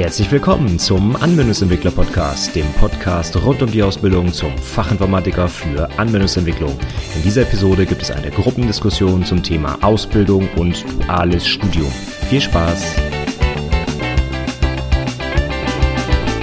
[0.00, 6.74] Herzlich willkommen zum Anwendungsentwickler Podcast, dem Podcast rund um die Ausbildung zum Fachinformatiker für Anwendungsentwicklung.
[7.16, 11.92] In dieser Episode gibt es eine Gruppendiskussion zum Thema Ausbildung und duales Studium.
[12.30, 13.19] Viel Spaß!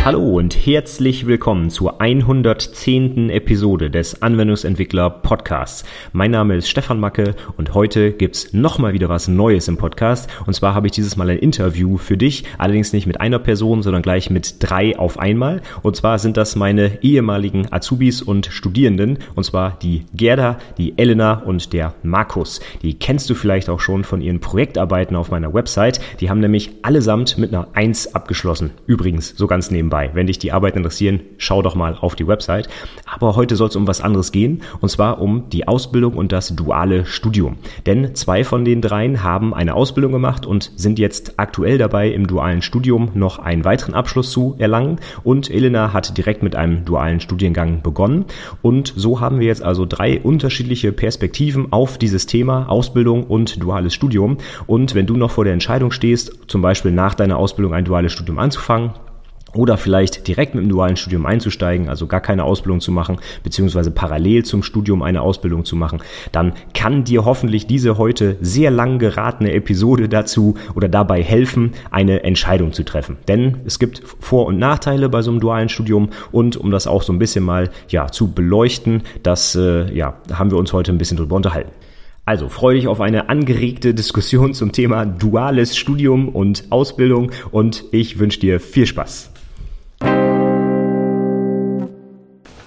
[0.07, 3.29] Hallo und herzlich willkommen zur 110.
[3.29, 5.83] Episode des Anwendungsentwickler Podcasts.
[6.13, 10.29] Mein Name ist Stefan Macke und heute gibt's nochmal wieder was Neues im Podcast.
[10.45, 13.83] Und zwar habe ich dieses Mal ein Interview für dich, allerdings nicht mit einer Person,
[13.83, 15.61] sondern gleich mit drei auf einmal.
[15.81, 21.33] Und zwar sind das meine ehemaligen Azubis und Studierenden, und zwar die Gerda, die Elena
[21.33, 22.61] und der Markus.
[22.81, 25.99] Die kennst du vielleicht auch schon von ihren Projektarbeiten auf meiner Website.
[26.21, 28.69] Die haben nämlich allesamt mit einer 1 abgeschlossen.
[28.85, 30.11] Übrigens, so ganz nebenbei dabei.
[30.13, 32.69] Wenn dich die Arbeit interessieren, schau doch mal auf die Website.
[33.05, 36.55] Aber heute soll es um was anderes gehen, und zwar um die Ausbildung und das
[36.55, 37.57] duale Studium.
[37.85, 42.27] Denn zwei von den dreien haben eine Ausbildung gemacht und sind jetzt aktuell dabei, im
[42.27, 44.99] dualen Studium noch einen weiteren Abschluss zu erlangen.
[45.23, 48.25] Und Elena hat direkt mit einem dualen Studiengang begonnen.
[48.61, 53.93] Und so haben wir jetzt also drei unterschiedliche Perspektiven auf dieses Thema Ausbildung und duales
[53.93, 54.37] Studium.
[54.67, 58.13] Und wenn du noch vor der Entscheidung stehst, zum Beispiel nach deiner Ausbildung ein duales
[58.13, 58.91] Studium anzufangen,
[59.53, 63.91] oder vielleicht direkt mit dem dualen Studium einzusteigen, also gar keine Ausbildung zu machen, beziehungsweise
[63.91, 68.99] parallel zum Studium eine Ausbildung zu machen, dann kann dir hoffentlich diese heute sehr lang
[68.99, 73.17] geratene Episode dazu oder dabei helfen, eine Entscheidung zu treffen.
[73.27, 77.01] Denn es gibt Vor- und Nachteile bei so einem dualen Studium und um das auch
[77.01, 80.97] so ein bisschen mal ja, zu beleuchten, das äh, ja, haben wir uns heute ein
[80.97, 81.71] bisschen drüber unterhalten.
[82.25, 88.19] Also freue dich auf eine angeregte Diskussion zum Thema duales Studium und Ausbildung und ich
[88.19, 89.36] wünsche dir viel Spaß.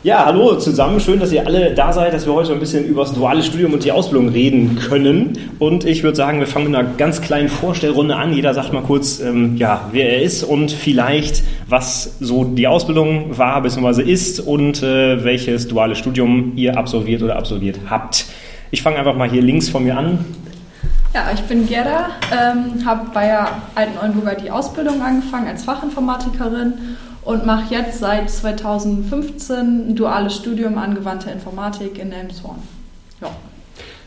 [0.02, 0.98] Ja, hallo zusammen.
[0.98, 3.74] Schön, dass ihr alle da seid, dass wir heute ein bisschen über das duale Studium
[3.74, 5.38] und die Ausbildung reden können.
[5.58, 8.32] Und ich würde sagen, wir fangen mit einer ganz kleinen Vorstellrunde an.
[8.32, 13.36] Jeder sagt mal kurz, ähm, ja, wer er ist und vielleicht, was so die Ausbildung
[13.36, 14.10] war bzw.
[14.10, 18.24] ist und äh, welches duale Studium ihr absolviert oder absolviert habt.
[18.70, 20.24] Ich fange einfach mal hier links von mir an.
[21.12, 26.72] Ja, ich bin Gerda, ähm, habe bei der Alten Oldenburger die Ausbildung angefangen als Fachinformatikerin
[27.22, 32.62] und mache jetzt seit 2015 ein duales Studium angewandte Informatik in Elmshorn.
[33.20, 33.28] Ja.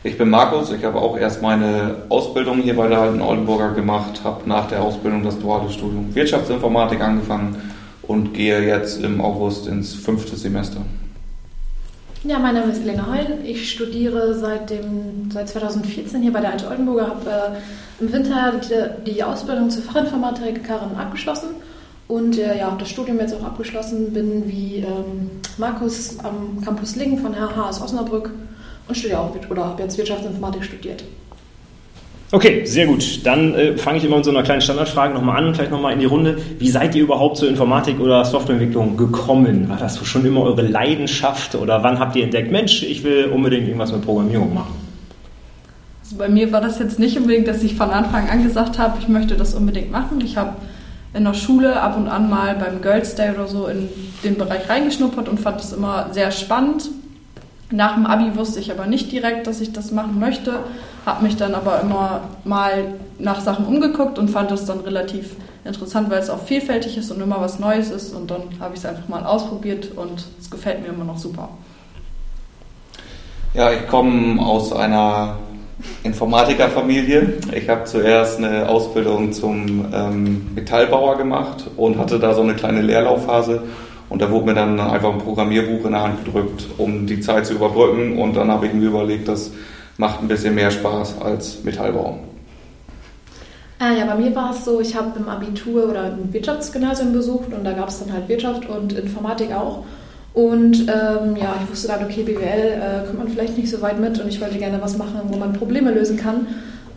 [0.02, 4.20] Ich bin Markus, ich habe auch erst meine Ausbildung hier bei der Alten Oldenburger gemacht,
[4.22, 7.56] habe nach der Ausbildung das duale Studium Wirtschaftsinformatik angefangen
[8.02, 10.80] und gehe jetzt im August ins fünfte Semester.
[12.24, 13.44] Ja, mein Name ist Elena Heulen.
[13.44, 18.52] Ich studiere seit, dem, seit 2014 hier bei der Alte Oldenburger, habe äh, im Winter
[19.04, 21.50] die, die Ausbildung zur Fachinformatikerin abgeschlossen
[22.08, 27.18] und äh, ja, das Studium jetzt auch abgeschlossen bin wie ähm, Markus am Campus Lingen
[27.18, 28.30] von HH aus Osnabrück
[28.86, 31.04] und studiere auch oder habe jetzt Wirtschaftsinformatik studiert.
[32.30, 33.24] Okay, sehr gut.
[33.24, 36.00] Dann äh, fange ich immer mit so einer kleinen Standardfrage nochmal an, vielleicht nochmal in
[36.00, 36.36] die Runde.
[36.58, 39.68] Wie seid ihr überhaupt zur Informatik oder Softwareentwicklung gekommen?
[39.68, 43.68] War das schon immer eure Leidenschaft oder wann habt ihr entdeckt, Mensch, ich will unbedingt
[43.68, 44.74] irgendwas mit Programmierung machen?
[46.02, 48.98] Also bei mir war das jetzt nicht unbedingt, dass ich von Anfang an gesagt habe,
[49.00, 50.20] ich möchte das unbedingt machen.
[50.20, 50.56] Ich habe
[51.14, 53.88] in der Schule ab und an mal beim Girls Day oder so in
[54.24, 56.90] den Bereich reingeschnuppert und fand es immer sehr spannend.
[57.70, 60.60] Nach dem Abi wusste ich aber nicht direkt, dass ich das machen möchte,
[61.06, 66.10] habe mich dann aber immer mal nach Sachen umgeguckt und fand es dann relativ interessant,
[66.10, 68.86] weil es auch vielfältig ist und immer was Neues ist und dann habe ich es
[68.86, 71.48] einfach mal ausprobiert und es gefällt mir immer noch super.
[73.54, 75.36] Ja, ich komme aus einer
[76.02, 77.34] Informatikerfamilie.
[77.52, 82.82] Ich habe zuerst eine Ausbildung zum ähm, Metallbauer gemacht und hatte da so eine kleine
[82.82, 83.62] Leerlaufphase.
[84.08, 87.46] Und da wurde mir dann einfach ein Programmierbuch in der Hand gedrückt, um die Zeit
[87.46, 88.18] zu überbrücken.
[88.18, 89.50] Und dann habe ich mir überlegt, das
[89.96, 92.18] macht ein bisschen mehr Spaß als Metallbau.
[93.80, 97.52] Äh, ja, bei mir war es so, ich habe im Abitur oder ein Wirtschaftsgymnasium besucht
[97.52, 99.84] und da gab es dann halt Wirtschaft und Informatik auch.
[100.34, 104.00] Und ähm, ja, ich wusste dann, okay, BWL äh, kommt man vielleicht nicht so weit
[104.00, 106.48] mit und ich wollte gerne was machen, wo man Probleme lösen kann.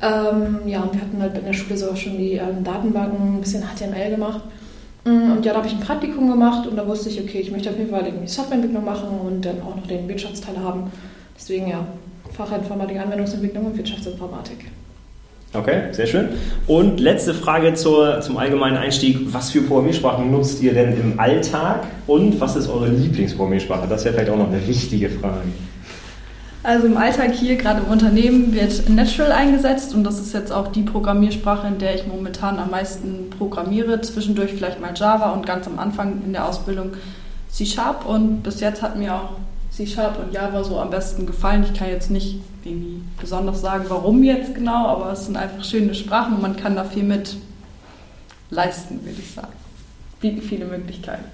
[0.01, 3.41] Ähm, ja, und wir hatten halt in der Schule sogar schon die ähm, Datenbanken, ein
[3.41, 4.41] bisschen HTML gemacht.
[5.05, 7.51] Mm, und ja, da habe ich ein Praktikum gemacht und da wusste ich, okay, ich
[7.51, 10.91] möchte auf jeden Fall irgendwie Softwareentwicklung machen und dann auch noch den Wirtschaftsteil haben.
[11.37, 11.85] Deswegen ja,
[12.33, 14.65] Fachinformatik, Anwendungsentwicklung und Wirtschaftsinformatik.
[15.53, 16.29] Okay, sehr schön.
[16.67, 19.33] Und letzte Frage zur, zum allgemeinen Einstieg.
[19.33, 23.87] Was für Programmiersprachen nutzt ihr denn im Alltag und was ist eure Lieblingsprogrammiersprache?
[23.87, 25.41] Das wäre vielleicht auch noch eine wichtige Frage.
[26.63, 30.67] Also im Alltag hier, gerade im Unternehmen, wird Natural eingesetzt und das ist jetzt auch
[30.67, 34.01] die Programmiersprache, in der ich momentan am meisten programmiere.
[34.01, 36.91] Zwischendurch vielleicht mal Java und ganz am Anfang in der Ausbildung
[37.49, 39.29] C Sharp und bis jetzt hat mir auch
[39.77, 41.63] C-Sharp und Java so am besten gefallen.
[41.63, 45.93] Ich kann jetzt nicht irgendwie besonders sagen, warum jetzt genau, aber es sind einfach schöne
[45.93, 47.37] Sprachen und man kann da viel mit
[48.49, 49.53] leisten, würde ich sagen.
[50.19, 51.25] bieten viele Möglichkeiten.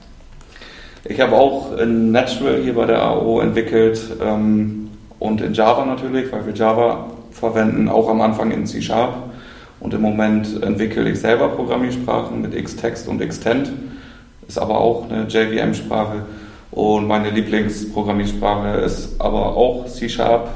[1.06, 6.30] Ich habe auch in Natural hier bei der AO entwickelt ähm, und in Java natürlich,
[6.34, 9.16] weil wir Java verwenden, auch am Anfang in C Sharp.
[9.80, 13.72] Und im Moment entwickle ich selber Programmiersprachen mit Xtext und Xtend.
[14.48, 16.24] Ist aber auch eine JVM-Sprache.
[16.74, 20.50] Und meine Lieblingsprogrammiersprache ist aber auch C Sharp.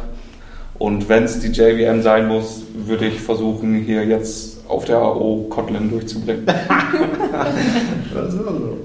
[0.79, 5.45] Und wenn es die JVM sein muss, würde ich versuchen, hier jetzt auf der AO
[5.49, 6.45] Kotlin durchzubringen.
[8.13, 8.77] das ist so.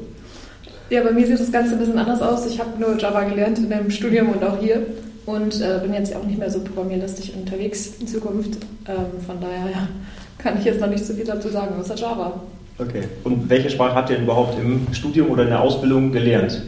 [0.90, 2.46] Ja, bei mir sieht das Ganze ein bisschen anders aus.
[2.46, 4.86] Ich habe nur Java gelernt in meinem Studium und auch hier
[5.24, 8.58] und äh, bin jetzt auch nicht mehr so programmierlastig unterwegs in Zukunft.
[8.86, 9.88] Ähm, von daher ja,
[10.36, 12.42] kann ich jetzt noch nicht so viel dazu sagen, außer Java.
[12.78, 13.04] Okay.
[13.24, 16.62] Und welche Sprache habt ihr denn überhaupt im Studium oder in der Ausbildung gelernt?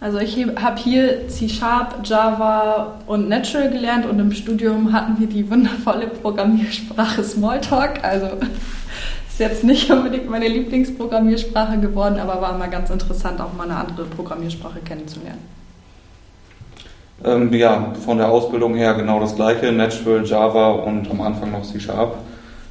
[0.00, 5.50] Also ich habe hier C-Sharp, Java und Natural gelernt und im Studium hatten wir die
[5.50, 8.02] wundervolle Programmiersprache Smalltalk.
[8.02, 8.26] Also
[9.28, 13.76] ist jetzt nicht unbedingt meine Lieblingsprogrammiersprache geworden, aber war mal ganz interessant, auch mal eine
[13.76, 15.40] andere Programmiersprache kennenzulernen.
[17.22, 21.62] Ähm, ja, von der Ausbildung her genau das gleiche, Natural, Java und am Anfang noch
[21.62, 22.14] C-Sharp.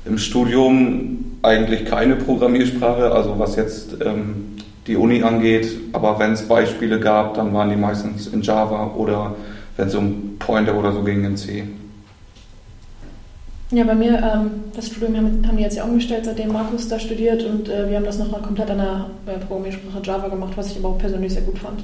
[0.06, 4.56] Im Studium eigentlich keine Programmiersprache, also was jetzt ähm,
[4.90, 9.36] die Uni angeht, aber wenn es Beispiele gab, dann waren die meistens in Java oder
[9.78, 11.64] wenn es um Pointer oder so ging in C.
[13.70, 16.98] Ja, bei mir, ähm, das Studium haben, haben wir jetzt ja umgestellt, seitdem Markus da
[16.98, 20.72] studiert und äh, wir haben das nochmal komplett an der äh, Programmiersprache Java gemacht, was
[20.72, 21.82] ich aber auch persönlich sehr gut fand.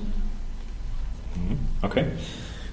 [1.36, 1.60] Mhm.
[1.84, 2.06] Okay.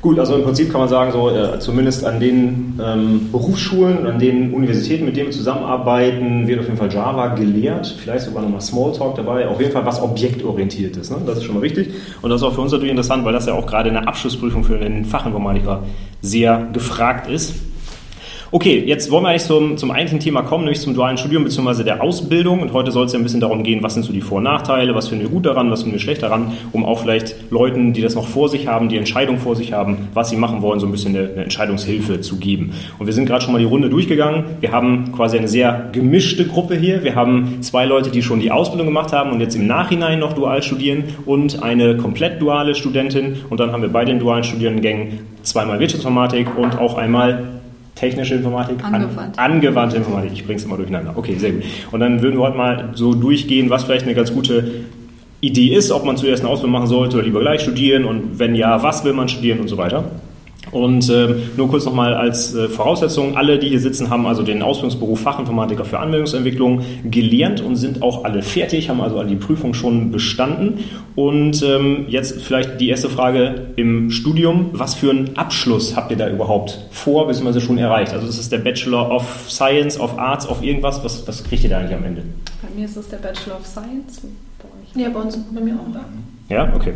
[0.03, 4.19] Gut, also im Prinzip kann man sagen, so äh, zumindest an den ähm, Berufsschulen, an
[4.19, 8.61] den Universitäten, mit denen wir zusammenarbeiten, wird auf jeden Fall Java gelehrt, vielleicht sogar nochmal
[8.61, 11.13] Smalltalk dabei, auf jeden Fall was objektorientiert ist.
[11.13, 11.19] Ne?
[11.25, 11.91] Das ist schon mal wichtig.
[12.21, 14.09] Und das ist auch für uns natürlich interessant, weil das ja auch gerade in der
[14.09, 15.85] Abschlussprüfung für den Fachinformatiker
[16.21, 17.55] sehr gefragt ist.
[18.55, 21.85] Okay, jetzt wollen wir eigentlich zum, zum eigentlichen Thema kommen, nämlich zum dualen Studium bzw.
[21.85, 22.61] der Ausbildung.
[22.61, 24.45] Und heute soll es ja ein bisschen darum gehen, was sind so die Vor- und
[24.45, 27.95] Nachteile, was finden wir gut daran, was finden wir schlecht daran, um auch vielleicht Leuten,
[27.95, 30.81] die das noch vor sich haben, die Entscheidung vor sich haben, was sie machen wollen,
[30.81, 32.75] so ein bisschen eine, eine Entscheidungshilfe zu geben.
[32.99, 34.45] Und wir sind gerade schon mal die Runde durchgegangen.
[34.61, 37.03] Wir haben quasi eine sehr gemischte Gruppe hier.
[37.05, 40.35] Wir haben zwei Leute, die schon die Ausbildung gemacht haben und jetzt im Nachhinein noch
[40.35, 43.37] dual studieren und eine komplett duale Studentin.
[43.49, 47.62] Und dann haben wir bei den dualen Studiengängen zweimal Wirtschaftsinformatik und auch einmal
[48.03, 49.39] technische Informatik, Angewandt.
[49.39, 50.33] An, angewandte Informatik.
[50.33, 51.13] Ich bringe es immer durcheinander.
[51.15, 51.63] Okay, sehr gut.
[51.93, 54.87] Und dann würden wir heute mal so durchgehen, was vielleicht eine ganz gute
[55.41, 58.57] Idee ist, ob man zuerst eine Ausbildung machen sollte oder lieber gleich studieren und wenn
[58.57, 60.05] ja, was will man studieren und so weiter.
[60.73, 64.63] Und äh, nur kurz nochmal als äh, Voraussetzung, alle, die hier sitzen, haben also den
[64.63, 69.75] Ausbildungsberuf Fachinformatiker für Anwendungsentwicklung gelernt und sind auch alle fertig, haben also alle die Prüfung
[69.75, 70.85] schon bestanden.
[71.15, 76.17] Und ähm, jetzt vielleicht die erste Frage im Studium, was für einen Abschluss habt ihr
[76.17, 77.61] da überhaupt vor, bzw.
[77.61, 78.15] schon erreicht?
[78.15, 81.05] Also ist es der Bachelor of Science, of Arts, of irgendwas?
[81.05, 82.23] Was, was kriegt ihr da eigentlich am Ende?
[82.63, 84.23] Bei mir ist es der Bachelor of Science.
[84.59, 86.51] Bei ja, bei uns, bei mir auch.
[86.51, 86.95] Ja, okay.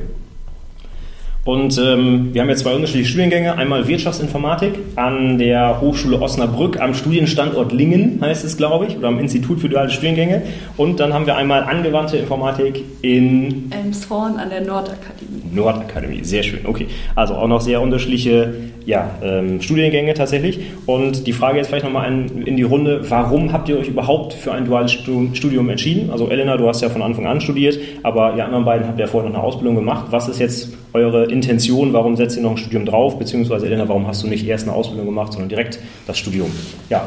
[1.46, 3.56] Und ähm, wir haben jetzt zwei unterschiedliche Studiengänge.
[3.56, 9.20] Einmal Wirtschaftsinformatik an der Hochschule Osnabrück am Studienstandort Lingen, heißt es, glaube ich, oder am
[9.20, 10.42] Institut für duale Studiengänge.
[10.76, 15.42] Und dann haben wir einmal angewandte Informatik in Elmshorn an der Nordakademie.
[15.52, 16.66] Nordakademie, sehr schön.
[16.66, 18.52] Okay, also auch noch sehr unterschiedliche
[18.84, 20.58] ja, ähm, Studiengänge tatsächlich.
[20.86, 22.12] Und die Frage jetzt vielleicht nochmal
[22.44, 26.10] in die Runde, warum habt ihr euch überhaupt für ein duales Studium entschieden?
[26.10, 29.06] Also Elena, du hast ja von Anfang an studiert, aber die anderen beiden habt ja
[29.06, 30.06] vorher noch eine Ausbildung gemacht.
[30.10, 33.18] Was ist jetzt eure Intention, warum setzt ihr noch ein Studium drauf?
[33.18, 36.50] Beziehungsweise Elena, warum hast du nicht erst eine Ausbildung gemacht, sondern direkt das Studium?
[36.88, 37.06] Ja,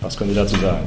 [0.00, 0.86] was könnt ihr dazu sagen?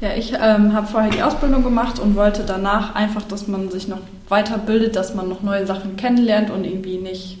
[0.00, 3.88] Ja, ich ähm, habe vorher die Ausbildung gemacht und wollte danach einfach, dass man sich
[3.88, 7.38] noch weiterbildet, dass man noch neue Sachen kennenlernt und irgendwie nicht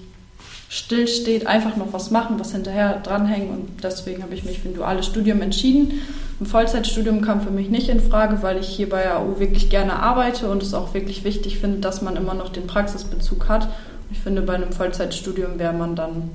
[0.68, 4.74] stillsteht, einfach noch was machen, was hinterher dranhängen und deswegen habe ich mich für ein
[4.74, 6.00] duales Studium entschieden.
[6.40, 9.94] Ein Vollzeitstudium kam für mich nicht in Frage, weil ich hier bei AU wirklich gerne
[9.94, 13.68] arbeite und es auch wirklich wichtig finde, dass man immer noch den Praxisbezug hat.
[14.10, 16.30] Ich finde, bei einem Vollzeitstudium wäre man dann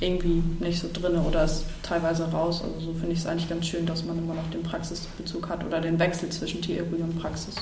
[0.00, 2.62] irgendwie nicht so drin oder ist teilweise raus.
[2.62, 5.64] Also so finde ich es eigentlich ganz schön, dass man immer noch den Praxisbezug hat
[5.64, 7.54] oder den Wechsel zwischen Theorie und Praxis.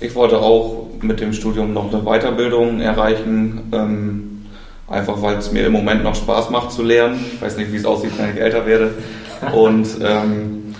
[0.00, 4.46] Ich wollte auch mit dem Studium noch eine Weiterbildung erreichen, ähm,
[4.88, 7.24] einfach weil es mir im Moment noch Spaß macht zu lernen.
[7.34, 8.94] Ich weiß nicht, wie es aussieht, wenn ich älter werde.
[9.54, 10.74] Und ähm,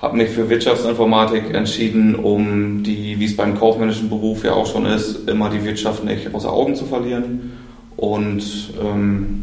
[0.00, 4.86] habe mich für Wirtschaftsinformatik entschieden, um die, wie es beim kaufmännischen Beruf ja auch schon
[4.86, 7.52] ist, immer die Wirtschaft nicht außer Augen zu verlieren
[7.96, 8.42] und
[8.80, 9.42] ähm,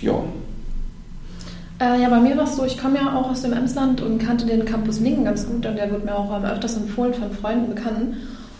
[0.00, 0.14] ja.
[1.82, 4.18] Äh, ja, bei mir war es so, ich komme ja auch aus dem Emsland und
[4.18, 7.74] kannte den Campus Lingen ganz gut und der wird mir auch öfters empfohlen von Freunden,
[7.74, 8.18] Bekannten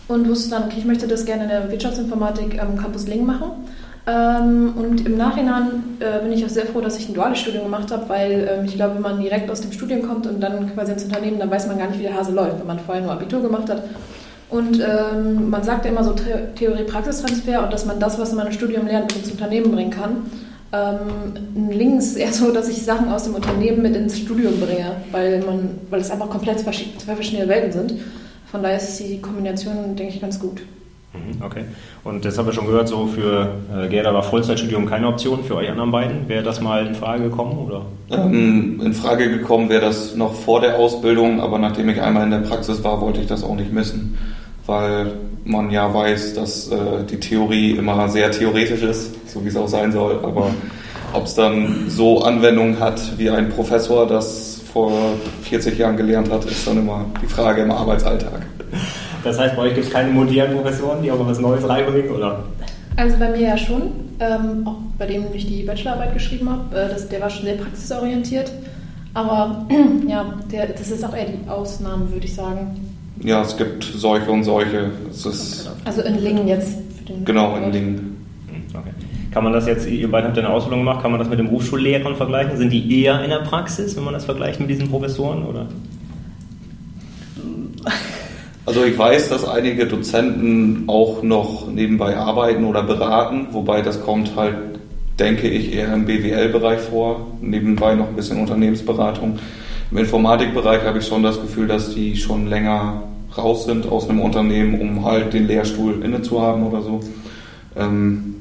[0.09, 3.51] und wusste dann, okay, ich möchte das gerne in der Wirtschaftsinformatik am Campus Lingen machen.
[4.09, 7.63] Ähm, und im Nachhinein äh, bin ich auch sehr froh, dass ich ein duales Studium
[7.63, 10.75] gemacht habe, weil ähm, ich glaube, wenn man direkt aus dem Studium kommt und dann
[10.75, 13.05] quasi ins Unternehmen, dann weiß man gar nicht, wie der Hase läuft, wenn man vorher
[13.05, 13.85] nur Abitur gemacht hat.
[14.51, 16.13] Und ähm, man sagt ja immer so
[16.57, 20.27] Theorie-Praxistransfer und dass man das, was man im Studium lernt, ins Unternehmen bringen kann.
[20.75, 24.97] Ähm, links ist eher so, dass ich Sachen aus dem Unternehmen mit ins Studium bringe,
[25.11, 28.01] weil, man, weil es einfach komplett zwei verschiedene Welten sind.
[28.51, 30.63] Von daher ist die Kombination, denke ich, ganz gut.
[31.13, 31.65] Mhm, okay.
[32.05, 35.57] Und das haben wir schon gehört, so für äh, Gerda war Vollzeitstudium keine Option, für
[35.57, 36.29] euch anderen beiden.
[36.29, 37.59] Wäre das mal in Frage gekommen?
[37.59, 37.83] Oder?
[38.11, 42.31] Ähm, in Frage gekommen wäre das noch vor der Ausbildung, aber nachdem ich einmal in
[42.31, 44.17] der Praxis war, wollte ich das auch nicht missen,
[44.67, 45.13] weil
[45.45, 49.69] man ja weiß, dass äh, die Theorie immer sehr theoretisch ist, so wie es auch
[49.69, 50.51] sein soll, aber
[51.13, 54.93] ob es dann so Anwendung hat, wie ein Professor das vor
[55.43, 58.47] 40 Jahren gelernt hat, ist dann immer die Frage im Arbeitsalltag.
[59.23, 62.11] Das heißt, bei euch gibt es keine modernen Professoren, die auch mal was Neues reinbringen,
[62.11, 62.45] oder?
[62.97, 66.77] Also bei mir ja schon, ähm, auch bei dem ich die Bachelorarbeit geschrieben habe.
[66.77, 68.51] Äh, das, der war schon sehr praxisorientiert.
[69.15, 69.67] Aber
[70.09, 72.82] ja, der, das ist auch eher die Ausnahme, würde ich sagen.
[73.21, 74.91] Ja, es gibt solche und solche.
[75.85, 76.79] also in Lingen jetzt.
[77.25, 78.27] genau, in Lingen.
[78.49, 78.91] Hm, okay.
[79.33, 81.39] Kann man das jetzt, ihr beiden habt ja eine Ausbildung gemacht, kann man das mit
[81.39, 82.57] dem Hochschullehrern vergleichen?
[82.59, 85.45] Sind die eher in der Praxis, wenn man das vergleicht mit diesen Professoren?
[85.45, 85.67] Oder?
[88.65, 94.37] Also ich weiß, dass einige Dozenten auch noch nebenbei arbeiten oder beraten, wobei das kommt
[94.37, 94.55] halt,
[95.19, 99.41] denke ich, eher im BWL-Bereich vor, nebenbei noch ein bisschen Unternehmensberatung.
[99.93, 103.03] Im Informatikbereich habe ich schon das Gefühl, dass die schon länger
[103.37, 107.01] raus sind aus einem Unternehmen, um halt den Lehrstuhl inne zu haben oder so.
[107.77, 108.37] Ähm,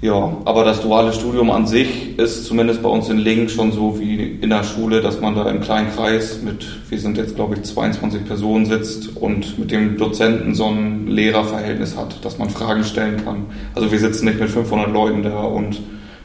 [0.00, 4.00] ja, aber das duale Studium an sich ist zumindest bei uns in Lingen schon so
[4.00, 7.56] wie in der Schule, dass man da im kleinen Kreis mit, wir sind jetzt glaube
[7.56, 12.84] ich 22 Personen sitzt und mit dem Dozenten so ein Lehrerverhältnis hat, dass man Fragen
[12.84, 13.44] stellen kann.
[13.74, 15.82] Also wir sitzen nicht mit 500 Leuten da und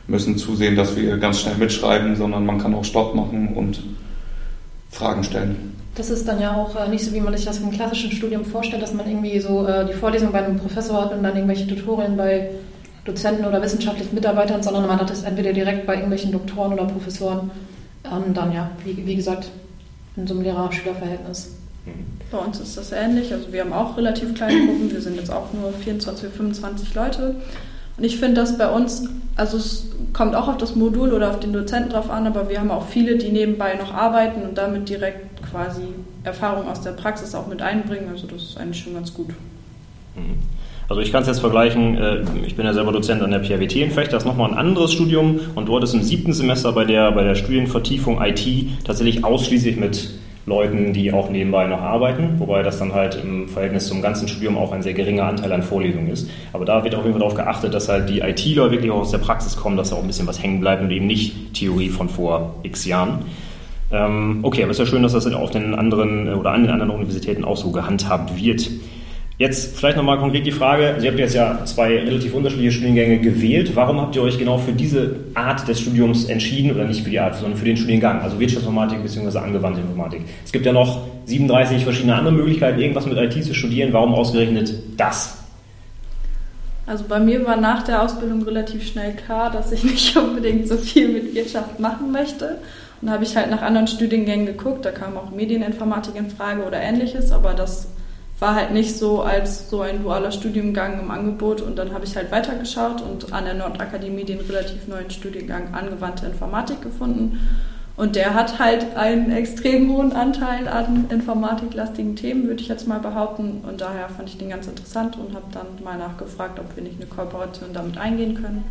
[0.09, 3.81] müssen zusehen, dass wir ganz schnell mitschreiben, sondern man kann auch Stopp machen und
[4.91, 5.75] Fragen stellen.
[5.95, 8.45] Das ist dann ja auch äh, nicht so, wie man sich das im klassischen Studium
[8.45, 11.67] vorstellt, dass man irgendwie so äh, die Vorlesung bei einem Professor hat und dann irgendwelche
[11.67, 12.51] Tutorien bei
[13.05, 17.51] Dozenten oder wissenschaftlichen Mitarbeitern, sondern man hat es entweder direkt bei irgendwelchen Doktoren oder Professoren,
[18.05, 19.49] ähm, dann ja, wie, wie gesagt,
[20.15, 21.55] in so einem Lehrer-Schüler-Verhältnis.
[22.31, 23.33] Bei uns ist das ähnlich.
[23.33, 24.91] Also wir haben auch relativ kleine Gruppen.
[24.91, 27.35] Wir sind jetzt auch nur 24, 25 Leute.
[27.99, 31.41] Und ich finde das bei uns, also es kommt auch auf das Modul oder auf
[31.41, 34.87] den Dozenten drauf an, aber wir haben auch viele, die nebenbei noch arbeiten und damit
[34.87, 35.81] direkt quasi
[36.23, 38.07] Erfahrung aus der Praxis auch mit einbringen.
[38.09, 39.27] Also das ist eigentlich schon ganz gut.
[40.15, 40.37] Mhm.
[40.87, 43.75] Also ich kann es jetzt vergleichen, äh, ich bin ja selber Dozent an der PRWT
[43.75, 46.85] in Fecht, das ist nochmal ein anderes Studium und dort ist im siebten Semester bei
[46.85, 48.45] der, bei der Studienvertiefung IT
[48.85, 50.09] tatsächlich ausschließlich mit
[50.49, 54.57] Leuten, die auch nebenbei noch arbeiten, wobei das dann halt im Verhältnis zum ganzen Studium
[54.57, 56.29] auch ein sehr geringer Anteil an Vorlesungen ist.
[56.51, 59.11] Aber da wird auf jeden Fall darauf geachtet, dass halt die ITler wirklich auch aus
[59.11, 61.89] der Praxis kommen, dass da auch ein bisschen was hängen bleibt und eben nicht Theorie
[61.89, 63.19] von vor x Jahren.
[63.91, 66.71] Ähm, okay, aber es ist ja schön, dass das auf den anderen oder an den
[66.71, 68.69] anderen Universitäten auch so gehandhabt wird.
[69.39, 73.73] Jetzt vielleicht nochmal konkret die Frage, Sie haben jetzt ja zwei relativ unterschiedliche Studiengänge gewählt.
[73.73, 77.21] Warum habt ihr euch genau für diese Art des Studiums entschieden oder nicht für die
[77.21, 79.37] Art, sondern für den Studiengang, also Wirtschaftsinformatik bzw.
[79.37, 80.23] angewandte Informatik?
[80.43, 83.93] Es gibt ja noch 37 verschiedene andere Möglichkeiten, irgendwas mit IT zu studieren.
[83.93, 85.37] Warum ausgerechnet das?
[86.85, 90.75] Also bei mir war nach der Ausbildung relativ schnell klar, dass ich nicht unbedingt so
[90.75, 92.57] viel mit Wirtschaft machen möchte.
[93.01, 94.83] Und da habe ich halt nach anderen Studiengängen geguckt.
[94.83, 97.87] Da kam auch Medieninformatik in Frage oder ähnliches, aber das
[98.39, 102.15] war halt nicht so als so ein dualer Studiengang im Angebot und dann habe ich
[102.15, 107.39] halt weitergeschaut und an der Nordakademie den relativ neuen Studiengang angewandte Informatik gefunden.
[107.97, 113.01] Und der hat halt einen extrem hohen Anteil an informatiklastigen Themen, würde ich jetzt mal
[113.01, 113.61] behaupten.
[113.67, 116.95] Und daher fand ich den ganz interessant und habe dann mal nachgefragt, ob wir nicht
[116.95, 118.63] eine Kooperation damit eingehen können.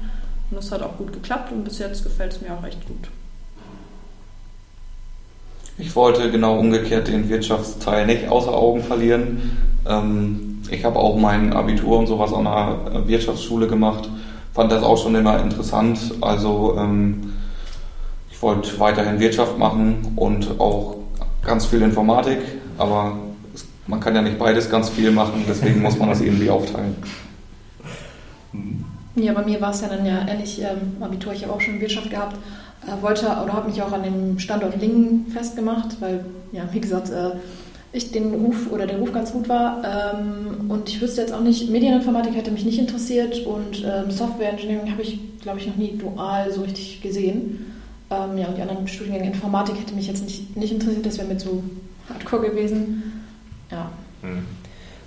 [0.51, 3.11] Und das hat auch gut geklappt und bis jetzt gefällt es mir auch recht gut.
[5.79, 9.57] Ich wollte genau umgekehrt den Wirtschaftsteil nicht außer Augen verlieren.
[9.89, 14.11] Ähm, ich habe auch mein Abitur und sowas an einer Wirtschaftsschule gemacht,
[14.53, 15.99] fand das auch schon immer interessant.
[16.21, 17.33] Also ähm,
[18.31, 20.97] ich wollte weiterhin Wirtschaft machen und auch
[21.43, 22.39] ganz viel Informatik,
[22.77, 23.17] aber
[23.87, 26.97] man kann ja nicht beides ganz viel machen, deswegen muss man das irgendwie aufteilen.
[29.15, 31.81] Ja, bei mir war es ja dann ja ähnlich, ähm, Abitur, ich habe auch schon
[31.81, 32.37] Wirtschaft gehabt
[33.03, 37.31] wollte oder habe mich auch an dem Standort Lingen festgemacht, weil, ja, wie gesagt, äh,
[37.93, 39.83] ich den Ruf oder der Ruf ganz gut war.
[39.85, 44.51] Ähm, und ich wüsste jetzt auch nicht, Medieninformatik hätte mich nicht interessiert und ähm, Software
[44.51, 47.75] Engineering habe ich, glaube ich, noch nie dual so richtig gesehen.
[48.11, 51.29] Ähm, ja, und die anderen Studiengänge Informatik hätte mich jetzt nicht, nicht interessiert, das wäre
[51.29, 51.63] mir zu
[52.09, 53.23] hardcore gewesen.
[53.71, 53.91] Ja.
[54.23, 54.45] Hm.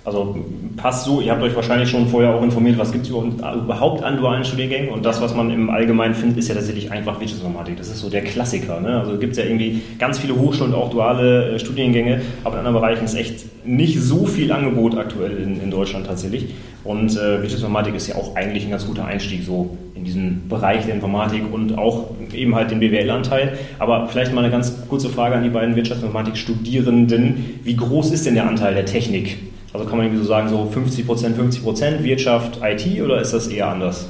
[0.04, 0.36] Also
[0.76, 4.16] passt so, ihr habt euch wahrscheinlich schon vorher auch informiert, was gibt es überhaupt an
[4.16, 7.76] dualen Studiengängen und das, was man im Allgemeinen findet, ist ja tatsächlich einfach Wirtschaftsinformatik.
[7.76, 8.80] Das ist so der Klassiker.
[8.80, 8.98] Ne?
[8.98, 12.58] Also gibt es ja irgendwie ganz viele Hochschulen und auch duale äh, Studiengänge, aber in
[12.60, 16.46] anderen Bereichen ist echt nicht so viel Angebot aktuell in, in Deutschland tatsächlich.
[16.82, 20.84] Und äh, Wirtschaftsinformatik ist ja auch eigentlich ein ganz guter Einstieg so in diesen Bereich
[20.84, 23.56] der Informatik und auch eben halt den BWL-Anteil.
[23.78, 27.60] Aber vielleicht mal eine ganz kurze Frage an die beiden Wirtschaftsinformatik-Studierenden.
[27.62, 29.38] Wie groß ist denn der Anteil der Technik
[29.72, 33.32] also kann man irgendwie so sagen, so 50 Prozent, 50 Prozent Wirtschaft, IT oder ist
[33.32, 34.06] das eher anders?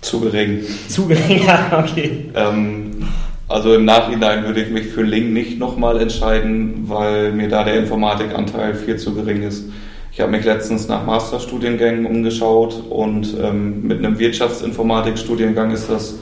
[0.00, 0.60] Zu gering.
[0.88, 2.30] Zu gering, ja, okay.
[2.34, 3.08] Ähm,
[3.48, 7.78] also im Nachhinein würde ich mich für Link nicht nochmal entscheiden, weil mir da der
[7.78, 9.64] Informatikanteil viel zu gering ist.
[10.12, 16.16] Ich habe mich letztens nach Masterstudiengängen umgeschaut und ähm, mit einem Wirtschaftsinformatikstudiengang ist das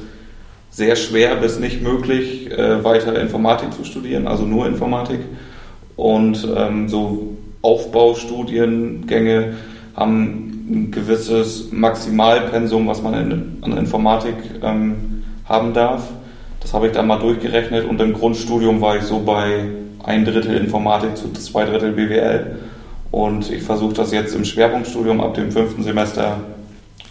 [0.70, 5.20] sehr schwer bis nicht möglich, äh, weiter Informatik zu studieren, also nur Informatik.
[5.96, 9.54] Und ähm, so Aufbaustudiengänge
[9.96, 16.02] haben ein gewisses Maximalpensum, was man in, an Informatik ähm, haben darf.
[16.60, 19.68] Das habe ich dann mal durchgerechnet und im Grundstudium war ich so bei
[20.04, 22.58] ein Drittel Informatik zu zwei Drittel BWL.
[23.10, 26.40] Und ich versuche das jetzt im Schwerpunktstudium ab dem fünften Semester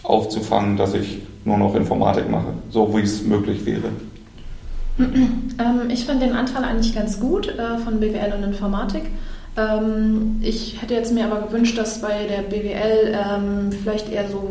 [0.04, 3.90] aufzufangen, dass ich nur noch Informatik mache, so wie es möglich wäre.
[5.60, 9.02] Ähm, ich finde den Anteil eigentlich ganz gut äh, von BWL und Informatik.
[9.58, 14.50] Ähm, ich hätte jetzt mir aber gewünscht, dass bei der BWL ähm, vielleicht eher so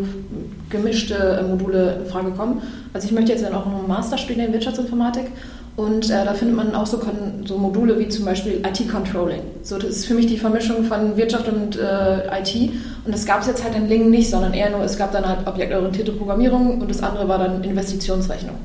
[0.69, 2.61] gemischte äh, Module in Frage kommen.
[2.93, 5.31] Also ich möchte jetzt dann auch einen Master studieren in Wirtschaftsinformatik
[5.77, 6.99] und äh, da findet man auch so,
[7.45, 9.41] so, Module wie zum Beispiel IT-Controlling.
[9.61, 12.71] So, das ist für mich die Vermischung von Wirtschaft und äh, IT.
[13.05, 15.27] Und das gab es jetzt halt in Lingen nicht, sondern eher nur, es gab dann
[15.27, 18.55] halt objektorientierte Programmierung und das andere war dann Investitionsrechnung.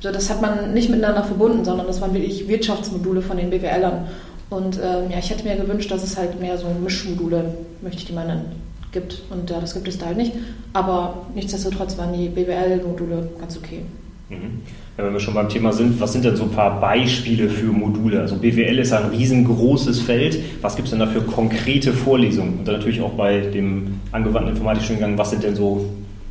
[0.00, 4.06] So, das hat man nicht miteinander verbunden, sondern das waren wirklich Wirtschaftsmodule von den BWLern.
[4.52, 8.04] Und ähm, ja, ich hätte mir gewünscht, dass es halt mehr so Mischmodule, möchte ich
[8.04, 8.44] die mal nennen,
[8.92, 9.22] gibt.
[9.30, 10.32] Und ja, das gibt es da halt nicht.
[10.74, 13.80] Aber nichtsdestotrotz waren die BWL-Module ganz okay.
[14.28, 14.60] Mhm.
[14.98, 17.72] Ja, wenn wir schon beim Thema sind, was sind denn so ein paar Beispiele für
[17.72, 18.20] Module?
[18.20, 20.38] Also BWL ist ein riesengroßes Feld.
[20.60, 22.58] Was gibt es denn da für konkrete Vorlesungen?
[22.58, 25.88] Und dann natürlich auch bei dem angewandten Informatikstudiengang, was sind denn so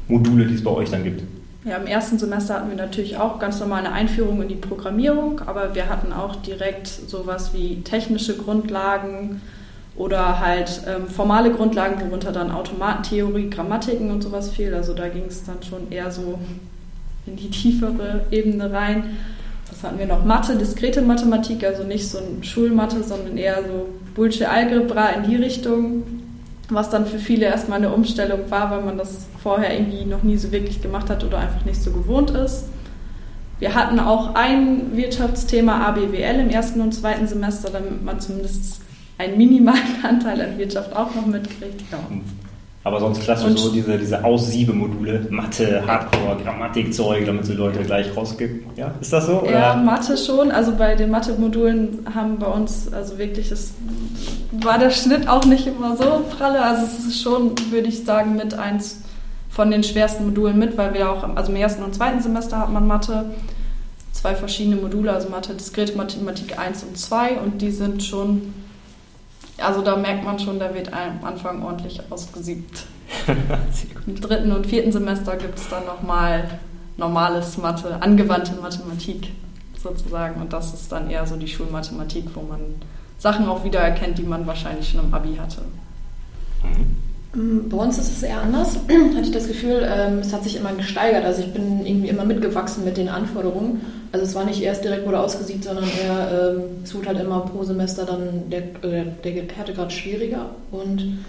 [0.07, 1.23] Module, die es bei euch dann gibt?
[1.63, 5.41] Ja, im ersten Semester hatten wir natürlich auch ganz normal eine Einführung in die Programmierung,
[5.45, 9.41] aber wir hatten auch direkt sowas wie technische Grundlagen
[9.95, 14.73] oder halt ähm, formale Grundlagen, worunter dann Automatentheorie, Grammatiken und sowas fiel.
[14.73, 16.39] Also da ging es dann schon eher so
[17.27, 19.17] in die tiefere Ebene rein.
[19.69, 20.25] Was hatten wir noch?
[20.25, 25.35] Mathe, diskrete Mathematik, also nicht so ein Schulmathe, sondern eher so Bullshit Algebra in die
[25.35, 26.20] Richtung
[26.73, 30.37] was dann für viele erstmal eine Umstellung war, weil man das vorher irgendwie noch nie
[30.37, 32.65] so wirklich gemacht hat oder einfach nicht so gewohnt ist.
[33.59, 38.81] Wir hatten auch ein Wirtschaftsthema ABWL im ersten und zweiten Semester, damit man zumindest
[39.17, 41.83] einen minimalen Anteil an Wirtschaft auch noch mitkriegt.
[41.91, 41.99] Ja.
[42.83, 48.17] Aber sonst klassisch und so diese, diese Aussiebemodule, Mathe, Hardcore, Grammatikzeug, damit sie Leute gleich
[48.17, 48.75] rausgibt.
[48.75, 49.41] Ja, ist das so?
[49.41, 49.51] Oder?
[49.51, 50.49] Ja, Mathe schon.
[50.49, 53.73] Also bei den Mathe-Modulen haben bei uns, also wirklich, das
[54.51, 56.61] war der Schnitt auch nicht immer so pralle.
[56.61, 59.01] Also es ist schon, würde ich sagen, mit eins
[59.49, 62.71] von den schwersten Modulen mit, weil wir auch, also im ersten und zweiten Semester hat
[62.71, 63.31] man Mathe,
[64.11, 68.53] zwei verschiedene Module, also Mathe, diskrete Mathematik 1 und 2 und die sind schon
[69.61, 72.85] also da merkt man schon, da wird am Anfang ordentlich ausgesiebt.
[74.07, 76.59] Im dritten und vierten Semester gibt es dann nochmal
[76.97, 79.31] normales Mathe, angewandte Mathematik
[79.77, 80.41] sozusagen.
[80.41, 82.75] Und das ist dann eher so die Schulmathematik, wo man
[83.21, 85.61] Sachen auch wiedererkennt, die man wahrscheinlich schon im Abi hatte.
[86.63, 87.69] Mhm.
[87.69, 88.75] Bei uns ist es eher anders.
[89.15, 91.23] Hatte ich das Gefühl, ähm, es hat sich immer gesteigert.
[91.23, 93.81] Also ich bin irgendwie immer mitgewachsen mit den Anforderungen.
[94.11, 97.41] Also es war nicht erst direkt wurde ausgesiebt, sondern eher, ähm, es wurde halt immer
[97.41, 100.49] pro Semester dann der, der, der Härtegrad schwieriger.
[100.71, 101.19] Und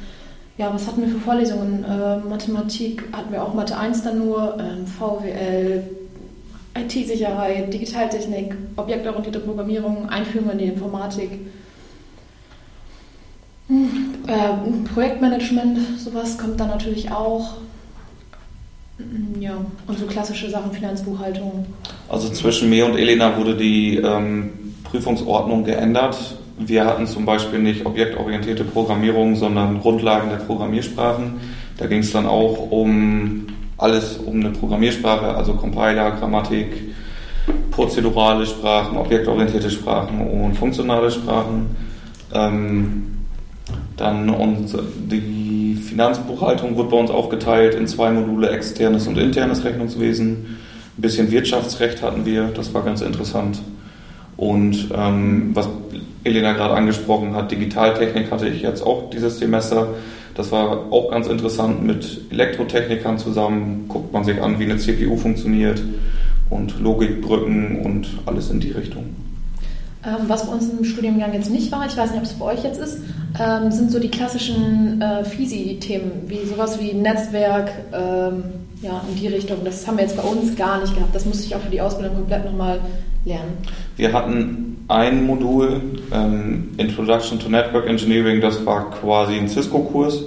[0.59, 1.85] ja, was hatten wir für Vorlesungen?
[1.85, 5.85] Äh, Mathematik hatten wir auch Mathe 1 dann nur, ähm, VWL,
[6.75, 11.31] IT-Sicherheit, Digitaltechnik, objektorientierte Programmierung, Einführung in die Informatik.
[13.69, 17.55] Äh, Projektmanagement, sowas kommt dann natürlich auch.
[19.41, 21.67] Ja, und so klassische Sachen, Finanzbuchhaltung.
[22.09, 26.37] Also zwischen mir und Elena wurde die ähm, Prüfungsordnung geändert.
[26.59, 31.41] Wir hatten zum Beispiel nicht objektorientierte Programmierung, sondern Grundlagen der Programmiersprachen.
[31.79, 33.47] Da ging es dann auch um
[33.79, 36.95] alles um eine Programmiersprache, also Compiler, Grammatik,
[37.71, 41.75] prozedurale Sprachen, objektorientierte Sprachen und funktionale Sprachen.
[42.33, 43.12] Ähm,
[43.97, 44.67] dann
[45.11, 50.59] die Finanzbuchhaltung wird bei uns aufgeteilt in zwei Module, externes und internes Rechnungswesen.
[50.97, 53.61] Ein bisschen Wirtschaftsrecht hatten wir, das war ganz interessant.
[54.37, 55.69] Und ähm, was
[56.25, 59.89] Elena gerade angesprochen hat, Digitaltechnik hatte ich jetzt auch dieses Semester.
[60.35, 63.87] Das war auch ganz interessant mit Elektrotechnikern zusammen.
[63.89, 65.83] Guckt man sich an, wie eine CPU funktioniert
[66.49, 69.22] und Logikbrücken und alles in die Richtung.
[70.05, 72.45] Ähm, was bei uns im Studiengang jetzt nicht war, ich weiß nicht, ob es bei
[72.47, 72.99] euch jetzt ist,
[73.41, 78.43] ähm, sind so die klassischen äh, FISI-Themen, wie sowas wie Netzwerk, ähm,
[78.83, 79.59] ja, in die Richtung.
[79.65, 81.15] Das haben wir jetzt bei uns gar nicht gehabt.
[81.15, 82.81] Das musste ich auch für die Ausbildung komplett nochmal
[83.25, 83.59] lernen.
[83.97, 85.81] Wir hatten ein Modul,
[86.13, 90.25] ähm, Introduction to Network Engineering, das war quasi ein Cisco-Kurs.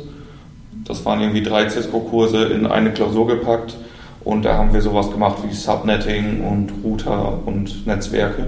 [0.86, 3.76] Das waren irgendwie drei Cisco-Kurse in eine Klausur gepackt.
[4.24, 8.48] Und da haben wir sowas gemacht wie Subnetting und Router und Netzwerke.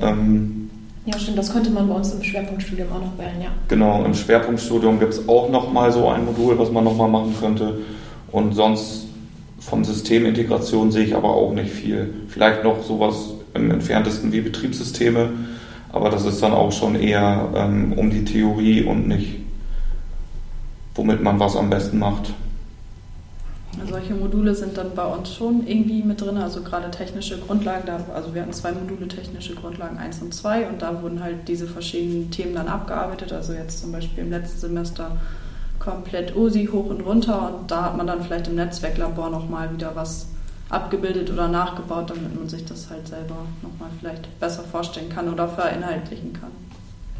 [0.00, 0.70] Ähm,
[1.06, 3.48] ja, stimmt, das könnte man bei uns im Schwerpunktstudium auch noch wählen, ja.
[3.68, 7.78] Genau, im Schwerpunktstudium gibt es auch nochmal so ein Modul, was man nochmal machen könnte.
[8.30, 9.06] Und sonst
[9.58, 12.12] von Systemintegration sehe ich aber auch nicht viel.
[12.28, 15.30] Vielleicht noch sowas im entferntesten wie Betriebssysteme,
[15.90, 19.36] aber das ist dann auch schon eher ähm, um die Theorie und nicht,
[20.94, 22.34] womit man was am besten macht.
[23.88, 28.00] Solche Module sind dann bei uns schon irgendwie mit drin, also gerade technische Grundlagen, da,
[28.14, 31.66] also wir hatten zwei Module technische Grundlagen 1 und 2 und da wurden halt diese
[31.66, 35.18] verschiedenen Themen dann abgearbeitet, also jetzt zum Beispiel im letzten Semester
[35.78, 39.94] komplett OSI hoch und runter und da hat man dann vielleicht im Netzwerklabor nochmal wieder
[39.94, 40.26] was
[40.70, 45.48] abgebildet oder nachgebaut, damit man sich das halt selber nochmal vielleicht besser vorstellen kann oder
[45.48, 46.50] verinhaltlichen kann.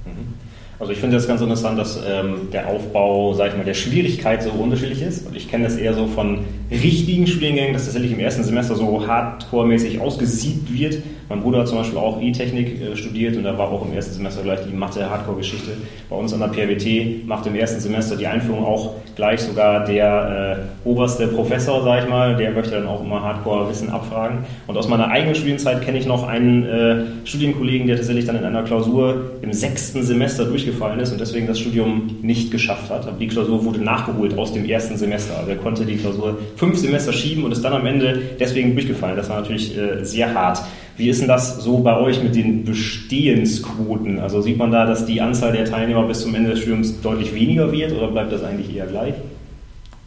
[0.05, 0.35] Mhm.
[0.81, 4.43] Also ich finde das ganz interessant, dass ähm, der Aufbau, sag ich mal, der Schwierigkeit
[4.45, 5.27] so unterschiedlich ist.
[5.27, 9.05] Und ich kenne das eher so von richtigen Studiengängen, dass tatsächlich im ersten Semester so
[9.05, 11.03] hardcore-mäßig ausgesiebt wird.
[11.29, 14.15] Mein Bruder hat zum Beispiel auch E-Technik äh, studiert und da war auch im ersten
[14.15, 15.73] Semester gleich die Mathe-Hardcore-Geschichte.
[16.09, 20.69] Bei uns an der PRWT macht im ersten Semester die Einführung auch gleich sogar der
[20.85, 24.45] äh, oberste Professor, sag ich mal, der möchte dann auch immer Hardcore-Wissen abfragen.
[24.67, 28.45] Und aus meiner eigenen Studienzeit kenne ich noch einen äh, Studienkollegen, der tatsächlich dann in
[28.45, 33.07] einer Klausur im sechsten Semester durchgefallen ist und deswegen das Studium nicht geschafft hat.
[33.07, 35.37] Aber die Klausur wurde nachgeholt aus dem ersten Semester.
[35.37, 39.17] Also er konnte die Klausur fünf Semester schieben und ist dann am Ende deswegen durchgefallen.
[39.17, 40.63] Das war natürlich äh, sehr hart.
[40.99, 44.19] Wie ist denn das so bei euch mit den Bestehensquoten?
[44.19, 47.33] Also sieht man da, dass die Anzahl der Teilnehmer bis zum Ende des Studiums deutlich
[47.33, 49.15] weniger wird oder bleibt das eigentlich eher gleich?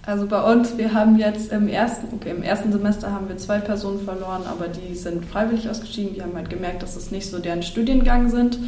[0.05, 3.59] Also bei uns, wir haben jetzt im ersten, okay, im ersten Semester haben wir zwei
[3.59, 6.13] Personen verloren, aber die sind freiwillig ausgeschieden.
[6.13, 8.59] Die haben halt gemerkt, dass es nicht so deren Studiengang sind.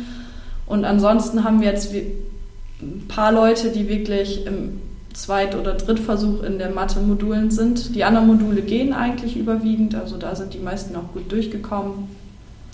[0.66, 4.80] Und ansonsten haben wir jetzt ein paar Leute, die wirklich im
[5.14, 7.96] Zweit- oder Drittversuch in der Mathe-Modulen sind.
[7.96, 12.10] Die anderen Module gehen eigentlich überwiegend, also da sind die meisten auch gut durchgekommen.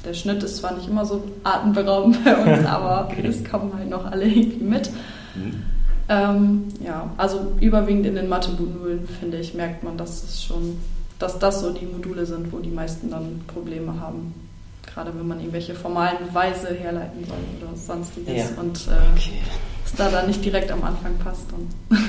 [0.06, 3.28] Der Schnitt ist zwar nicht immer so atemberaubend bei uns, aber okay.
[3.28, 4.90] es kommen halt noch alle irgendwie mit.
[5.36, 5.64] Mhm.
[6.08, 10.78] Ähm, ja, also überwiegend in den Mathe-Modulen, finde ich, merkt man, dass es schon,
[11.20, 14.34] dass das so die Module sind, wo die meisten dann Probleme haben.
[14.94, 18.52] Gerade wenn man irgendwelche formalen Weise herleiten soll oder sonstiges.
[18.52, 18.62] Ja.
[18.62, 19.40] Und äh, okay
[19.90, 21.48] es da dann nicht direkt am Anfang passt.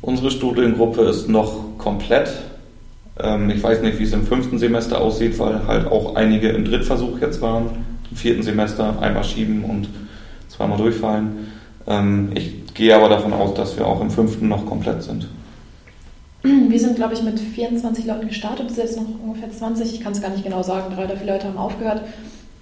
[0.00, 2.30] Unsere Studiengruppe ist noch komplett.
[3.18, 6.64] Ähm, ich weiß nicht, wie es im fünften Semester aussieht, weil halt auch einige im
[6.64, 7.84] Drittversuch jetzt waren.
[8.10, 9.88] Im vierten Semester einmal schieben und
[10.48, 11.48] zweimal durchfallen.
[11.86, 15.28] Ähm, ich gehe aber davon aus, dass wir auch im fünften noch komplett sind.
[16.68, 19.94] Wir sind, glaube ich, mit 24 Leuten gestartet, bis jetzt noch ungefähr 20.
[19.94, 22.02] Ich kann es gar nicht genau sagen, drei oder vier Leute haben aufgehört.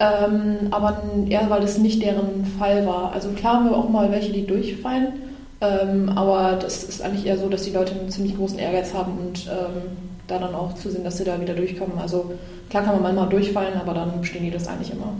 [0.00, 3.12] Ähm, aber eher, weil das nicht deren Fall war.
[3.12, 5.08] Also klar haben wir auch mal welche, die durchfallen,
[5.60, 9.12] ähm, aber das ist eigentlich eher so, dass die Leute einen ziemlich großen Ehrgeiz haben
[9.18, 11.98] und ähm, da dann auch zusehen, dass sie da wieder durchkommen.
[11.98, 12.32] Also
[12.70, 15.12] klar kann man manchmal durchfallen, aber dann bestehen die das eigentlich immer.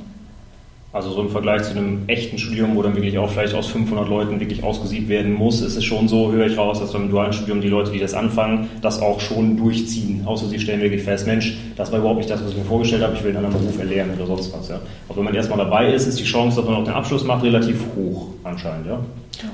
[0.95, 4.09] Also so im Vergleich zu einem echten Studium, wo dann wirklich auch vielleicht aus 500
[4.09, 7.33] Leuten wirklich ausgesiebt werden muss, ist es schon so, höre ich raus, dass beim dualen
[7.33, 10.23] Studium die Leute, die das anfangen, das auch schon durchziehen.
[10.25, 13.03] Außer sie stellen wirklich fest, Mensch, das war überhaupt nicht das, was ich mir vorgestellt
[13.03, 14.69] habe, ich will einen anderen Beruf erlernen oder sonst was.
[14.69, 14.79] Ja.
[15.09, 17.43] Aber wenn man erstmal dabei ist, ist die Chance, dass man auch den Abschluss macht,
[17.43, 18.87] relativ hoch anscheinend.
[18.87, 19.01] Ja.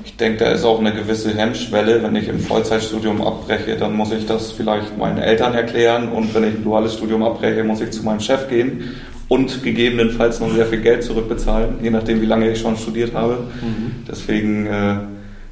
[0.05, 2.03] Ich denke, da ist auch eine gewisse Hemmschwelle.
[2.03, 6.43] Wenn ich im Vollzeitstudium abbreche, dann muss ich das vielleicht meinen Eltern erklären und wenn
[6.43, 8.91] ich ein duales Studium abbreche, muss ich zu meinem Chef gehen
[9.31, 13.37] und gegebenenfalls noch sehr viel Geld zurückbezahlen, je nachdem, wie lange ich schon studiert habe.
[13.61, 14.03] Mhm.
[14.05, 14.95] Deswegen äh,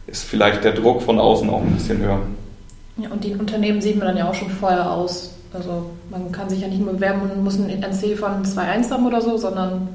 [0.05, 2.19] ist vielleicht der Druck von außen auch ein bisschen höher.
[2.97, 5.33] Ja, und die Unternehmen sieht man dann ja auch schon vorher aus.
[5.53, 9.07] Also man kann sich ja nicht nur bewerben und muss ein NC von 2.1 haben
[9.07, 9.87] oder so, sondern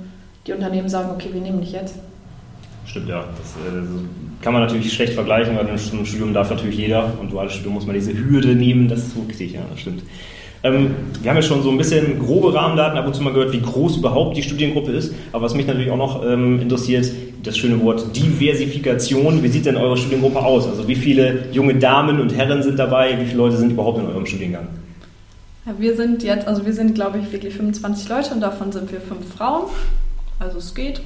[0.46, 1.96] die Unternehmen sagen, okay, wir nehmen dich jetzt.
[2.86, 3.22] Stimmt, ja.
[3.36, 3.86] Das äh,
[4.40, 7.84] kann man natürlich schlecht vergleichen, weil im Studium darf natürlich jeder und duales Studium muss
[7.84, 10.02] man diese Hürde nehmen, das ist so richtig, ja, das stimmt.
[10.64, 13.52] Ähm, wir haben ja schon so ein bisschen grobe Rahmendaten ab und zu mal gehört,
[13.52, 15.14] wie groß überhaupt die Studiengruppe ist.
[15.30, 19.42] Aber was mich natürlich auch noch ähm, interessiert, das schöne Wort Diversifikation.
[19.42, 20.66] Wie sieht denn eure Studiengruppe aus?
[20.66, 23.20] Also wie viele junge Damen und Herren sind dabei?
[23.20, 24.68] Wie viele Leute sind überhaupt in eurem Studiengang?
[25.66, 28.90] Ja, wir sind jetzt, also wir sind glaube ich wirklich 25 Leute und davon sind
[28.90, 29.64] wir fünf Frauen.
[30.38, 31.02] Also es geht.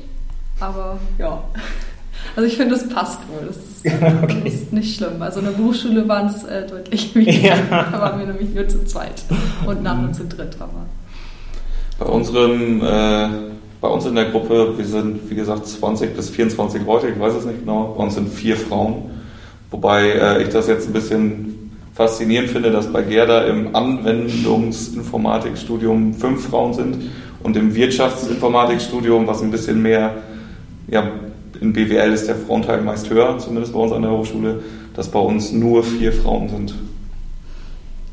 [0.60, 1.42] Aber ja.
[2.36, 3.46] Also ich finde, es passt wohl.
[3.46, 3.86] Das ist,
[4.22, 4.42] okay.
[4.44, 5.20] das ist, nicht schlimm.
[5.20, 7.48] Also in der Berufsschule waren es äh, deutlich weniger.
[7.48, 7.86] Ja.
[7.90, 9.22] Da waren wir nämlich nur zu zweit
[9.66, 10.56] und nachher zu dritt.
[10.60, 10.86] Aber.
[11.98, 13.28] Bei unserem, äh,
[13.80, 17.34] bei uns in der Gruppe, wir sind wie gesagt 20 bis 24 Leute, ich weiß
[17.34, 17.94] es nicht genau.
[17.96, 19.10] Bei uns sind vier Frauen.
[19.70, 26.48] Wobei äh, ich das jetzt ein bisschen faszinierend finde, dass bei Gerda im Anwendungsinformatikstudium fünf
[26.48, 27.10] Frauen sind
[27.42, 30.14] und im Wirtschaftsinformatikstudium, was ein bisschen mehr
[30.86, 31.10] ja,
[31.60, 34.62] in BWL ist der Frauenteil meist höher, zumindest bei uns an der Hochschule,
[34.94, 36.74] dass bei uns nur vier Frauen sind.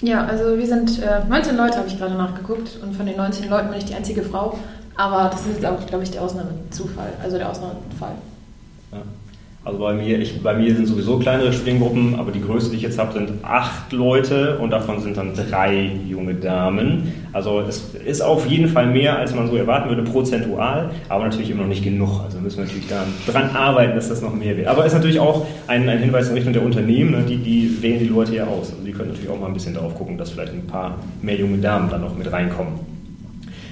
[0.02, 3.50] Ja, also wir sind äh, 19 Leute, habe ich gerade nachgeguckt, und von den 19
[3.50, 4.58] Leuten bin ich die einzige Frau.
[4.96, 8.16] Aber das ist jetzt auch, glaube ich, der Ausnahmezufall, also der Ausnahmefall.
[8.92, 9.02] Ja.
[9.66, 12.84] Also bei mir, ich, bei mir sind sowieso kleinere Studiengruppen, aber die größte, die ich
[12.84, 17.12] jetzt habe, sind acht Leute und davon sind dann drei junge Damen.
[17.34, 21.50] Also es ist auf jeden Fall mehr, als man so erwarten würde, prozentual, aber natürlich
[21.50, 22.22] immer noch nicht genug.
[22.24, 22.88] Also müssen wir natürlich
[23.26, 24.68] daran arbeiten, dass das noch mehr wird.
[24.68, 27.24] Aber es ist natürlich auch ein, ein Hinweis in Richtung der Unternehmen, ne?
[27.28, 28.70] die, die wählen die Leute ja aus.
[28.70, 31.38] Also die können natürlich auch mal ein bisschen darauf gucken, dass vielleicht ein paar mehr
[31.38, 32.74] junge Damen dann noch mit reinkommen.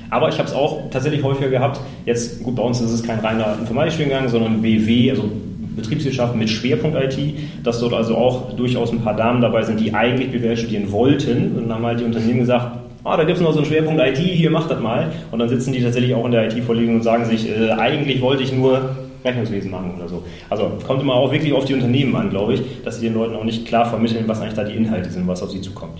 [0.09, 1.79] Aber ich habe es auch tatsächlich häufiger gehabt.
[2.05, 5.29] Jetzt, gut, bei uns ist es kein reiner Informatikstudiengang, sondern BW, also
[5.75, 7.17] Betriebswirtschaft mit Schwerpunkt IT,
[7.63, 11.55] dass dort also auch durchaus ein paar Damen dabei sind, die eigentlich BWL studieren wollten.
[11.57, 14.01] Und dann haben halt die Unternehmen gesagt, ah, da gibt es noch so einen Schwerpunkt
[14.01, 15.11] IT, hier macht das mal.
[15.31, 18.43] Und dann sitzen die tatsächlich auch in der IT-Vorlesung und sagen sich, äh, eigentlich wollte
[18.43, 20.23] ich nur Rechnungswesen machen oder so.
[20.49, 23.35] Also kommt immer auch wirklich auf die Unternehmen an, glaube ich, dass sie den Leuten
[23.35, 25.99] auch nicht klar vermitteln, was eigentlich da die Inhalte sind, was auf sie zukommt.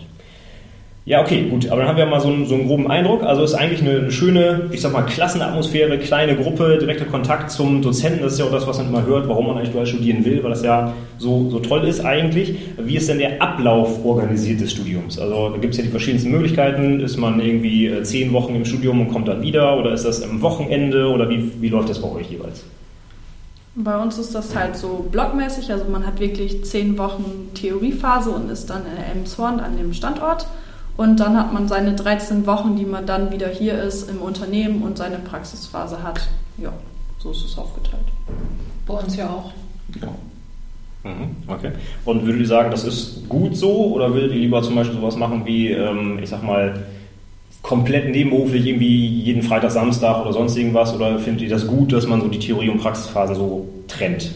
[1.05, 1.67] Ja, okay, gut.
[1.67, 3.23] Aber dann haben wir mal so einen, so einen groben Eindruck.
[3.23, 7.81] Also ist eigentlich eine, eine, schöne, ich sag mal, Klassenatmosphäre, kleine Gruppe, direkter Kontakt zum
[7.81, 8.23] Dozenten.
[8.23, 10.41] Das ist ja auch das, was man immer hört, warum man eigentlich dual studieren will,
[10.43, 12.55] weil das ja so, so toll ist eigentlich.
[12.77, 15.19] Wie ist denn der Ablauf organisiert des Studiums?
[15.19, 17.01] Also da gibt es ja die verschiedensten Möglichkeiten.
[17.01, 19.77] Ist man irgendwie äh, zehn Wochen im Studium und kommt dann wieder?
[19.77, 21.09] Oder ist das am Wochenende?
[21.09, 22.63] Oder wie, wie läuft das bei euch jeweils?
[23.75, 25.69] Bei uns ist das halt so blockmäßig.
[25.69, 30.47] Also man hat wirklich zehn Wochen Theoriephase und ist dann in Elmshorn an dem Standort.
[30.95, 34.83] Und dann hat man seine 13 Wochen, die man dann wieder hier ist im Unternehmen
[34.83, 36.27] und seine Praxisphase hat.
[36.57, 36.71] Ja,
[37.17, 38.05] so ist es aufgeteilt.
[38.85, 39.51] Bei uns ja auch.
[39.99, 40.09] Ja.
[41.09, 41.71] Mhm, okay.
[42.05, 45.17] Und würdet ihr sagen, das ist gut so oder würdet ihr lieber zum Beispiel sowas
[45.17, 46.83] machen wie, ähm, ich sag mal,
[47.61, 50.93] komplett nebenberuflich irgendwie jeden Freitag, Samstag oder sonst irgendwas?
[50.93, 54.35] Oder findet ihr das gut, dass man so die Theorie- und Praxisphasen so trennt?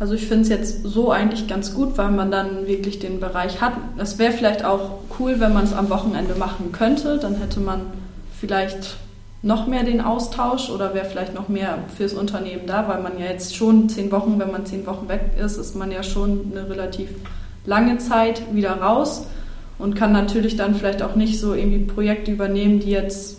[0.00, 3.60] Also ich finde es jetzt so eigentlich ganz gut, weil man dann wirklich den Bereich
[3.60, 3.72] hat.
[3.96, 7.18] Es wäre vielleicht auch cool, wenn man es am Wochenende machen könnte.
[7.18, 7.80] Dann hätte man
[8.40, 8.96] vielleicht
[9.42, 13.26] noch mehr den Austausch oder wäre vielleicht noch mehr fürs Unternehmen da, weil man ja
[13.26, 16.68] jetzt schon zehn Wochen, wenn man zehn Wochen weg ist, ist man ja schon eine
[16.68, 17.10] relativ
[17.64, 19.26] lange Zeit wieder raus
[19.78, 23.38] und kann natürlich dann vielleicht auch nicht so irgendwie Projekte übernehmen, die jetzt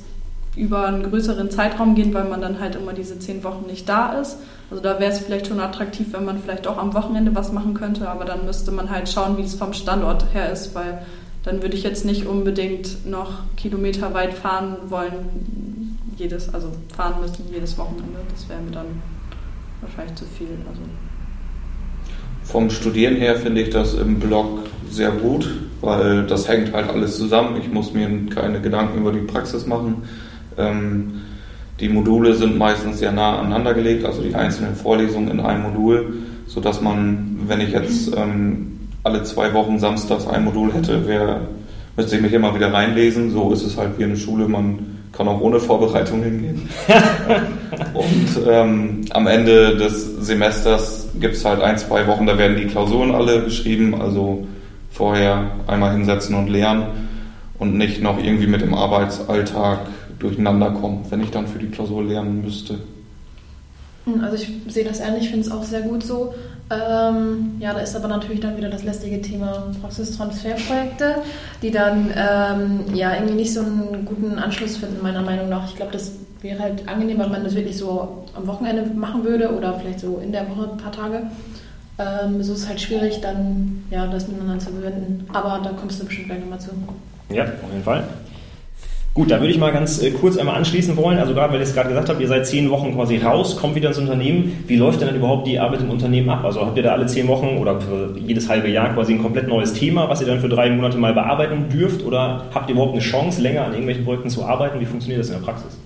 [0.56, 4.20] über einen größeren Zeitraum gehen, weil man dann halt immer diese zehn Wochen nicht da
[4.20, 4.38] ist.
[4.70, 7.74] Also da wäre es vielleicht schon attraktiv, wenn man vielleicht auch am Wochenende was machen
[7.74, 11.02] könnte, aber dann müsste man halt schauen, wie es vom Standort her ist, weil
[11.44, 17.78] dann würde ich jetzt nicht unbedingt noch kilometerweit fahren wollen, jedes, also fahren müssen jedes
[17.78, 18.20] Wochenende.
[18.30, 19.02] Das wäre mir dann
[19.82, 20.58] wahrscheinlich zu viel.
[20.68, 20.82] Also.
[22.44, 25.50] Vom Studieren her finde ich das im Blog sehr gut,
[25.82, 27.60] weil das hängt halt alles zusammen.
[27.62, 30.04] Ich muss mir keine Gedanken über die Praxis machen.
[30.58, 31.22] Ähm,
[31.80, 36.14] die Module sind meistens sehr nah aneinander gelegt, also die einzelnen Vorlesungen in einem Modul,
[36.48, 41.42] sodass man, wenn ich jetzt ähm, alle zwei Wochen samstags ein Modul hätte, wär,
[41.96, 43.32] müsste ich mich immer wieder reinlesen.
[43.32, 46.70] So ist es halt wie eine Schule, man kann auch ohne Vorbereitung hingehen.
[47.94, 52.68] Und ähm, am Ende des Semesters gibt es halt ein, zwei Wochen, da werden die
[52.68, 54.48] Klausuren alle geschrieben, also
[54.92, 56.84] vorher einmal hinsetzen und lernen
[57.58, 59.80] und nicht noch irgendwie mit dem Arbeitsalltag
[60.20, 62.80] durcheinander kommt, wenn ich dann für die Klausur lernen müsste.
[64.06, 66.34] Hm, also ich sehe das ähnlich, finde es auch sehr gut so.
[66.72, 71.16] Ähm, ja, da ist aber natürlich dann wieder das lästige Thema Praxistransferprojekte,
[71.64, 75.68] die dann ähm, ja irgendwie nicht so einen guten Anschluss finden, meiner Meinung nach.
[75.68, 79.52] Ich glaube, das wäre halt angenehm, wenn man das wirklich so am Wochenende machen würde
[79.52, 81.24] oder vielleicht so in der Woche ein paar Tage.
[81.98, 85.26] Ähm, so ist es halt schwierig, dann ja, das miteinander zu verwenden.
[85.34, 86.70] Aber da kommst du bestimmt gleich nochmal zu.
[87.30, 88.04] Ja, auf jeden Fall.
[89.16, 91.18] Gut, da würde ich mal ganz äh, kurz einmal anschließen wollen.
[91.18, 93.76] Also gerade, weil ich es gerade gesagt habe, ihr seid zehn Wochen quasi raus, kommt
[93.76, 94.64] wieder ins Unternehmen.
[94.68, 96.46] Wie läuft denn dann überhaupt die Arbeit im Unternehmen ab?
[96.46, 97.80] Also habt ihr da alle zehn Wochen oder
[98.16, 101.14] jedes halbe Jahr quasi ein komplett neues Thema, was ihr dann für drei Monate mal
[101.14, 102.06] bearbeiten dürft?
[102.06, 104.80] Oder habt ihr überhaupt eine Chance, länger an irgendwelchen Projekten zu arbeiten?
[104.80, 105.78] Wie funktioniert das in der Praxis?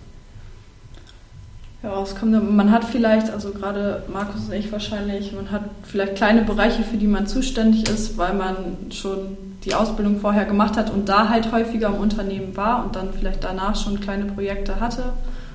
[1.82, 6.16] Ja, es kommt, man hat vielleicht, also gerade Markus und ich wahrscheinlich, man hat vielleicht
[6.16, 8.56] kleine Bereiche, für die man zuständig ist, weil man
[8.90, 13.14] schon die Ausbildung vorher gemacht hat und da halt häufiger im Unternehmen war und dann
[13.14, 15.14] vielleicht danach schon kleine Projekte hatte.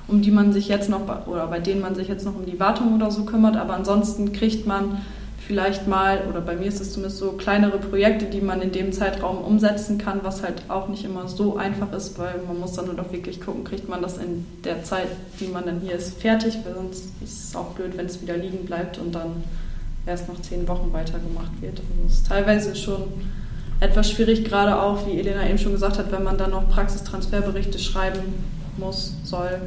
[0.09, 2.59] um die man sich jetzt noch oder bei denen man sich jetzt noch um die
[2.59, 3.55] Wartung oder so kümmert.
[3.55, 4.97] Aber ansonsten kriegt man
[5.45, 8.91] vielleicht mal, oder bei mir ist es zumindest so, kleinere Projekte, die man in dem
[8.91, 12.85] Zeitraum umsetzen kann, was halt auch nicht immer so einfach ist, weil man muss dann
[12.85, 15.07] nur doch wirklich gucken, kriegt man das in der Zeit,
[15.39, 18.37] die man dann hier ist, fertig, weil sonst ist es auch blöd, wenn es wieder
[18.37, 19.43] liegen bleibt und dann
[20.05, 21.79] erst nach zehn Wochen weitergemacht wird.
[21.79, 23.03] Also es ist teilweise schon
[23.79, 27.79] etwas schwierig, gerade auch, wie Elena eben schon gesagt hat, wenn man dann noch Praxistransferberichte
[27.79, 28.19] schreiben
[28.77, 29.61] muss, soll,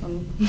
[0.00, 0.48] dann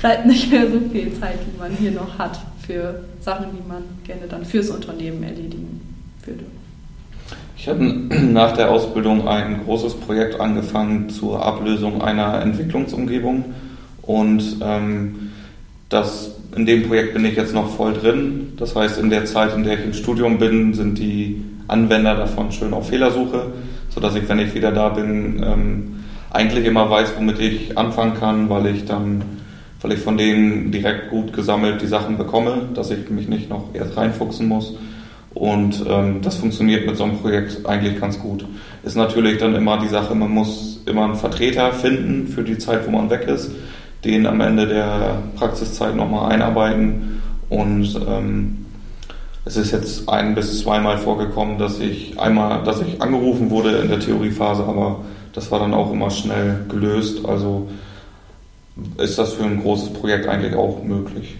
[0.00, 3.82] bleibt nicht mehr so viel Zeit, die man hier noch hat für Sachen, die man
[4.04, 5.80] gerne dann fürs Unternehmen erledigen
[6.24, 6.44] würde.
[7.56, 7.84] Ich habe
[8.32, 13.44] nach der Ausbildung ein großes Projekt angefangen zur Ablösung einer Entwicklungsumgebung
[14.02, 15.30] und ähm,
[15.88, 18.52] das, in dem Projekt bin ich jetzt noch voll drin.
[18.56, 22.50] Das heißt, in der Zeit, in der ich im Studium bin, sind die Anwender davon
[22.50, 23.52] schön auf Fehlersuche,
[23.90, 25.94] sodass ich, wenn ich wieder da bin, ähm,
[26.30, 29.22] eigentlich immer weiß, womit ich anfangen kann, weil ich dann
[29.80, 33.74] weil ich von denen direkt gut gesammelt die Sachen bekomme, dass ich mich nicht noch
[33.74, 34.74] erst reinfuchsen muss.
[35.34, 38.44] Und ähm, das funktioniert mit so einem Projekt eigentlich ganz gut.
[38.82, 42.86] Ist natürlich dann immer die Sache, man muss immer einen Vertreter finden für die Zeit,
[42.86, 43.52] wo man weg ist,
[44.04, 47.22] den am Ende der Praxiszeit nochmal einarbeiten.
[47.48, 48.66] Und ähm,
[49.48, 53.88] es ist jetzt ein bis zweimal vorgekommen, dass ich einmal, dass ich angerufen wurde in
[53.88, 55.00] der Theoriephase, aber
[55.32, 57.24] das war dann auch immer schnell gelöst.
[57.24, 57.66] Also
[58.98, 61.38] ist das für ein großes Projekt eigentlich auch möglich.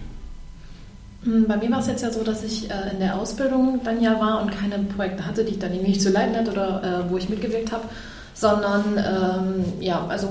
[1.25, 4.01] Hm, bei mir war es jetzt ja so, dass ich äh, in der Ausbildung dann
[4.03, 7.11] ja war und keine Projekte hatte, die ich dann irgendwie zu leiten hatte oder äh,
[7.11, 7.85] wo ich mitgewirkt habe,
[8.33, 10.29] sondern ähm, ja, also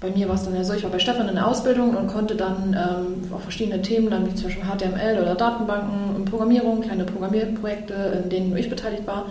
[0.00, 2.06] bei mir war es dann ja so, ich war bei Stefan in der Ausbildung und
[2.08, 6.82] konnte dann ähm, auf verschiedene Themen, dann wie zum Beispiel HTML oder Datenbanken und Programmierung,
[6.82, 9.26] kleine Programmierprojekte, in denen ich beteiligt war,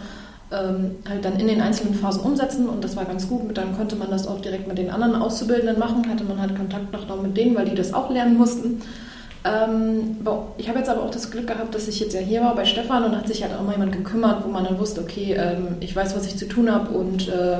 [0.51, 3.55] ähm, halt dann in den einzelnen Phasen umsetzen und das war ganz gut.
[3.55, 6.91] Dann konnte man das auch direkt mit den anderen Auszubildenden machen, hatte man halt Kontakt
[6.91, 8.81] noch mit denen, weil die das auch lernen mussten.
[9.45, 10.17] Ähm,
[10.57, 12.65] ich habe jetzt aber auch das Glück gehabt, dass ich jetzt ja hier war bei
[12.65, 15.77] Stefan und hat sich halt auch mal jemand gekümmert, wo man dann wusste, okay, ähm,
[15.81, 17.57] ich weiß, was ich zu tun habe und äh,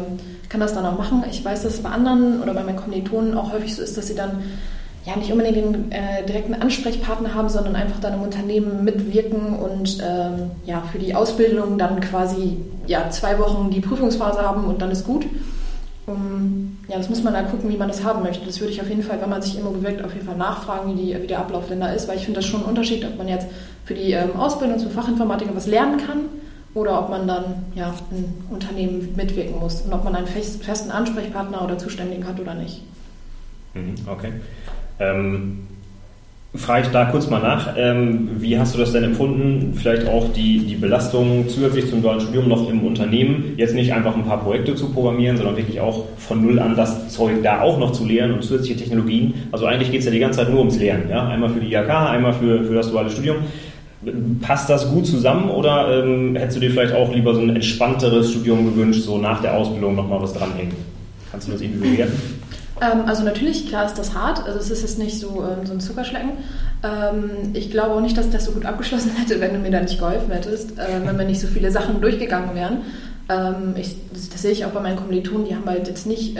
[0.50, 1.24] kann das dann auch machen.
[1.30, 4.08] Ich weiß, dass es bei anderen oder bei meinen Kommilitonen auch häufig so ist, dass
[4.08, 4.44] sie dann
[5.06, 10.00] ja nicht unbedingt den äh, direkten Ansprechpartner haben, sondern einfach dann im Unternehmen mitwirken und
[10.02, 14.90] ähm, ja, für die Ausbildung dann quasi ja, zwei Wochen die Prüfungsphase haben und dann
[14.90, 15.28] ist gut.
[16.08, 18.46] Um, ja, das muss man dann gucken, wie man das haben möchte.
[18.46, 20.94] Das würde ich auf jeden Fall, wenn man sich immer bewirkt, auf jeden Fall nachfragen,
[20.94, 23.04] wie, die, wie der Ablauf denn da ist, weil ich finde das schon ein Unterschied,
[23.06, 23.48] ob man jetzt
[23.86, 26.26] für die ähm, Ausbildung zum Fachinformatiker was lernen kann
[26.76, 31.64] oder ob man dann ja, ein Unternehmen mitwirken muss und ob man einen festen Ansprechpartner
[31.64, 32.84] oder Zuständigen hat oder nicht.
[33.74, 34.34] Mhm, okay.
[35.00, 35.68] Ähm,
[36.58, 37.76] frage ich da kurz mal nach.
[37.78, 39.74] Ähm, wie hast du das denn empfunden?
[39.76, 43.54] Vielleicht auch die, die Belastung zusätzlich zum dualen Studium noch im Unternehmen.
[43.58, 47.10] Jetzt nicht einfach ein paar Projekte zu programmieren, sondern wirklich auch von Null an das
[47.10, 49.34] Zeug da auch noch zu lernen und zusätzliche Technologien.
[49.52, 51.10] Also eigentlich geht es ja die ganze Zeit nur ums Lernen.
[51.10, 51.28] Ja?
[51.28, 53.38] Einmal für die IHK, einmal für, für das duale Studium.
[54.42, 58.32] Passt das gut zusammen oder ähm, hättest du dir vielleicht auch lieber so ein entspannteres
[58.32, 60.76] Studium gewünscht, so nach der Ausbildung nochmal was dranhängen?
[61.32, 62.45] Kannst du das irgendwie bewerten?
[62.82, 64.46] Ähm, also natürlich, klar ist das hart.
[64.46, 66.32] Also es ist jetzt nicht so, ähm, so ein Zuckerschlecken.
[66.84, 69.82] Ähm, ich glaube auch nicht, dass das so gut abgeschlossen hätte, wenn du mir da
[69.82, 72.82] nicht geholfen hättest, äh, wenn wir nicht so viele Sachen durchgegangen wären.
[73.76, 76.38] Ich, das, sehe ich auch bei meinen Kommilitonen, die haben halt jetzt nicht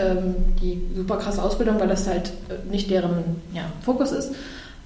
[0.62, 4.36] die super krasse Ausbildung, weil das halt äh, nicht deren ja, Fokus ist.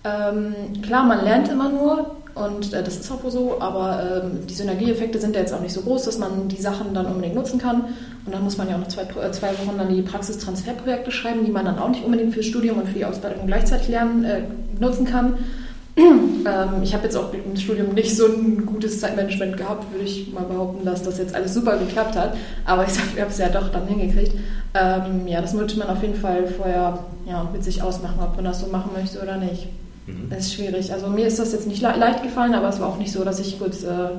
[0.02, 5.20] Klar, man lernt immer nur, und äh, das ist auch so, aber ähm, die Synergieeffekte
[5.20, 7.86] sind ja jetzt auch nicht so groß, dass man die Sachen dann unbedingt nutzen kann.
[8.26, 11.44] Und dann muss man ja auch noch zwei, äh, zwei Wochen dann die Praxistransferprojekte schreiben,
[11.46, 14.42] die man dann auch nicht unbedingt fürs Studium und für die Ausbildung gleichzeitig lernen, äh,
[14.80, 15.38] nutzen kann.
[15.98, 20.32] ähm, ich habe jetzt auch im Studium nicht so ein gutes Zeitmanagement gehabt, würde ich
[20.32, 22.38] mal behaupten, dass das jetzt alles super geklappt hat.
[22.64, 24.34] Aber ich habe es ja doch dann hingekriegt.
[24.76, 28.46] Ähm, ja, das sollte man auf jeden Fall vorher ja, mit sich ausmachen, ob man
[28.46, 29.68] das so machen möchte oder nicht.
[30.10, 30.30] Mhm.
[30.30, 30.92] Das ist schwierig.
[30.92, 33.24] Also mir ist das jetzt nicht le leicht gefallen, aber es war auch nicht so,
[33.24, 34.10] dass ich kurz äh,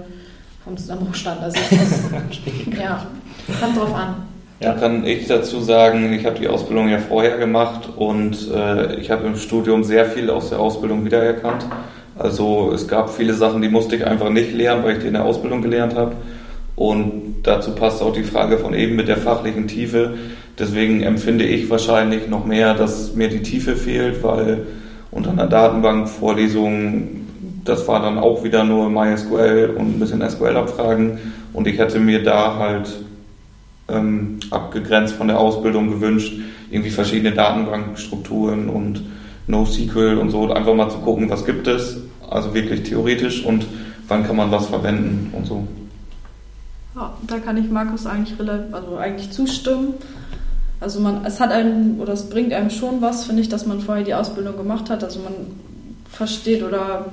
[0.64, 1.40] vom Zusammenbruch stand.
[1.42, 3.06] Also das, ja,
[3.60, 4.16] kommt drauf an.
[4.60, 9.10] Da kann ich dazu sagen, ich habe die Ausbildung ja vorher gemacht und äh, ich
[9.10, 11.64] habe im Studium sehr viel aus der Ausbildung wiedererkannt.
[12.18, 15.14] Also es gab viele Sachen, die musste ich einfach nicht lernen, weil ich die in
[15.14, 16.12] der Ausbildung gelernt habe.
[16.76, 20.14] Und dazu passt auch die Frage von eben mit der fachlichen Tiefe.
[20.58, 24.66] Deswegen empfinde ich wahrscheinlich noch mehr, dass mir die Tiefe fehlt, weil
[25.10, 27.26] unter einer Datenbankvorlesung,
[27.64, 31.18] das war dann auch wieder nur MySQL und ein bisschen SQL-Abfragen
[31.52, 33.00] und ich hätte mir da halt
[33.88, 36.40] ähm, abgegrenzt von der Ausbildung gewünscht,
[36.70, 39.02] irgendwie verschiedene Datenbankstrukturen und
[39.46, 41.98] NoSQL und so, einfach mal zu gucken, was gibt es,
[42.28, 43.66] also wirklich theoretisch und
[44.08, 45.66] wann kann man was verwenden und so.
[46.94, 48.34] Ja, da kann ich Markus eigentlich,
[48.72, 49.94] also eigentlich zustimmen.
[50.80, 53.80] Also man, es hat einem oder es bringt einem schon was, finde ich, dass man
[53.80, 55.04] vorher die Ausbildung gemacht hat.
[55.04, 55.34] Also man
[56.10, 57.12] versteht oder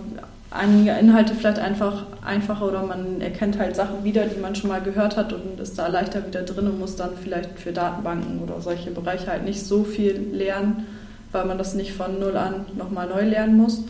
[0.52, 4.82] einige Inhalte vielleicht einfach einfacher oder man erkennt halt Sachen wieder, die man schon mal
[4.82, 8.62] gehört hat und ist da leichter wieder drin und muss dann vielleicht für Datenbanken oder
[8.62, 10.86] solche Bereiche halt nicht so viel lernen,
[11.34, 13.84] weil man das nicht von null an nochmal neu lernen muss.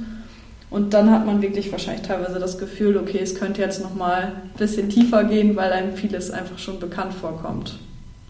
[0.70, 4.58] Und dann hat man wirklich wahrscheinlich teilweise das Gefühl, okay, es könnte jetzt nochmal ein
[4.58, 7.78] bisschen tiefer gehen, weil einem vieles einfach schon bekannt vorkommt.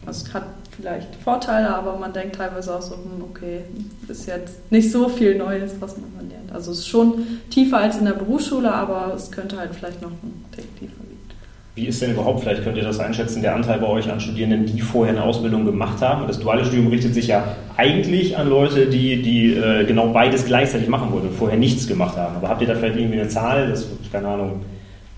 [0.05, 0.43] Also es hat
[0.77, 3.61] vielleicht Vorteile, aber man denkt teilweise auch so, hm, okay,
[4.07, 6.51] ist jetzt nicht so viel Neues, was man lernt.
[6.53, 10.11] Also es ist schon tiefer als in der Berufsschule, aber es könnte halt vielleicht noch
[10.11, 11.17] ein Tick tiefer liegen.
[11.75, 14.65] Wie ist denn überhaupt, vielleicht könnt ihr das einschätzen, der Anteil bei euch an Studierenden,
[14.65, 16.27] die vorher eine Ausbildung gemacht haben?
[16.27, 20.87] Das duale Studium richtet sich ja eigentlich an Leute, die, die äh, genau beides gleichzeitig
[20.87, 22.35] machen wollen und vorher nichts gemacht haben.
[22.35, 24.61] Aber habt ihr da vielleicht irgendwie eine Zahl, das, keine Ahnung,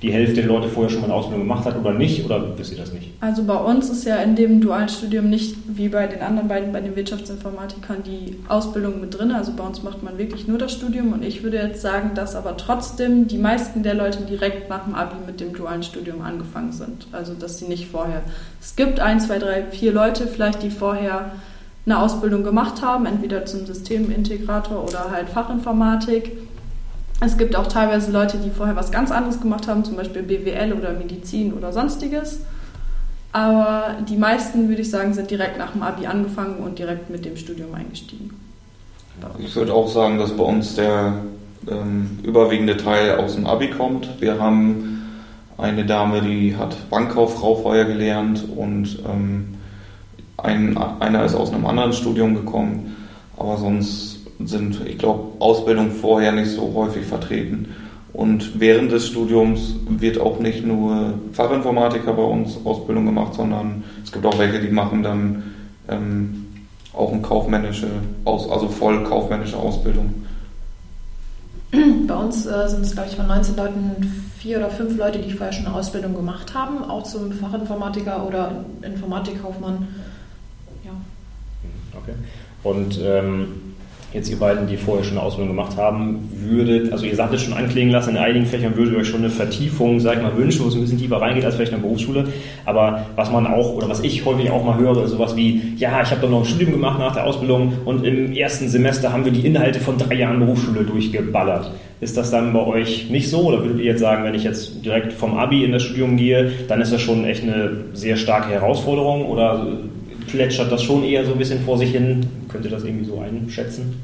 [0.01, 2.23] die Hälfte der Leute vorher schon mal eine Ausbildung gemacht hat oder nicht?
[2.23, 3.11] Oder wisst ihr das nicht?
[3.19, 6.71] Also bei uns ist ja in dem dualen Studium nicht wie bei den anderen beiden,
[6.71, 9.31] bei den Wirtschaftsinformatikern, die Ausbildung mit drin.
[9.31, 11.11] Also bei uns macht man wirklich nur das Studium.
[11.11, 14.95] Und ich würde jetzt sagen, dass aber trotzdem die meisten der Leute direkt nach dem
[14.95, 17.07] Abi mit dem dualen Studium angefangen sind.
[17.11, 18.21] Also dass sie nicht vorher.
[18.61, 21.31] Es gibt ein, zwei, drei, vier Leute vielleicht, die vorher
[21.85, 26.31] eine Ausbildung gemacht haben, entweder zum Systemintegrator oder halt Fachinformatik
[27.21, 30.73] es gibt auch teilweise Leute, die vorher was ganz anderes gemacht haben, zum Beispiel BWL
[30.73, 32.41] oder Medizin oder sonstiges.
[33.31, 37.25] Aber die meisten, würde ich sagen, sind direkt nach dem Abi angefangen und direkt mit
[37.25, 38.31] dem Studium eingestiegen.
[39.37, 41.13] Ich würde auch sagen, dass bei uns der
[41.69, 44.21] ähm, überwiegende Teil aus dem Abi kommt.
[44.21, 45.03] Wir haben
[45.57, 49.57] eine Dame, die hat Bankkauffrau vorher gelernt und ähm,
[50.37, 52.95] ein, einer ist aus einem anderen Studium gekommen.
[53.37, 57.75] Aber sonst sind, ich glaube, Ausbildung vorher nicht so häufig vertreten.
[58.13, 64.11] Und während des Studiums wird auch nicht nur Fachinformatiker bei uns Ausbildung gemacht, sondern es
[64.11, 65.43] gibt auch welche, die machen dann
[65.87, 66.47] ähm,
[66.93, 67.87] auch eine kaufmännische,
[68.25, 70.25] also voll kaufmännische Ausbildung.
[72.07, 75.31] Bei uns äh, sind es, glaube ich, von 19 Leuten vier oder fünf Leute, die
[75.31, 79.87] vorher schon eine Ausbildung gemacht haben, auch zum Fachinformatiker oder Informatikkaufmann.
[80.83, 80.91] Ja.
[81.95, 82.15] Okay.
[82.63, 83.68] Und ähm
[84.13, 87.43] jetzt ihr beiden, die vorher schon eine Ausbildung gemacht haben, würdet, also ihr sagt es
[87.43, 90.35] schon anklingen lassen, in einigen Fächern würdet ihr euch schon eine Vertiefung, sag ich mal,
[90.35, 92.25] wünschen, wo es ein bisschen tiefer reingeht als vielleicht in der Berufsschule.
[92.65, 96.01] Aber was man auch, oder was ich häufig auch mal höre, ist sowas wie, ja,
[96.01, 99.25] ich habe doch noch ein Studium gemacht nach der Ausbildung und im ersten Semester haben
[99.25, 101.71] wir die Inhalte von drei Jahren Berufsschule durchgeballert.
[102.01, 103.41] Ist das dann bei euch nicht so?
[103.41, 106.51] Oder würdet ihr jetzt sagen, wenn ich jetzt direkt vom Abi in das Studium gehe,
[106.67, 109.25] dann ist das schon echt eine sehr starke Herausforderung?
[109.25, 109.67] Oder
[110.31, 112.25] plätschert das schon eher so ein bisschen vor sich hin.
[112.49, 114.01] Könnt ihr das irgendwie so einschätzen?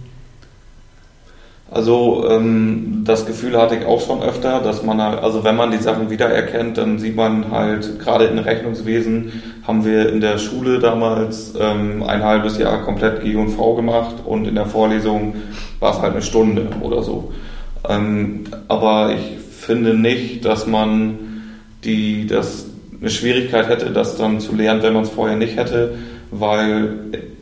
[1.72, 5.72] Also ähm, das Gefühl hatte ich auch schon öfter, dass man halt, also wenn man
[5.72, 10.78] die Sachen wiedererkennt, dann sieht man halt, gerade in Rechnungswesen haben wir in der Schule
[10.78, 15.36] damals ähm, ein halbes Jahr komplett G&V gemacht und in der Vorlesung
[15.80, 17.34] war es halt eine Stunde oder so.
[17.90, 21.18] Ähm, aber ich finde nicht, dass man
[21.84, 22.68] die, das
[23.02, 25.96] eine Schwierigkeit hätte, das dann zu lernen, wenn man es vorher nicht hätte,
[26.32, 26.94] weil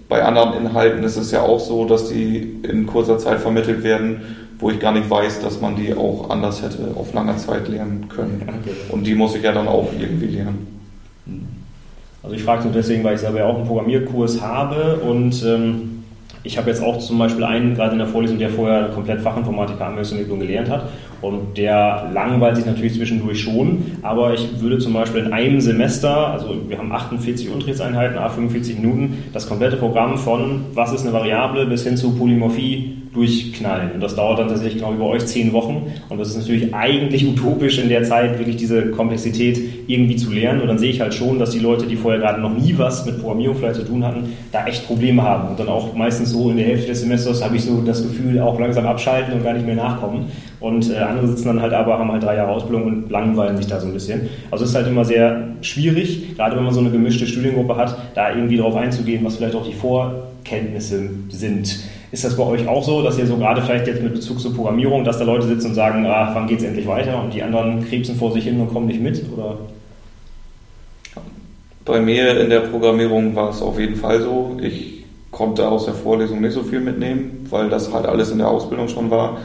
[0.10, 4.22] bei anderen Inhalten ist es ja auch so, dass die in kurzer Zeit vermittelt werden,
[4.60, 8.08] wo ich gar nicht weiß, dass man die auch anders hätte auf langer Zeit lernen
[8.10, 8.42] können.
[8.90, 10.68] Und die muss ich ja dann auch irgendwie lernen.
[12.22, 16.04] Also ich frage nur deswegen, weil ich selber ja auch einen Programmierkurs habe und ähm,
[16.44, 19.86] ich habe jetzt auch zum Beispiel einen, gerade in der Vorlesung, der vorher komplett Fachinformatiker
[19.86, 20.90] Anwendungsentwicklung gelernt hat
[21.24, 26.28] und der langweilt sich natürlich zwischendurch schon, aber ich würde zum Beispiel in einem Semester,
[26.28, 31.14] also wir haben 48 Unterrichtseinheiten, a 45 Minuten, das komplette Programm von was ist eine
[31.14, 33.92] Variable bis hin zu Polymorphie durchknallen.
[33.94, 35.94] Und das dauert dann tatsächlich genau über euch zehn Wochen.
[36.10, 40.62] Und das ist natürlich eigentlich utopisch in der Zeit, wirklich diese Komplexität irgendwie zu lernen.
[40.62, 43.06] Und dann sehe ich halt schon, dass die Leute, die vorher gerade noch nie was
[43.06, 45.50] mit Programmierung vielleicht zu tun hatten, da echt Probleme haben.
[45.50, 48.40] Und dann auch meistens so in der Hälfte des Semesters habe ich so das Gefühl,
[48.40, 50.26] auch langsam abschalten und gar nicht mehr nachkommen.
[50.60, 53.68] Und äh, andere sitzen dann halt aber, haben halt drei Jahre Ausbildung und langweilen sich
[53.68, 54.30] da so ein bisschen.
[54.50, 57.98] Also es ist halt immer sehr schwierig, gerade wenn man so eine gemischte Studiengruppe hat,
[58.16, 61.80] da irgendwie drauf einzugehen, was vielleicht auch die Vorkenntnisse sind.
[62.14, 64.54] Ist das bei euch auch so, dass ihr so gerade vielleicht jetzt mit Bezug zur
[64.54, 67.42] Programmierung, dass da Leute sitzen und sagen, ah, wann geht es endlich weiter und die
[67.42, 69.20] anderen krebsen vor sich hin und kommen nicht mit?
[69.36, 69.58] Oder?
[71.84, 74.58] Bei mir in der Programmierung war es auf jeden Fall so.
[74.62, 78.48] Ich konnte aus der Vorlesung nicht so viel mitnehmen, weil das halt alles in der
[78.48, 79.40] Ausbildung schon war.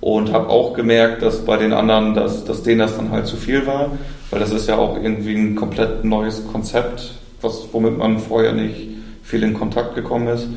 [0.00, 3.36] Und habe auch gemerkt, dass bei den anderen, dass, dass denen das dann halt zu
[3.36, 3.92] viel war,
[4.32, 8.88] weil das ist ja auch irgendwie ein komplett neues Konzept, was, womit man vorher nicht
[9.22, 10.48] viel in Kontakt gekommen ist.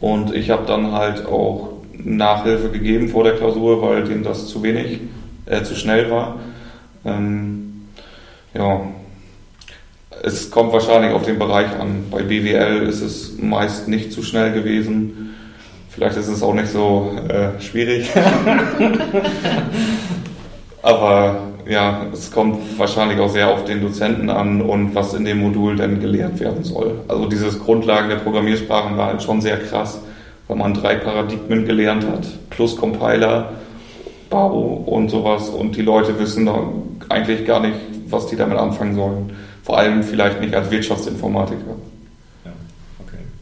[0.00, 4.62] Und ich habe dann halt auch Nachhilfe gegeben vor der Klausur, weil denen das zu
[4.62, 5.00] wenig,
[5.46, 6.38] äh, zu schnell war.
[7.04, 7.86] Ähm,
[8.54, 8.80] ja,
[10.22, 12.06] Es kommt wahrscheinlich auf den Bereich an.
[12.10, 15.34] Bei BWL ist es meist nicht zu schnell gewesen.
[15.90, 18.10] Vielleicht ist es auch nicht so äh, schwierig.
[20.82, 25.40] Aber ja, es kommt wahrscheinlich auch sehr auf den Dozenten an und was in dem
[25.40, 27.00] Modul denn gelehrt werden soll.
[27.08, 30.00] Also dieses Grundlagen der Programmiersprachen war halt schon sehr krass,
[30.48, 33.52] weil man drei Paradigmen gelernt hat, plus Compiler,
[34.30, 36.48] Bau und sowas und die Leute wissen
[37.08, 37.76] eigentlich gar nicht,
[38.08, 39.32] was die damit anfangen sollen.
[39.62, 41.76] Vor allem vielleicht nicht als Wirtschaftsinformatiker.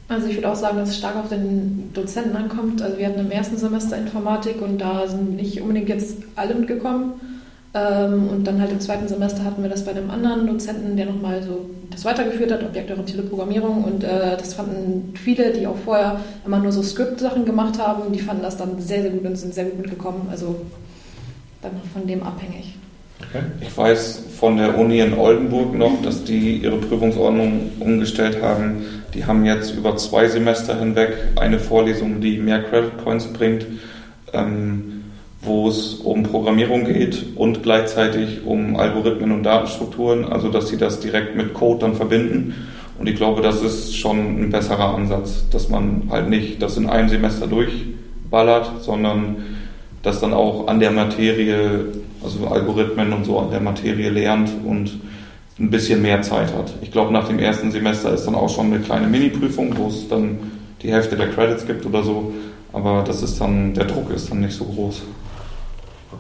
[0.09, 2.83] Also ich würde auch sagen, dass es stark auf den Dozenten ankommt.
[2.83, 7.15] Also wir hatten im ersten Semester Informatik und da sind nicht unbedingt jetzt alle mitgekommen.
[7.75, 11.07] Ähm, und dann halt im zweiten Semester hatten wir das bei einem anderen Dozenten, der
[11.07, 13.85] nochmal so das weitergeführt hat, objektorientierte Programmierung.
[13.85, 18.19] Und äh, das fanden viele, die auch vorher immer nur so Script-Sachen gemacht haben, die
[18.19, 20.29] fanden das dann sehr, sehr gut und sind sehr gut mitgekommen.
[20.31, 20.57] Also
[21.63, 22.77] dann von dem abhängig.
[23.31, 23.45] Okay.
[23.61, 28.85] Ich weiß von der Uni in Oldenburg noch, dass die ihre Prüfungsordnung umgestellt haben.
[29.15, 33.67] Die haben jetzt über zwei Semester hinweg eine Vorlesung, die mehr Credit Points bringt.
[34.33, 34.92] Ähm,
[35.43, 41.01] wo es um Programmierung geht und gleichzeitig um Algorithmen und Datenstrukturen, also dass sie das
[41.01, 42.55] direkt mit Code dann verbinden.
[42.99, 46.89] Und ich glaube, das ist schon ein besserer Ansatz, dass man halt nicht das in
[46.89, 49.37] einem Semester durchballert, sondern
[50.03, 51.87] das dann auch an der Materie,
[52.23, 55.01] also Algorithmen und so an der Materie lernt und
[55.59, 56.73] ein bisschen mehr Zeit hat.
[56.83, 60.09] Ich glaube, nach dem ersten Semester ist dann auch schon eine kleine Mini-Prüfung, wo es
[60.09, 60.39] dann
[60.83, 62.33] die Hälfte der Credits gibt oder so.
[62.73, 65.03] Aber das ist dann, der Druck ist dann nicht so groß.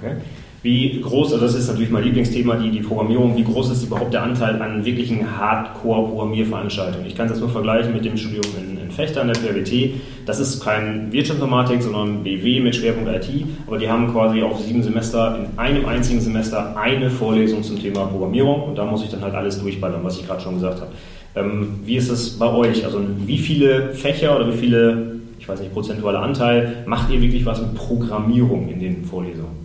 [0.03, 0.16] Okay.
[0.62, 4.14] Wie groß, also das ist natürlich mein Lieblingsthema, die, die Programmierung, wie groß ist überhaupt
[4.14, 7.05] der Anteil an wirklichen Hardcore-Programmierveranstaltungen?
[7.05, 9.94] Ich kann das nur vergleichen mit dem Studium in, in Fechter an der PWT.
[10.24, 14.84] Das ist kein Wirtschaftsinformatik, sondern BW mit Schwerpunkt IT, aber die haben quasi auf sieben
[14.84, 19.22] Semester in einem einzigen Semester eine Vorlesung zum Thema Programmierung und da muss ich dann
[19.22, 20.92] halt alles durchballern, was ich gerade schon gesagt habe.
[21.34, 22.84] Ähm, wie ist es bei euch?
[22.84, 27.44] Also wie viele Fächer oder wie viele, ich weiß nicht, prozentuale Anteil macht ihr wirklich
[27.44, 29.61] was mit Programmierung in den Vorlesungen?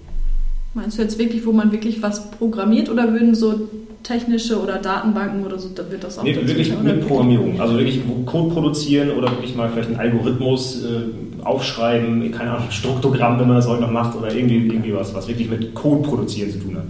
[0.73, 3.67] Meinst du jetzt wirklich, wo man wirklich was programmiert oder würden so
[4.03, 8.01] technische oder Datenbanken oder so, da wird das auch nee, wirklich mit Programmierung, also wirklich
[8.25, 13.57] Code produzieren oder wirklich mal vielleicht einen Algorithmus äh, aufschreiben, keine Ahnung, Struktogramm, wenn man
[13.57, 16.77] das heute noch macht oder irgendwie, irgendwie was, was wirklich mit Code produzieren zu tun
[16.77, 16.83] hat.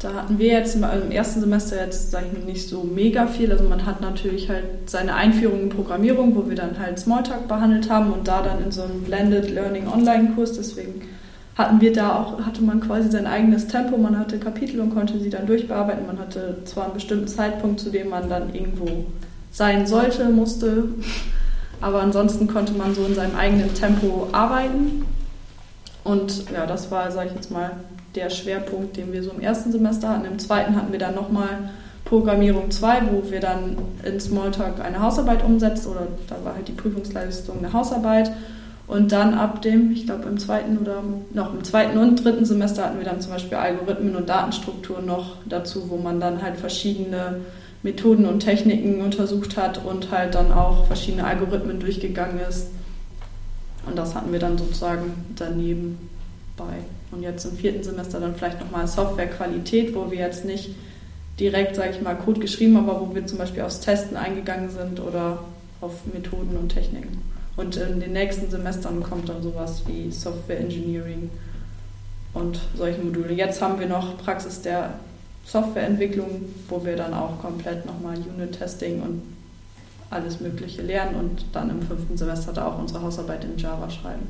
[0.00, 3.50] Da hatten wir jetzt im ersten Semester jetzt, sage ich mal, nicht so mega viel.
[3.50, 7.90] Also man hat natürlich halt seine Einführung in Programmierung, wo wir dann halt Smalltalk behandelt
[7.90, 11.02] haben und da dann in so einem Blended Learning Online Kurs, deswegen
[11.58, 15.18] hatten wir da auch, hatte man quasi sein eigenes Tempo, man hatte Kapitel und konnte
[15.18, 16.06] sie dann durchbearbeiten.
[16.06, 18.86] Man hatte zwar einen bestimmten Zeitpunkt, zu dem man dann irgendwo
[19.50, 20.84] sein sollte, musste,
[21.80, 25.04] aber ansonsten konnte man so in seinem eigenen Tempo arbeiten.
[26.04, 27.72] Und ja, das war, sage ich jetzt mal,
[28.14, 30.26] der Schwerpunkt, den wir so im ersten Semester hatten.
[30.26, 31.70] Im zweiten hatten wir dann nochmal
[32.04, 36.72] Programmierung 2, wo wir dann in Smalltalk eine Hausarbeit umsetzen oder da war halt die
[36.72, 38.30] Prüfungsleistung eine Hausarbeit
[38.88, 41.02] und dann ab dem, ich glaube im zweiten oder
[41.34, 45.36] noch im zweiten und dritten Semester hatten wir dann zum Beispiel Algorithmen und Datenstrukturen noch
[45.46, 47.42] dazu, wo man dann halt verschiedene
[47.82, 52.68] Methoden und Techniken untersucht hat und halt dann auch verschiedene Algorithmen durchgegangen ist.
[53.86, 56.08] Und das hatten wir dann sozusagen daneben
[56.56, 56.78] bei.
[57.10, 60.74] Und jetzt im vierten Semester dann vielleicht nochmal Softwarequalität, wo wir jetzt nicht
[61.38, 64.70] direkt, sage ich mal, Code geschrieben haben, aber wo wir zum Beispiel aufs Testen eingegangen
[64.70, 65.40] sind oder
[65.82, 67.27] auf Methoden und Techniken.
[67.58, 71.28] Und in den nächsten Semestern kommt dann sowas wie Software Engineering
[72.32, 73.32] und solche Module.
[73.32, 74.90] Jetzt haben wir noch Praxis der
[75.44, 79.22] Softwareentwicklung, wo wir dann auch komplett nochmal Unit-Testing und
[80.08, 84.28] alles Mögliche lernen und dann im fünften Semester da auch unsere Hausarbeit in Java schreiben.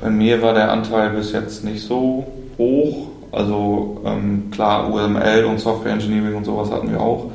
[0.00, 2.26] Bei mir war der Anteil bis jetzt nicht so
[2.56, 3.08] hoch.
[3.32, 7.30] Also ähm, klar, UML und Software Engineering und sowas hatten wir auch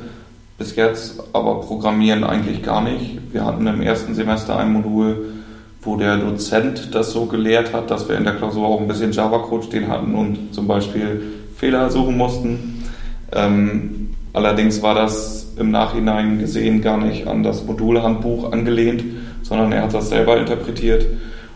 [0.62, 3.18] bis jetzt, aber Programmieren eigentlich gar nicht.
[3.32, 5.32] Wir hatten im ersten Semester ein Modul,
[5.80, 9.10] wo der Dozent das so gelehrt hat, dass wir in der Klausur auch ein bisschen
[9.10, 11.20] Java-Code stehen hatten und zum Beispiel
[11.56, 12.84] Fehler suchen mussten.
[13.32, 19.02] Ähm, allerdings war das im Nachhinein gesehen gar nicht an das Modulhandbuch angelehnt,
[19.42, 21.06] sondern er hat das selber interpretiert.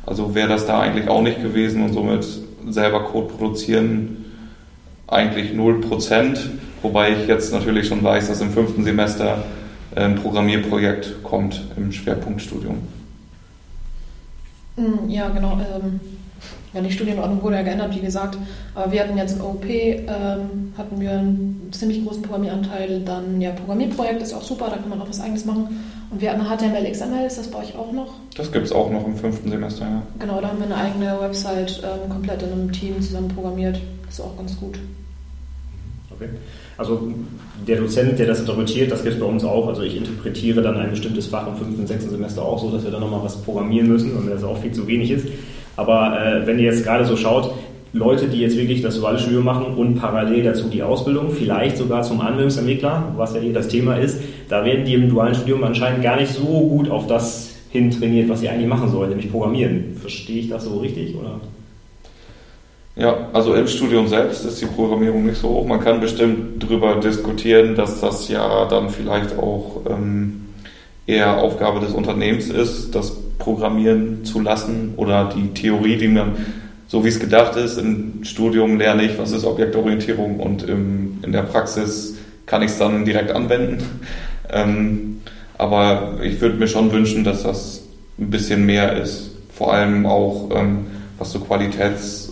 [0.05, 2.27] Also wäre das da eigentlich auch nicht gewesen und somit
[2.69, 4.25] selber Code produzieren
[5.07, 6.39] eigentlich 0%.
[6.83, 9.43] Wobei ich jetzt natürlich schon weiß, dass im fünften Semester
[9.95, 12.79] ein Programmierprojekt kommt im Schwerpunktstudium.
[14.77, 15.55] Hm, ja, genau.
[15.55, 16.01] Ähm,
[16.75, 18.37] ja, die Studienordnung wurde ja geändert, wie gesagt.
[18.75, 23.01] Aber wir hatten jetzt im OP ähm, hatten wir einen ziemlich großen Programmieranteil.
[23.01, 25.83] Dann ja, Programmierprojekt ist auch super, da kann man auch was Eigenes machen.
[26.11, 28.15] Und wir hatten HTML, XML, ist das bei euch auch noch?
[28.37, 30.03] Das gibt es auch noch im fünften Semester, ja.
[30.19, 33.81] Genau, da haben wir eine eigene Website ähm, komplett in einem Team zusammen programmiert.
[34.05, 34.79] Das ist auch ganz gut.
[36.17, 36.31] Okay.
[36.79, 37.13] Also
[37.67, 39.69] der Dozent, der das interpretiert, das gibt es bei uns auch.
[39.69, 42.91] Also ich interpretiere dann ein bestimmtes Fach im fünften, sechsten Semester auch so, dass wir
[42.91, 45.27] dann nochmal was programmieren müssen und das auch viel zu wenig ist.
[45.77, 47.53] Aber äh, wenn ihr jetzt gerade so schaut,
[47.93, 52.03] Leute, die jetzt wirklich das duale Studium machen und parallel dazu die Ausbildung, vielleicht sogar
[52.03, 56.03] zum Anwendungsentwickler, was ja hier das Thema ist, da werden die im dualen Studium anscheinend
[56.03, 59.97] gar nicht so gut auf das hin trainiert, was sie eigentlich machen sollen, nämlich programmieren.
[60.01, 61.15] Verstehe ich das so richtig?
[61.17, 61.41] Oder?
[62.97, 65.67] Ja, also im Studium selbst ist die Programmierung nicht so hoch.
[65.67, 70.47] Man kann bestimmt darüber diskutieren, dass das ja dann vielleicht auch ähm,
[71.07, 76.37] eher Aufgabe des Unternehmens ist, das Programmieren zu lassen oder die Theorie, die man,
[76.87, 81.33] so wie es gedacht ist, im Studium lerne ich, was ist Objektorientierung und im, in
[81.33, 82.17] der Praxis
[82.47, 83.83] kann ich es dann direkt anwenden.
[84.49, 85.23] Ähm,
[85.59, 87.83] aber ich würde mir schon wünschen, dass das
[88.17, 89.33] ein bisschen mehr ist.
[89.53, 90.87] Vor allem auch, ähm,
[91.19, 91.41] was so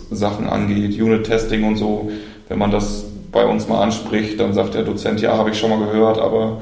[0.07, 2.11] Qualitätssachen angeht, Unit-Testing und so.
[2.47, 5.69] Wenn man das bei uns mal anspricht, dann sagt der Dozent, ja, habe ich schon
[5.69, 6.61] mal gehört, aber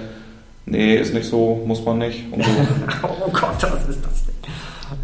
[0.65, 2.25] nee, ist nicht so, muss man nicht.
[2.31, 2.37] So.
[3.03, 4.33] oh Gott, was ist das denn?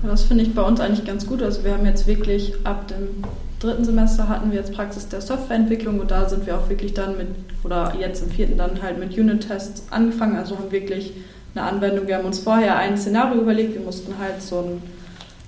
[0.04, 1.42] Das finde ich bei uns eigentlich ganz gut.
[1.42, 3.24] Also wir haben jetzt wirklich ab dem
[3.60, 7.18] dritten Semester hatten wir jetzt Praxis der Softwareentwicklung und da sind wir auch wirklich dann
[7.18, 7.28] mit,
[7.64, 10.38] oder jetzt im vierten dann halt mit Unit-Tests angefangen.
[10.38, 11.14] Also haben wirklich
[11.54, 12.08] eine Anwendung.
[12.08, 13.74] Wir haben uns vorher ein Szenario überlegt.
[13.74, 14.82] Wir mussten halt so ein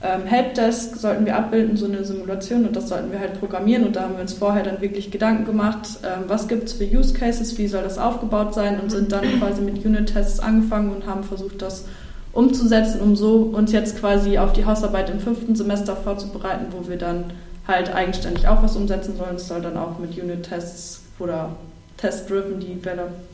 [0.03, 3.95] ähm, Helpdesk sollten wir abbilden, so eine Simulation und das sollten wir halt programmieren und
[3.95, 7.13] da haben wir uns vorher dann wirklich Gedanken gemacht, ähm, was gibt es für Use
[7.13, 11.23] Cases, wie soll das aufgebaut sein und sind dann quasi mit Unit-Tests angefangen und haben
[11.23, 11.85] versucht, das
[12.33, 16.97] umzusetzen, um so uns jetzt quasi auf die Hausarbeit im fünften Semester vorzubereiten, wo wir
[16.97, 17.25] dann
[17.67, 19.35] halt eigenständig auch was umsetzen sollen.
[19.35, 21.49] Es soll dann auch mit Unit-Tests oder
[21.97, 22.79] Test-driven, die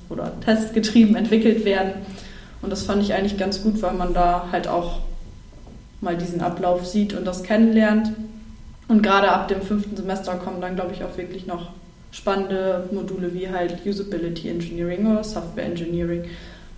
[0.09, 1.93] oder testgetrieben entwickelt werden.
[2.61, 4.99] Und das fand ich eigentlich ganz gut, weil man da halt auch
[6.01, 8.11] mal diesen Ablauf sieht und das kennenlernt.
[8.87, 11.71] Und gerade ab dem fünften Semester kommen dann, glaube ich, auch wirklich noch
[12.11, 16.23] spannende Module wie halt Usability Engineering oder Software Engineering.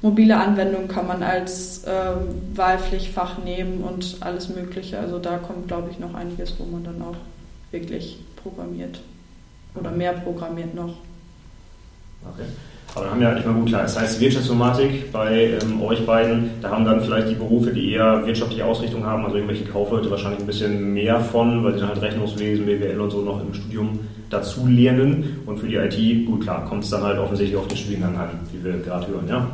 [0.02, 4.98] Mobile Anwendungen kann man als ähm, Wahlpflichtfach nehmen und alles Mögliche.
[4.98, 7.18] Also da kommt, glaube ich, noch einiges, wo man dann auch
[7.72, 9.02] wirklich programmiert
[9.76, 10.96] oder mehr programmiert noch.
[12.24, 12.46] Okay.
[12.96, 13.84] Aber dann haben wir halt nicht mal gut klar.
[13.84, 18.26] Das heißt, Wirtschaftsinformatik bei ähm, euch beiden, da haben dann vielleicht die Berufe, die eher
[18.26, 22.02] wirtschaftliche Ausrichtung haben, also irgendwelche Kaufleute wahrscheinlich ein bisschen mehr von, weil sie dann halt
[22.02, 25.42] Rechnungswesen, BWL und so noch im Studium dazu lernen.
[25.46, 28.30] Und für die IT, gut klar, kommt es dann halt offensichtlich auf den Studiengang an,
[28.52, 29.48] wie wir gerade hören, ja.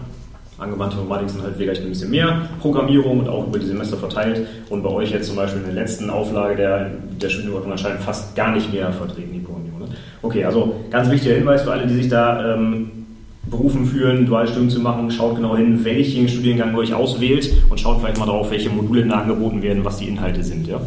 [0.57, 4.47] Angewandte Informatik sind halt vielleicht ein bisschen mehr Programmierung und auch über die Semester verteilt.
[4.69, 8.36] Und bei euch jetzt zum Beispiel in der letzten Auflage der, der Studienüberwachung anscheinend fast
[8.38, 9.79] gar nicht mehr vertreten, die Programmierung.
[9.79, 9.88] Ne?
[10.21, 13.05] Okay, also ganz wichtiger Hinweis für alle, die sich da ähm,
[13.50, 18.00] berufen fühlen, Dualstudium zu machen, schaut genau hin, welchen Studiengang ihr euch auswählt und schaut
[18.00, 20.68] vielleicht mal darauf, welche Module da angeboten werden, was die Inhalte sind.
[20.68, 20.82] Ja.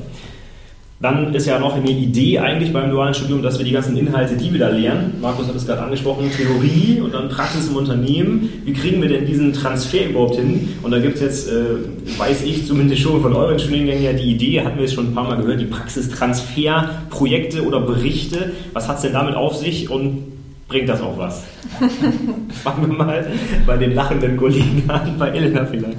[1.00, 4.36] Dann ist ja noch eine Idee eigentlich beim dualen Studium, dass wir die ganzen Inhalte,
[4.36, 8.50] die wir da lernen, Markus hat es gerade angesprochen, Theorie und dann Praxis im Unternehmen,
[8.64, 10.70] wie kriegen wir denn diesen Transfer überhaupt hin?
[10.82, 14.32] Und da gibt es jetzt, äh, weiß ich zumindest schon von euren Studiengängen ja die
[14.32, 18.54] Idee, hatten wir es schon ein paar Mal gehört, die Praxistransferprojekte oder Berichte.
[18.72, 20.37] Was hat es denn damit auf sich und
[20.68, 21.42] bringt das auch was?
[22.62, 23.26] Fangen wir mal
[23.66, 25.98] bei den lachenden Kollegen an, bei Elena vielleicht.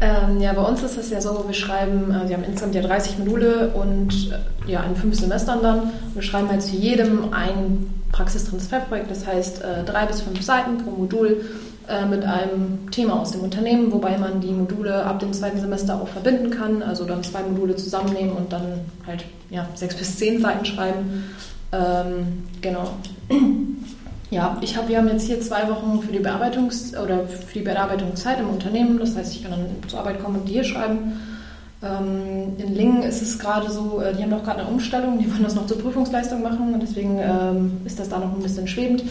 [0.00, 2.82] Ähm, ja, bei uns ist es ja so, wir schreiben, äh, wir haben insgesamt ja
[2.82, 4.32] 30 Module und
[4.66, 5.92] äh, ja, in fünf Semestern dann.
[6.12, 10.90] Wir schreiben halt zu jedem ein Praxistransferprojekt, das heißt äh, drei bis fünf Seiten pro
[10.90, 11.42] Modul
[11.88, 16.00] äh, mit einem Thema aus dem Unternehmen, wobei man die Module ab dem zweiten Semester
[16.00, 20.40] auch verbinden kann, also dann zwei Module zusammennehmen und dann halt ja, sechs bis zehn
[20.40, 21.24] Seiten schreiben.
[21.74, 22.90] Ähm, genau.
[24.30, 27.64] Ja, ich hab, wir haben jetzt hier zwei Wochen für die Bearbeitungs- oder für die
[27.64, 28.98] Bearbeitungszeit im Unternehmen.
[28.98, 31.20] Das heißt, ich kann dann zur Arbeit kommen und die hier schreiben.
[31.84, 35.30] Ähm, in Lingen ist es gerade so, äh, die haben doch gerade eine Umstellung, die
[35.30, 38.66] wollen das noch zur Prüfungsleistung machen und deswegen ähm, ist das da noch ein bisschen
[38.66, 39.04] schwebend.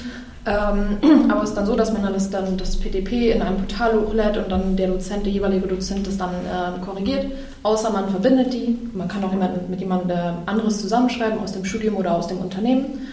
[0.46, 0.98] Ähm,
[1.30, 3.94] aber es ist dann so, dass man dann das, dann das PDP in einem Portal
[4.00, 7.28] hochlädt und dann der Dozent, der jeweilige Dozent das dann äh, korrigiert,
[7.64, 8.78] außer man verbindet die.
[8.94, 12.40] Man kann auch jemand, mit jemandem äh, anderes zusammenschreiben aus dem Studium oder aus dem
[12.40, 13.08] Unternehmen.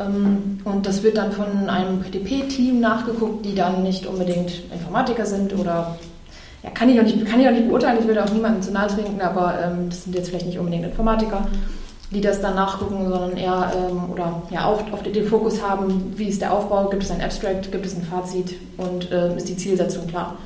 [0.00, 5.52] Ähm, und das wird dann von einem PDP-Team nachgeguckt, die dann nicht unbedingt Informatiker sind
[5.58, 5.96] oder
[6.62, 8.72] ja, kann ich auch nicht, kann ich auch nicht beurteilen, ich will auch niemanden zu
[8.72, 11.46] nahe trinken, aber ähm, das sind jetzt vielleicht nicht unbedingt Informatiker,
[12.12, 16.28] die das dann nachgucken, sondern eher ähm, oder ja auch auf den Fokus haben, wie
[16.28, 19.56] ist der Aufbau, gibt es ein Abstract, gibt es ein Fazit und äh, ist die
[19.56, 20.36] Zielsetzung klar.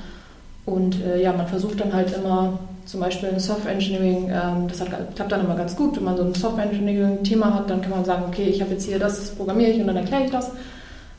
[0.64, 4.80] Und äh, ja, man versucht dann halt immer zum Beispiel in Software Engineering, ähm, das
[4.80, 5.96] hat, klappt dann immer ganz gut.
[5.96, 8.86] Wenn man so ein Software Engineering-Thema hat, dann kann man sagen, okay, ich habe jetzt
[8.86, 10.52] hier das, das programmiere ich und dann erkläre ich das.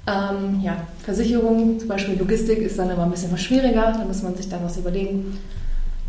[0.08, 4.24] Ähm, ja, Versicherung, zum Beispiel Logistik, ist dann immer ein bisschen was schwieriger, da muss
[4.24, 5.38] man sich dann was überlegen.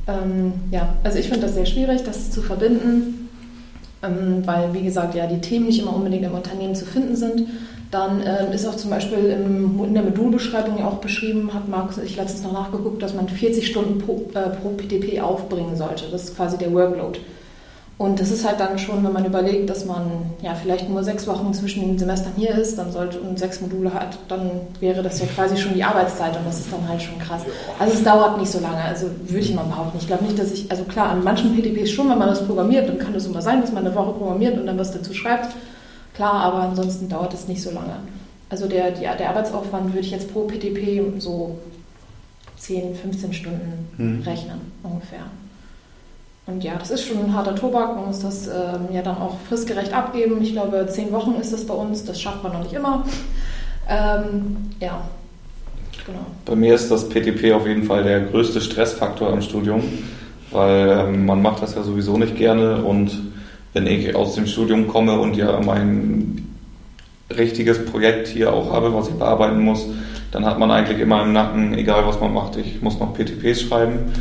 [0.06, 3.28] Ähm, ja, also ich finde das sehr schwierig, das zu verbinden,
[4.04, 7.48] ähm, weil, wie gesagt, ja, die Themen nicht immer unbedingt im Unternehmen zu finden sind.
[7.90, 11.96] Dann äh, ist auch zum Beispiel im, in der Modulbeschreibung ja auch beschrieben, hat Markus
[11.98, 16.04] ich letztens noch nachgeguckt, dass man 40 Stunden pro, äh, pro PTP aufbringen sollte.
[16.10, 17.18] Das ist quasi der Workload.
[17.98, 20.02] Und das ist halt dann schon, wenn man überlegt, dass man
[20.40, 23.92] ja vielleicht nur sechs Wochen zwischen den Semestern hier ist, dann sollte und sechs Module
[23.92, 27.18] hat, dann wäre das ja quasi schon die Arbeitszeit und das ist dann halt schon
[27.18, 27.42] krass.
[27.76, 29.98] Also es dauert nicht so lange, also würde ich mal behaupten.
[29.98, 32.88] Ich glaube nicht, dass ich, also klar, an manchen PDPs schon, wenn man das programmiert,
[32.88, 35.48] dann kann es immer sein, dass man eine Woche programmiert und dann was dazu schreibt.
[36.18, 37.94] Klar, aber ansonsten dauert es nicht so lange.
[38.50, 41.56] Also der, die, der Arbeitsaufwand würde ich jetzt pro PTP so
[42.56, 44.22] 10, 15 Stunden hm.
[44.22, 45.26] rechnen ungefähr.
[46.48, 47.94] Und ja, das ist schon ein harter Tobak.
[47.94, 50.42] Man muss das ähm, ja dann auch fristgerecht abgeben.
[50.42, 52.04] Ich glaube, zehn Wochen ist das bei uns.
[52.04, 53.04] Das schafft man noch nicht immer.
[53.88, 55.02] Ähm, ja,
[56.04, 56.26] genau.
[56.46, 59.84] Bei mir ist das PTP auf jeden Fall der größte Stressfaktor im Studium,
[60.50, 62.82] weil ähm, man macht das ja sowieso nicht gerne.
[62.82, 63.27] Und
[63.72, 66.46] wenn ich aus dem Studium komme und ja mein
[67.36, 69.86] richtiges Projekt hier auch habe, was ich bearbeiten muss,
[70.32, 73.62] dann hat man eigentlich immer im Nacken, egal was man macht, ich muss noch PTPs
[73.62, 74.12] schreiben.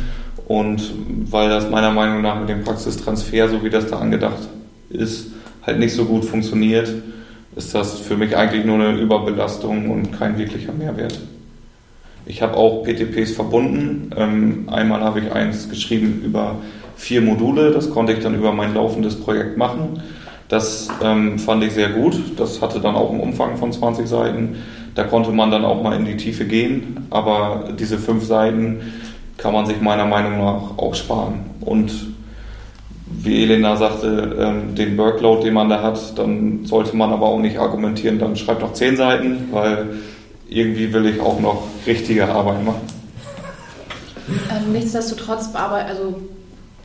[0.46, 0.94] Und
[1.30, 4.48] weil das meiner Meinung nach mit dem Praxistransfer, so wie das da angedacht
[4.88, 5.28] ist,
[5.62, 6.90] halt nicht so gut funktioniert,
[7.56, 11.18] ist das für mich eigentlich nur eine Überbelastung und kein wirklicher Mehrwert.
[12.24, 14.10] Ich habe auch PTPs verbunden.
[14.16, 16.56] Ähm, einmal habe ich eins geschrieben über
[16.98, 17.70] vier Module.
[17.70, 20.02] Das konnte ich dann über mein laufendes Projekt machen.
[20.48, 22.20] Das ähm, fand ich sehr gut.
[22.36, 24.56] Das hatte dann auch einen Umfang von 20 Seiten.
[24.94, 27.06] Da konnte man dann auch mal in die Tiefe gehen.
[27.10, 28.80] Aber diese fünf Seiten
[29.36, 31.50] kann man sich meiner Meinung nach auch sparen.
[31.60, 31.92] Und
[33.06, 37.38] wie Elena sagte, ähm, den Workload, den man da hat, dann sollte man aber auch
[37.38, 39.86] nicht argumentieren, dann schreibt noch zehn Seiten, weil
[40.48, 42.80] irgendwie will ich auch noch richtige Arbeit machen.
[44.28, 46.20] Ähm, nichtsdestotrotz bearbeiten, also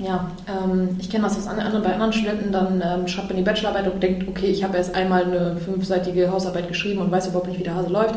[0.04, 3.44] ja, ähm, ich kenne das aus anderen, bei anderen Studenten, dann ähm, schreibt man die
[3.44, 7.48] Bachelorarbeit und denkt, okay, ich habe erst einmal eine fünfseitige Hausarbeit geschrieben und weiß überhaupt
[7.48, 8.16] nicht, wie der Hase läuft.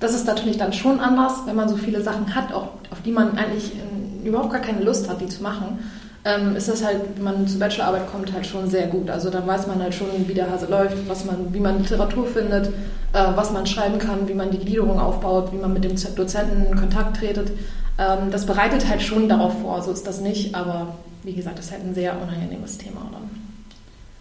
[0.00, 3.12] Das ist natürlich dann schon anders, wenn man so viele Sachen hat, auch, auf die
[3.12, 5.78] man eigentlich äh, überhaupt gar keine Lust hat, die zu machen.
[6.24, 9.08] Ähm, ist das halt, wenn man zur Bachelorarbeit kommt, halt schon sehr gut.
[9.08, 12.26] Also dann weiß man halt schon, wie der Hase läuft, was man, wie man Literatur
[12.26, 12.66] findet,
[13.12, 16.66] äh, was man schreiben kann, wie man die Gliederung aufbaut, wie man mit dem Dozenten
[16.66, 17.52] in Kontakt tretet.
[17.98, 20.94] Ähm, das bereitet halt schon darauf vor, so ist das nicht, aber
[21.24, 23.28] wie gesagt, das ist halt ein sehr unangenehmes Thema dann.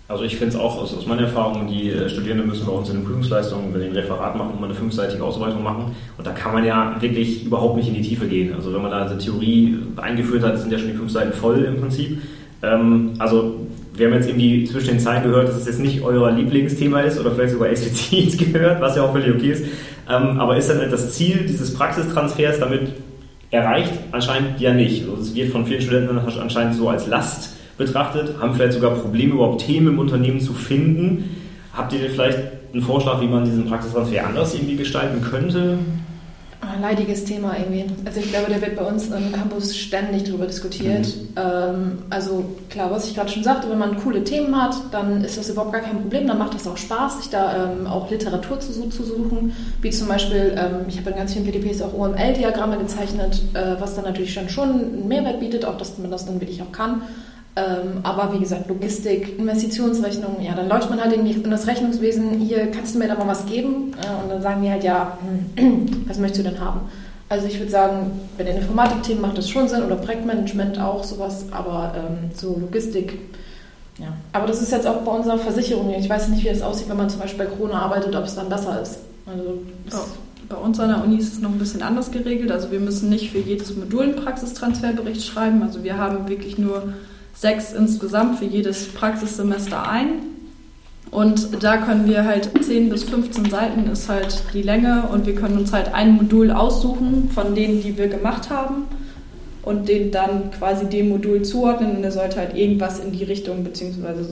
[0.09, 2.89] Also ich finde es auch aus, aus, meiner Erfahrung, die äh, Studierenden müssen bei uns
[2.89, 5.95] in den Prüfungsleistungen, wenn sie ein Referat machen, immer eine fünfseitige Ausarbeitung machen.
[6.17, 8.53] Und da kann man ja wirklich überhaupt nicht in die Tiefe gehen.
[8.53, 11.61] Also wenn man da eine Theorie eingeführt hat, sind ja schon die fünf Seiten voll
[11.65, 12.21] im Prinzip.
[12.63, 16.01] Ähm, also wir haben jetzt eben die zwischen den Zeilen gehört, dass es jetzt nicht
[16.01, 19.65] euer Lieblingsthema ist oder vielleicht sogar explizit gehört, was ja auch völlig okay ist.
[20.09, 22.93] Ähm, aber ist dann das Ziel dieses Praxistransfers damit
[23.51, 23.93] erreicht?
[24.11, 25.07] Anscheinend ja nicht.
[25.07, 29.33] Also es wird von vielen Studenten anscheinend so als Last betrachtet, haben vielleicht sogar Probleme,
[29.33, 31.35] überhaupt Themen im Unternehmen zu finden.
[31.73, 32.39] Habt ihr vielleicht
[32.73, 35.77] einen Vorschlag, wie man diesen Praxistransfer anders irgendwie gestalten könnte?
[36.59, 37.85] Ein leidiges Thema irgendwie.
[38.03, 41.05] Also ich glaube, der wird bei uns im Campus ständig darüber diskutiert.
[41.05, 41.27] Mhm.
[41.35, 45.37] Ähm, also klar, was ich gerade schon sagte, wenn man coole Themen hat, dann ist
[45.37, 46.25] das überhaupt gar kein Problem.
[46.25, 49.55] Dann macht das auch Spaß, sich da ähm, auch Literatur zu, zu, suchen.
[49.81, 53.93] Wie zum Beispiel, ähm, ich habe in ganz vielen PDPs auch OML-Diagramme gezeichnet, äh, was
[53.93, 57.03] dann natürlich dann schon einen Mehrwert bietet, auch dass man das dann wirklich auch kann.
[57.57, 62.39] Ähm, aber wie gesagt, Logistik, Investitionsrechnung, ja, dann läuft man halt in, in, das Rechnungswesen,
[62.39, 63.95] hier kannst du mir da mal was geben?
[64.03, 65.17] Ja, und dann sagen die halt, ja,
[65.55, 66.81] hm, was möchtest du denn haben?
[67.29, 71.45] Also ich würde sagen, bei den Informatikthemen macht das schon Sinn oder Projektmanagement auch sowas,
[71.49, 73.17] aber ähm, so Logistik,
[73.97, 74.09] ja.
[74.33, 75.91] Aber das ist jetzt auch bei unserer Versicherung.
[75.97, 78.35] Ich weiß nicht, wie das aussieht, wenn man zum Beispiel bei Corona arbeitet, ob es
[78.35, 78.99] dann besser ist.
[79.25, 80.05] Also oh.
[80.47, 82.51] Bei uns an der Uni ist es noch ein bisschen anders geregelt.
[82.51, 85.63] Also wir müssen nicht für jedes Modul einen Praxistransferbericht schreiben.
[85.63, 86.93] Also wir haben wirklich nur
[87.39, 90.19] sechs insgesamt für jedes Praxissemester ein.
[91.09, 95.35] Und da können wir halt 10 bis 15 Seiten ist halt die Länge und wir
[95.35, 98.87] können uns halt ein Modul aussuchen von denen, die wir gemacht haben
[99.63, 103.63] und den dann quasi dem Modul zuordnen und er sollte halt irgendwas in die Richtung
[103.63, 104.27] beziehungsweise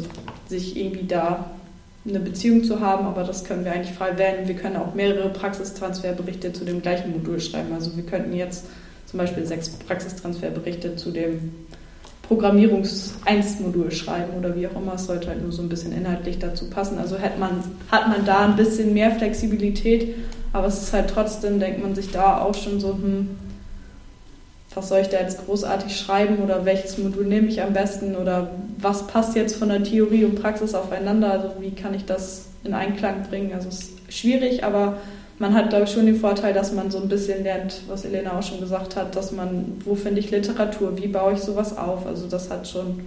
[0.49, 1.51] sich irgendwie da
[2.07, 4.47] eine Beziehung zu haben, aber das können wir eigentlich frei wählen.
[4.47, 7.73] Wir können auch mehrere Praxistransferberichte zu dem gleichen Modul schreiben.
[7.73, 8.65] Also wir könnten jetzt
[9.07, 11.51] zum Beispiel sechs Praxistransferberichte zu dem
[12.27, 14.95] Programmierungs-1-Modul schreiben oder wie auch immer.
[14.95, 16.97] Es sollte halt nur so ein bisschen inhaltlich dazu passen.
[16.97, 20.15] Also hat man, hat man da ein bisschen mehr Flexibilität,
[20.53, 23.29] aber es ist halt trotzdem, denkt man sich da auch schon so, hm,
[24.73, 28.51] was soll ich da jetzt großartig schreiben oder welches Modul nehme ich am besten oder
[28.77, 31.31] was passt jetzt von der Theorie und Praxis aufeinander?
[31.31, 33.53] Also wie kann ich das in Einklang bringen?
[33.53, 34.97] Also es ist schwierig, aber
[35.39, 38.37] man hat, glaube ich, schon den Vorteil, dass man so ein bisschen lernt, was Elena
[38.37, 42.05] auch schon gesagt hat, dass man, wo finde ich Literatur, wie baue ich sowas auf?
[42.05, 43.01] Also das hat schon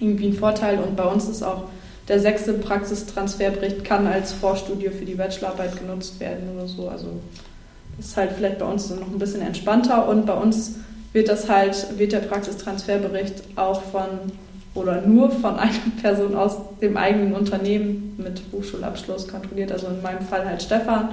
[0.00, 1.64] irgendwie einen Vorteil und bei uns ist auch
[2.08, 6.88] der sechste Praxistransferbericht kann als Vorstudie für die Bachelorarbeit genutzt werden oder so.
[6.88, 7.06] Also
[7.96, 10.76] das ist halt vielleicht bei uns noch ein bisschen entspannter und bei uns
[11.12, 14.08] wird das halt, wird der Praxistransferbericht auch von
[14.74, 19.70] oder nur von einer Person aus dem eigenen Unternehmen mit Hochschulabschluss kontrolliert.
[19.70, 21.10] Also in meinem Fall halt Stefan.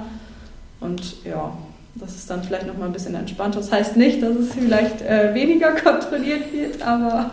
[0.80, 1.52] Und ja,
[1.94, 3.58] das ist dann vielleicht nochmal ein bisschen entspannter.
[3.58, 7.32] Das heißt nicht, dass es vielleicht äh, weniger kontrolliert wird, aber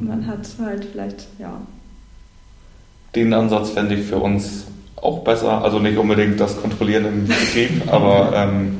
[0.00, 1.60] man hat halt vielleicht, ja.
[3.14, 5.62] Den Ansatz fände ich für uns auch besser.
[5.62, 8.78] Also nicht unbedingt das Kontrollieren im Betrieb, aber ähm,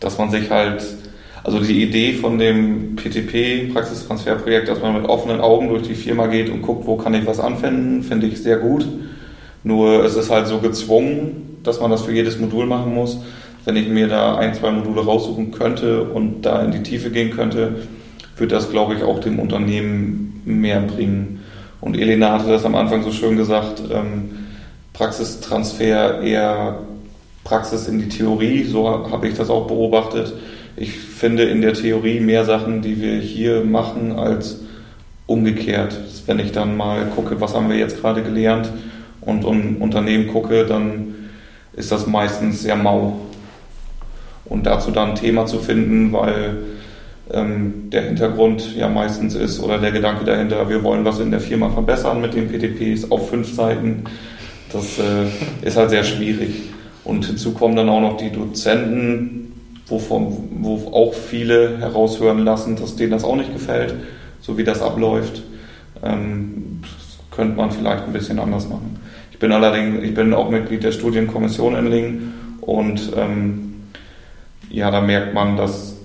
[0.00, 0.84] dass man sich halt,
[1.44, 6.26] also die Idee von dem PTP, Praxistransferprojekt, dass man mit offenen Augen durch die Firma
[6.26, 8.86] geht und guckt, wo kann ich was anfinden, finde ich sehr gut.
[9.62, 13.18] Nur es ist halt so gezwungen, dass man das für jedes Modul machen muss.
[13.64, 17.30] Wenn ich mir da ein, zwei Module raussuchen könnte und da in die Tiefe gehen
[17.30, 17.76] könnte,
[18.36, 21.40] wird das, glaube ich, auch dem Unternehmen mehr bringen.
[21.80, 24.30] Und Elena hatte das am Anfang so schön gesagt, ähm,
[24.92, 26.78] Praxistransfer eher
[27.44, 30.32] Praxis in die Theorie, so habe ich das auch beobachtet.
[30.76, 34.60] Ich finde in der Theorie mehr Sachen, die wir hier machen, als
[35.26, 35.98] umgekehrt.
[36.26, 38.70] Wenn ich dann mal gucke, was haben wir jetzt gerade gelernt
[39.20, 41.15] und um Unternehmen gucke, dann
[41.76, 43.16] ist das meistens sehr mau
[44.46, 46.56] und dazu dann ein Thema zu finden, weil
[47.32, 51.40] ähm, der Hintergrund ja meistens ist oder der Gedanke dahinter, wir wollen was in der
[51.40, 54.04] Firma verbessern mit den PTPs auf fünf Seiten.
[54.72, 56.70] Das äh, ist halt sehr schwierig.
[57.04, 59.52] Und hinzu kommen dann auch noch die Dozenten,
[59.86, 63.94] wovon, wo auch viele heraushören lassen, dass denen das auch nicht gefällt,
[64.40, 65.42] so wie das abläuft.
[66.02, 66.80] Ähm,
[67.30, 68.98] könnte man vielleicht ein bisschen anders machen.
[69.36, 73.74] Ich bin allerdings, ich bin auch Mitglied der Studienkommission in Lingen und ähm,
[74.70, 75.98] ja, da merkt man, dass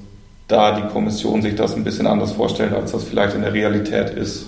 [0.50, 4.10] da die Kommission sich das ein bisschen anders vorstellt, als das vielleicht in der Realität
[4.10, 4.48] ist.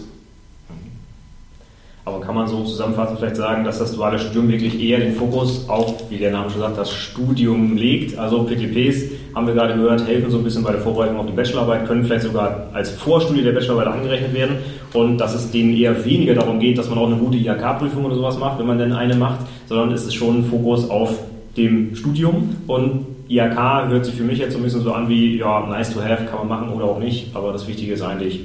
[2.04, 5.70] Aber kann man so zusammenfassend vielleicht sagen, dass das duale Studium wirklich eher den Fokus
[5.70, 8.20] auf, wie der Name schon sagt, das Studium legt?
[8.20, 11.34] Also PTPs, haben wir gerade gehört, helfen so ein bisschen bei der Vorbereitung auf die
[11.34, 14.58] Bachelorarbeit, können vielleicht sogar als Vorstudie der Bachelorarbeit angerechnet werden.
[14.94, 18.16] Und dass es denen eher weniger darum geht, dass man auch eine gute IHK-Prüfung oder
[18.16, 21.18] sowas macht, wenn man denn eine macht, sondern es ist schon ein Fokus auf
[21.58, 22.56] dem Studium.
[22.68, 25.94] Und IHK hört sich für mich jetzt so ein bisschen so an wie, ja, nice
[25.94, 28.42] to have, kann man machen oder auch nicht, aber das Wichtige ist eigentlich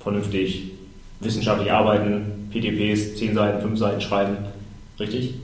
[0.00, 0.70] vernünftig
[1.20, 4.36] wissenschaftlich arbeiten, PTPs, 10 Seiten, 5 Seiten schreiben,
[5.00, 5.34] richtig?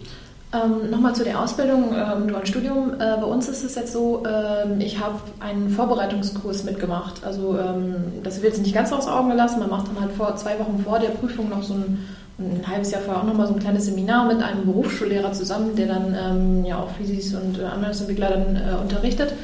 [0.53, 2.95] Ähm, Nochmal zu der Ausbildung ähm, dualen Studium.
[2.95, 7.25] Äh, bei uns ist es jetzt so, ähm, ich habe einen Vorbereitungskurs mitgemacht.
[7.25, 9.61] Also ähm, das wird jetzt nicht ganz aus Augen gelassen.
[9.61, 12.07] Man macht dann halt vor, zwei Wochen vor der Prüfung noch so ein
[12.39, 15.87] ein halbes Jahr vorher auch nochmal so ein kleines Seminar mit einem Berufsschullehrer zusammen, der
[15.87, 19.35] dann ähm, ja auch Physis und äh, Anwendungsentwickler dann äh, unterrichtet.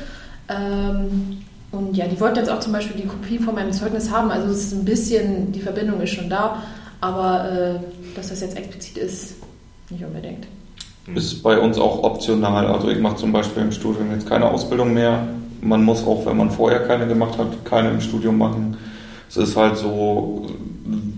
[0.49, 1.39] Ähm,
[1.71, 4.31] und ja, die wollten jetzt auch zum Beispiel die Kopie von meinem Zeugnis haben.
[4.31, 6.63] Also es ist ein bisschen, die Verbindung ist schon da,
[7.01, 9.35] aber äh, dass das jetzt explizit ist,
[9.91, 10.47] nicht unbedingt.
[11.15, 12.67] Ist bei uns auch optional.
[12.67, 15.27] Also ich mache zum Beispiel im Studium jetzt keine Ausbildung mehr.
[15.61, 18.77] Man muss auch, wenn man vorher keine gemacht hat, keine im Studium machen.
[19.29, 20.47] Es ist halt so,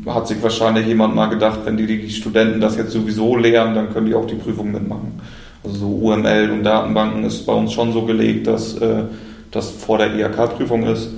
[0.07, 3.93] hat sich wahrscheinlich jemand mal gedacht, wenn die, die Studenten das jetzt sowieso lehren, dann
[3.93, 5.21] können die auch die Prüfung mitmachen.
[5.63, 9.03] Also so UML und Datenbanken ist bei uns schon so gelegt, dass äh,
[9.51, 11.11] das vor der IHK-Prüfung ist.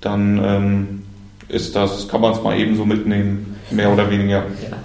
[0.00, 1.02] Dann ähm,
[1.48, 4.38] ist das, kann man es mal eben so mitnehmen, mehr oder weniger.
[4.38, 4.76] Ja.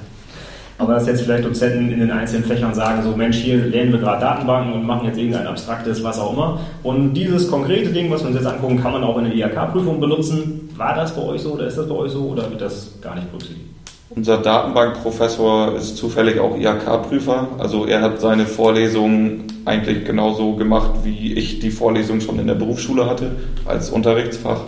[0.84, 3.99] Aber dass jetzt vielleicht Dozenten in den einzelnen Fächern sagen, so Mensch, hier lernen wir
[3.99, 6.59] gerade Datenbanken und machen jetzt irgendein abstraktes, was auch immer.
[6.84, 10.01] Und dieses konkrete Ding, was wir uns jetzt angucken, kann man auch in der IHK-Prüfung
[10.01, 10.69] benutzen.
[10.75, 13.15] War das bei euch so oder ist das bei euch so oder wird das gar
[13.15, 13.65] nicht berücksichtigt?
[14.09, 17.47] Unser Datenbankprofessor ist zufällig auch IHK-Prüfer.
[17.57, 22.55] Also er hat seine Vorlesungen eigentlich genauso gemacht, wie ich die Vorlesung schon in der
[22.55, 23.31] Berufsschule hatte,
[23.65, 24.59] als Unterrichtsfach.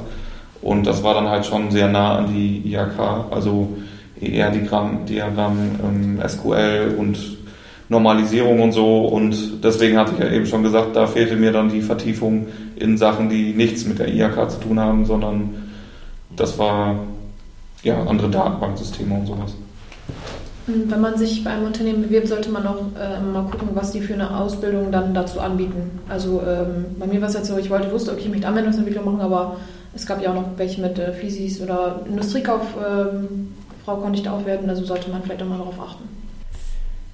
[0.61, 2.99] Und das war dann halt schon sehr nah an die IHK.
[3.29, 3.67] Also
[4.25, 7.17] ER-Diagramm, Diagramm, ähm, SQL und
[7.89, 9.05] Normalisierung und so.
[9.05, 12.97] Und deswegen hatte ich ja eben schon gesagt, da fehlte mir dann die Vertiefung in
[12.97, 15.55] Sachen, die nichts mit der IHK zu tun haben, sondern
[16.35, 16.95] das war
[17.83, 19.53] ja andere Datenbanksysteme und sowas.
[20.67, 24.01] Wenn man sich bei einem Unternehmen bewirbt, sollte man auch äh, mal gucken, was die
[24.01, 25.99] für eine Ausbildung dann dazu anbieten.
[26.09, 29.05] Also ähm, bei mir war es jetzt so, ich wollte, wusste, okay, ich möchte Anwendungsentwicklung
[29.05, 29.57] machen, aber
[29.93, 32.65] es gab ja auch noch welche mit äh, Physis oder Industriekauf.
[32.83, 33.53] Ähm,
[33.85, 36.03] Da auch werden, also sollte man vielleicht auch mal darauf achten.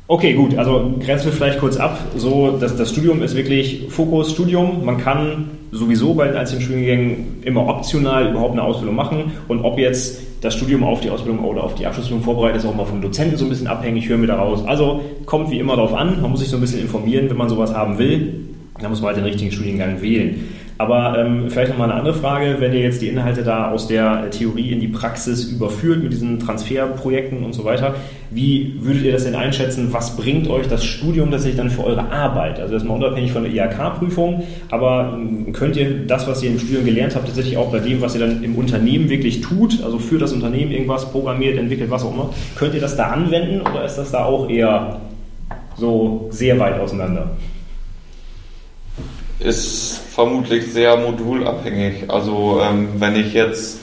[0.08, 1.98] Okay, gut, also grenzen wir vielleicht kurz ab.
[2.18, 4.84] So, das, das Studium ist wirklich Fokus Studium.
[4.84, 9.32] Man kann sowieso bei den einzelnen Studiengängen immer optional überhaupt eine Ausbildung machen.
[9.48, 12.76] Und ob jetzt das Studium auf die Ausbildung oder auf die Abschlussprüfung vorbereitet, ist auch
[12.76, 14.66] mal vom Dozenten so ein bisschen abhängig, hören wir daraus.
[14.66, 16.22] Also kommt wie immer darauf an.
[16.22, 18.34] Man muss sich so ein bisschen informieren, wenn man sowas haben will.
[18.82, 20.50] Da muss man halt den richtigen Studiengang wählen.
[20.78, 24.32] Aber ähm, vielleicht nochmal eine andere Frage, wenn ihr jetzt die Inhalte da aus der
[24.32, 27.96] Theorie in die Praxis überführt mit diesen Transferprojekten und so weiter,
[28.32, 29.90] wie würdet ihr das denn einschätzen?
[29.92, 32.60] Was bringt euch das Studium tatsächlich dann für eure Arbeit?
[32.60, 36.50] Also das ist mal unabhängig von der IHK-Prüfung, aber ähm, könnt ihr das, was ihr
[36.50, 39.84] im Studium gelernt habt, tatsächlich auch bei dem, was ihr dann im Unternehmen wirklich tut,
[39.84, 43.62] also für das Unternehmen irgendwas programmiert, entwickelt, was auch immer, könnt ihr das da anwenden
[43.62, 45.02] oder ist das da auch eher
[45.78, 47.32] so sehr weit auseinander?
[49.44, 52.10] Ist vermutlich sehr modulabhängig.
[52.10, 53.80] Also ähm, wenn ich jetzt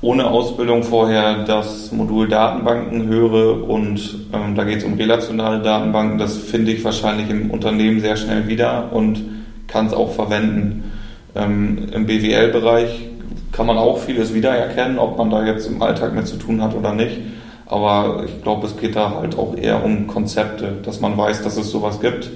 [0.00, 6.18] ohne Ausbildung vorher das Modul Datenbanken höre und ähm, da geht es um relationale Datenbanken,
[6.18, 9.22] das finde ich wahrscheinlich im Unternehmen sehr schnell wieder und
[9.68, 10.90] kann es auch verwenden.
[11.34, 13.08] Ähm, Im BWL-Bereich
[13.52, 16.74] kann man auch vieles wiedererkennen, ob man da jetzt im Alltag mit zu tun hat
[16.74, 17.18] oder nicht.
[17.66, 21.56] Aber ich glaube, es geht da halt auch eher um Konzepte, dass man weiß, dass
[21.56, 22.28] es sowas gibt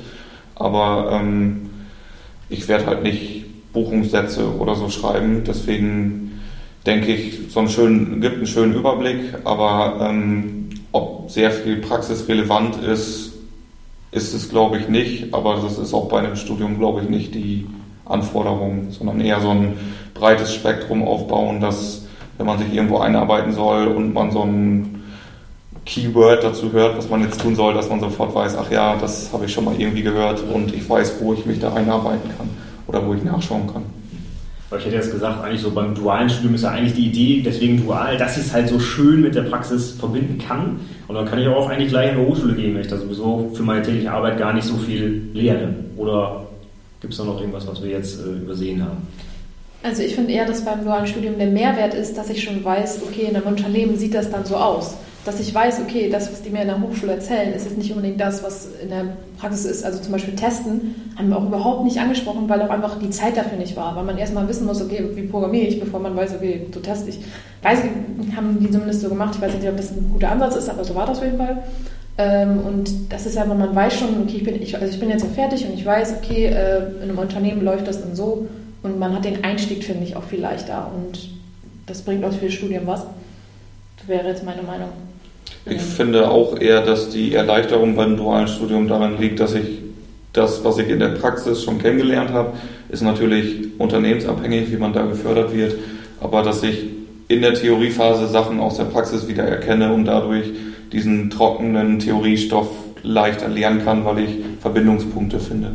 [0.56, 1.70] aber ähm,
[2.48, 5.44] ich werde halt nicht Buchungssätze oder so schreiben.
[5.46, 6.40] Deswegen
[6.84, 12.82] denke ich, so einen schönen, gibt einen schönen Überblick, aber ähm, ob sehr viel praxisrelevant
[12.82, 13.34] ist,
[14.12, 15.34] ist es glaube ich nicht.
[15.34, 17.66] Aber das ist auch bei einem Studium glaube ich nicht die
[18.06, 19.74] Anforderung, sondern eher so ein
[20.14, 22.06] breites Spektrum aufbauen, dass
[22.38, 24.95] wenn man sich irgendwo einarbeiten soll und man so ein
[25.86, 29.32] Keyword dazu hört, was man jetzt tun soll, dass man sofort weiß, ach ja, das
[29.32, 32.48] habe ich schon mal irgendwie gehört und ich weiß, wo ich mich da einarbeiten kann
[32.88, 33.82] oder wo ich nachschauen kann.
[34.68, 37.42] Weil ich hätte jetzt gesagt, eigentlich so beim dualen Studium ist ja eigentlich die Idee,
[37.44, 40.80] deswegen dual, dass ich es halt so schön mit der Praxis verbinden kann.
[41.06, 43.52] Und dann kann ich auch eigentlich gleich in die Hochschule gehen, wenn ich da sowieso
[43.54, 45.72] für meine tägliche Arbeit gar nicht so viel lehre.
[45.96, 46.46] Oder
[47.00, 49.06] gibt es da noch irgendwas, was wir jetzt äh, übersehen haben?
[49.84, 53.02] Also ich finde eher, dass beim dualen Studium der Mehrwert ist, dass ich schon weiß,
[53.06, 54.96] okay, in einem Unternehmen sieht das dann so aus
[55.26, 57.90] dass ich weiß, okay, das, was die mir in der Hochschule erzählen, ist jetzt nicht
[57.90, 59.06] unbedingt das, was in der
[59.40, 59.84] Praxis ist.
[59.84, 63.36] Also zum Beispiel Testen haben wir auch überhaupt nicht angesprochen, weil auch einfach die Zeit
[63.36, 63.96] dafür nicht war.
[63.96, 67.10] Weil man erstmal wissen muss, okay, wie programmiere ich, bevor man weiß, okay, so teste
[67.10, 67.18] ich.
[67.60, 67.80] Weiß,
[68.36, 69.34] haben die zumindest so gemacht.
[69.34, 71.38] Ich weiß nicht, ob das ein guter Ansatz ist, aber so war das auf jeden
[71.38, 71.60] Fall.
[72.18, 75.10] Ähm, und das ist wenn man weiß schon, okay, ich bin, ich, also ich bin
[75.10, 78.46] jetzt ja fertig und ich weiß, okay, äh, in einem Unternehmen läuft das dann so
[78.84, 81.28] und man hat den Einstieg, finde ich, auch viel leichter und
[81.86, 83.04] das bringt auch für das Studium was.
[83.98, 84.88] Das wäre jetzt meine Meinung.
[85.68, 89.66] Ich finde auch eher, dass die Erleichterung beim dualen Studium daran liegt, dass ich
[90.32, 92.52] das, was ich in der Praxis schon kennengelernt habe,
[92.88, 95.74] ist natürlich unternehmensabhängig, wie man da gefördert wird,
[96.20, 96.84] aber dass ich
[97.26, 100.46] in der Theoriephase Sachen aus der Praxis wieder erkenne und dadurch
[100.92, 102.68] diesen trockenen Theoriestoff
[103.02, 105.72] leichter lernen kann, weil ich Verbindungspunkte finde.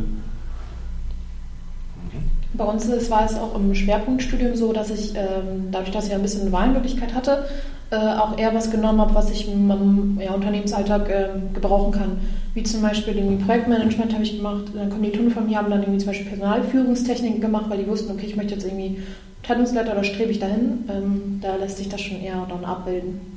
[2.54, 6.22] Bei uns war es auch im Schwerpunktstudium so, dass ich, ähm, dadurch, dass ich ein
[6.22, 7.46] bisschen eine Wahlmöglichkeit hatte,
[7.92, 12.16] äh, auch eher was genommen habe, was ich im ja, Unternehmensalltag äh, gebrauchen kann.
[12.54, 14.64] Wie zum Beispiel irgendwie Projektmanagement habe ich gemacht.
[14.74, 18.12] Dann kommen die von mir, haben dann irgendwie zum Beispiel Personalführungstechniken gemacht, weil die wussten,
[18.12, 19.02] okay, ich möchte jetzt irgendwie
[19.42, 20.84] Teilungsleiter oder strebe ich dahin.
[20.88, 23.31] Ähm, da lässt sich das schon eher dann abbilden.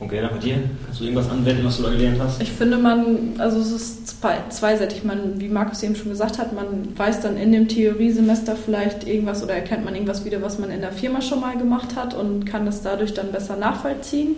[0.00, 2.42] Okay, nach dir, kannst du irgendwas anwenden, was du da gelernt hast?
[2.42, 5.04] Ich finde, man, also es ist zweiseitig.
[5.04, 9.42] Man, wie Markus eben schon gesagt hat, man weiß dann in dem Theoriesemester vielleicht irgendwas
[9.42, 12.44] oder erkennt man irgendwas wieder, was man in der Firma schon mal gemacht hat und
[12.44, 14.36] kann das dadurch dann besser nachvollziehen.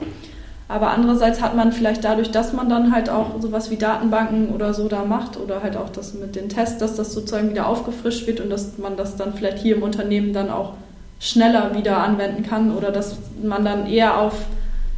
[0.69, 4.75] Aber andererseits hat man vielleicht dadurch, dass man dann halt auch sowas wie Datenbanken oder
[4.75, 8.27] so da macht oder halt auch das mit den Tests, dass das sozusagen wieder aufgefrischt
[8.27, 10.73] wird und dass man das dann vielleicht hier im Unternehmen dann auch
[11.19, 14.35] schneller wieder anwenden kann oder dass man dann eher auf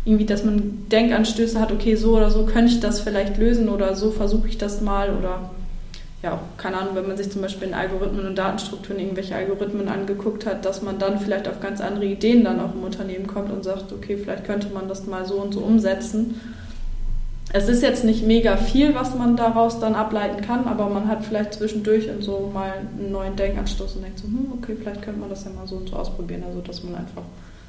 [0.08, 3.94] irgendwie, dass man Denkanstöße hat, okay, so oder so könnte ich das vielleicht lösen oder
[3.94, 5.50] so versuche ich das mal oder
[6.22, 10.46] ja, keine Ahnung, wenn man sich zum Beispiel in Algorithmen und Datenstrukturen irgendwelche Algorithmen angeguckt
[10.46, 13.62] hat, dass man dann vielleicht auf ganz andere Ideen dann auch im Unternehmen kommt und
[13.62, 16.40] sagt, okay, vielleicht könnte man das mal so und so umsetzen.
[17.52, 21.24] Es ist jetzt nicht mega viel, was man daraus dann ableiten kann, aber man hat
[21.24, 25.20] vielleicht zwischendurch in so mal einen neuen Denkanstoß und denkt so, hm, okay, vielleicht könnte
[25.20, 27.22] man das ja mal so und so ausprobieren, also dass man einfach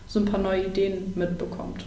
[0.08, 1.86] so ein paar neue Ideen mitbekommt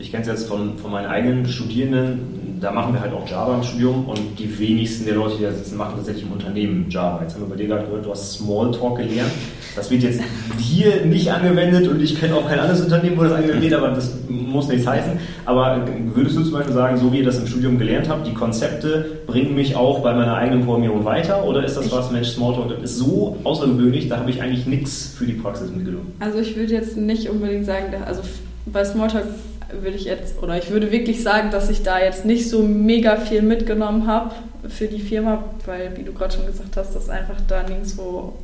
[0.00, 3.56] ich kenne es jetzt von, von meinen eigenen Studierenden, da machen wir halt auch Java
[3.56, 7.22] im Studium und die wenigsten der Leute, die da sitzen, machen tatsächlich im Unternehmen Java.
[7.22, 9.30] Jetzt haben wir bei dir gerade gehört, du hast Smalltalk gelernt.
[9.74, 10.20] Das wird jetzt
[10.58, 13.88] hier nicht angewendet und ich kenne auch kein anderes Unternehmen, wo das angewendet wird, aber
[13.88, 15.12] das muss nichts heißen.
[15.44, 15.84] Aber
[16.14, 19.18] würdest du zum Beispiel sagen, so wie ihr das im Studium gelernt habt, die Konzepte
[19.26, 21.44] bringen mich auch bei meiner eigenen Programmierung weiter?
[21.44, 25.14] Oder ist das was, Mensch, Smalltalk, das ist so außergewöhnlich, da habe ich eigentlich nichts
[25.16, 26.12] für die Praxis mitgenommen?
[26.20, 28.22] Also ich würde jetzt nicht unbedingt sagen, also
[28.66, 29.24] bei Smalltalk
[29.70, 33.16] würde ich jetzt, oder ich würde wirklich sagen, dass ich da jetzt nicht so mega
[33.16, 34.34] viel mitgenommen habe
[34.68, 38.34] für die Firma, weil, wie du gerade schon gesagt hast, das einfach da nirgendwo,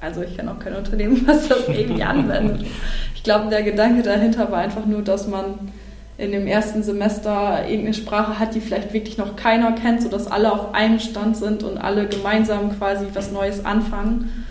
[0.00, 2.66] also ich kenne auch kein Unternehmen, was das irgendwie anwendet.
[3.14, 5.72] Ich glaube, der Gedanke dahinter war einfach nur, dass man
[6.18, 10.52] in dem ersten Semester irgendeine Sprache hat, die vielleicht wirklich noch keiner kennt, sodass alle
[10.52, 14.46] auf einem Stand sind und alle gemeinsam quasi was Neues anfangen.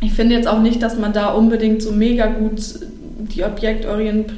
[0.00, 2.60] Ich finde jetzt auch nicht, dass man da unbedingt so mega gut
[3.18, 4.32] die Objektorient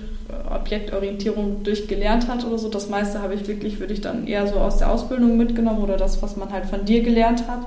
[0.50, 2.68] Objektorientierung durchgelernt hat oder so.
[2.68, 5.96] Das meiste habe ich wirklich, würde ich dann eher so aus der Ausbildung mitgenommen oder
[5.96, 7.60] das, was man halt von dir gelernt hat.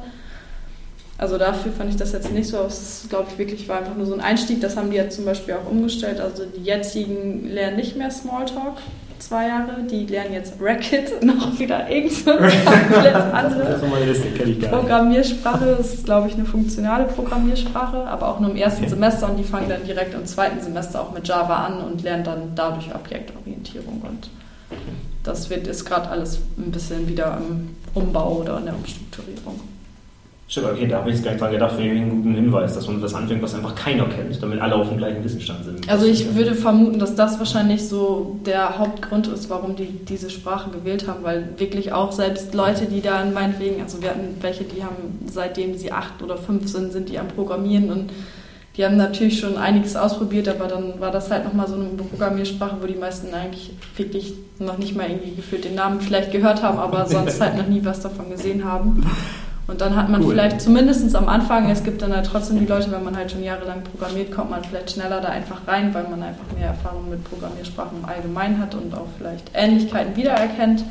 [1.17, 2.57] Also dafür fand ich das jetzt nicht so.
[2.63, 4.59] Es glaube ich wirklich war einfach nur so ein Einstieg.
[4.59, 6.19] Das haben die jetzt zum Beispiel auch umgestellt.
[6.19, 8.77] Also die jetzigen lernen nicht mehr Smalltalk
[9.21, 9.83] zwei Jahre.
[9.83, 15.75] Die lernen jetzt Racket, noch wieder irgendeine komplett andere Programmiersprache.
[15.77, 18.89] Das ist, glaube ich, eine funktionale Programmiersprache, aber auch nur im ersten okay.
[18.89, 22.23] Semester und die fangen dann direkt im zweiten Semester auch mit Java an und lernen
[22.23, 24.01] dann dadurch Objektorientierung.
[24.01, 24.29] Und
[25.23, 29.59] das wird ist gerade alles ein bisschen wieder im Umbau oder in der Umstrukturierung.
[30.51, 32.85] Stimmt, okay, da habe ich jetzt gar nicht dran gedacht, für einen guten Hinweis, dass
[32.85, 35.89] man was anfängt, was einfach keiner kennt, damit alle auf dem gleichen Wissensstand sind.
[35.89, 40.69] Also ich würde vermuten, dass das wahrscheinlich so der Hauptgrund ist, warum die diese Sprache
[40.69, 44.83] gewählt haben, weil wirklich auch selbst Leute, die da meinetwegen, also wir hatten welche, die
[44.83, 48.09] haben seitdem sie acht oder fünf sind, sind die am Programmieren und
[48.75, 52.75] die haben natürlich schon einiges ausprobiert, aber dann war das halt nochmal so eine Programmiersprache,
[52.81, 56.77] wo die meisten eigentlich wirklich noch nicht mal irgendwie gefühlt den Namen vielleicht gehört haben,
[56.77, 59.05] aber sonst halt noch nie was davon gesehen haben.
[59.67, 60.31] Und dann hat man cool.
[60.31, 63.43] vielleicht zumindest am Anfang, es gibt dann halt trotzdem die Leute, wenn man halt schon
[63.43, 67.23] jahrelang programmiert, kommt man vielleicht schneller da einfach rein, weil man einfach mehr Erfahrung mit
[67.23, 70.83] Programmiersprachen im Allgemeinen hat und auch vielleicht Ähnlichkeiten wiedererkennt.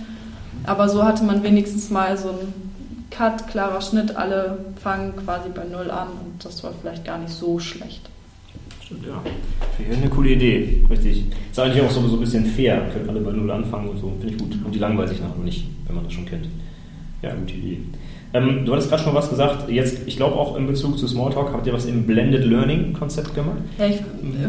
[0.64, 2.70] Aber so hatte man wenigstens mal so einen
[3.10, 7.32] Cut, klarer Schnitt, alle fangen quasi bei Null an und das war vielleicht gar nicht
[7.32, 8.08] so schlecht.
[8.84, 9.22] Stimmt, ja.
[9.76, 11.24] Finde ich eine coole Idee, richtig.
[11.50, 14.12] Ist eigentlich auch so, so ein bisschen fair, können alle bei Null anfangen und so,
[14.20, 14.54] finde ich gut.
[14.64, 16.46] Und die langweilen sich nachher nicht, wenn man das schon kennt.
[17.22, 17.80] Ja, gute Idee.
[18.32, 19.68] Ähm, du hattest gerade schon was gesagt.
[19.68, 23.34] Jetzt, ich glaube auch in Bezug zu Smalltalk habt ihr was im Blended Learning Konzept
[23.34, 23.56] gemacht?
[23.78, 24.00] Ja, ich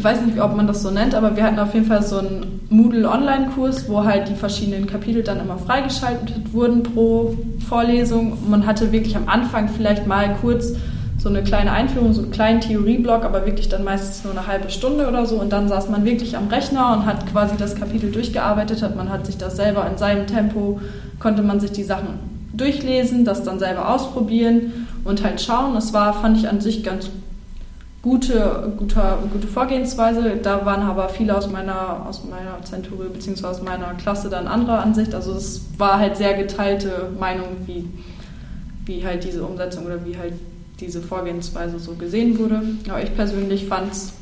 [0.04, 2.62] weiß nicht, ob man das so nennt, aber wir hatten auf jeden Fall so einen
[2.70, 7.36] Moodle Online-Kurs, wo halt die verschiedenen Kapitel dann immer freigeschaltet wurden pro
[7.68, 8.38] Vorlesung.
[8.50, 10.76] Man hatte wirklich am Anfang vielleicht mal kurz
[11.18, 14.70] so eine kleine Einführung, so einen kleinen Theorieblock, aber wirklich dann meistens nur eine halbe
[14.70, 15.36] Stunde oder so.
[15.36, 19.10] Und dann saß man wirklich am Rechner und hat quasi das Kapitel durchgearbeitet, hat man
[19.10, 20.80] hat sich das selber in seinem Tempo,
[21.20, 25.76] konnte man sich die Sachen durchlesen, das dann selber ausprobieren und halt schauen.
[25.76, 27.10] Es war, fand ich an sich ganz
[28.02, 30.38] gute, gute, gute Vorgehensweise.
[30.42, 33.46] Da waren aber viele aus meiner, aus meiner Zenturie bzw.
[33.46, 35.14] aus meiner Klasse dann anderer Ansicht.
[35.14, 37.88] Also es war halt sehr geteilte Meinung, wie,
[38.86, 40.34] wie halt diese Umsetzung oder wie halt
[40.80, 42.62] diese Vorgehensweise so gesehen wurde.
[42.90, 44.14] Aber ich persönlich fand es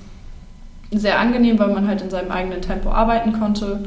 [0.91, 3.85] sehr angenehm, weil man halt in seinem eigenen Tempo arbeiten konnte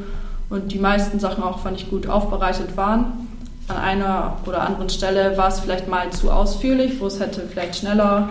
[0.49, 3.22] und die meisten Sachen auch, fand ich, gut aufbereitet waren
[3.67, 7.77] an einer oder anderen Stelle war es vielleicht mal zu ausführlich, wo es hätte vielleicht
[7.77, 8.29] schneller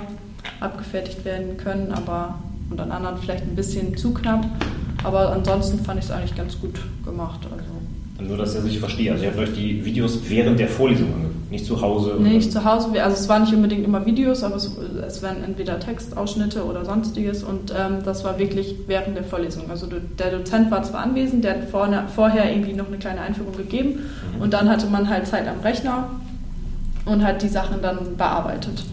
[0.60, 2.38] abgefertigt werden können, aber
[2.72, 4.44] und an anderen vielleicht ein bisschen zu knapp.
[5.04, 7.40] Aber ansonsten fand ich es eigentlich ganz gut gemacht.
[7.50, 8.28] Also.
[8.28, 9.10] Nur, dass er sich versteht.
[9.10, 12.16] Also, ihr habt euch die Videos während der Vorlesung angeguckt, nicht zu Hause?
[12.18, 12.88] Nee, nicht zu Hause.
[13.02, 14.70] Also, es waren nicht unbedingt immer Videos, aber es,
[15.06, 17.44] es waren entweder Textausschnitte oder sonstiges.
[17.44, 19.70] Und ähm, das war wirklich während der Vorlesung.
[19.70, 23.56] Also, der Dozent war zwar anwesend, der hat vorne, vorher irgendwie noch eine kleine Einführung
[23.56, 24.00] gegeben.
[24.34, 24.42] Mhm.
[24.42, 26.08] Und dann hatte man halt Zeit am Rechner
[27.04, 28.84] und hat die Sachen dann bearbeitet.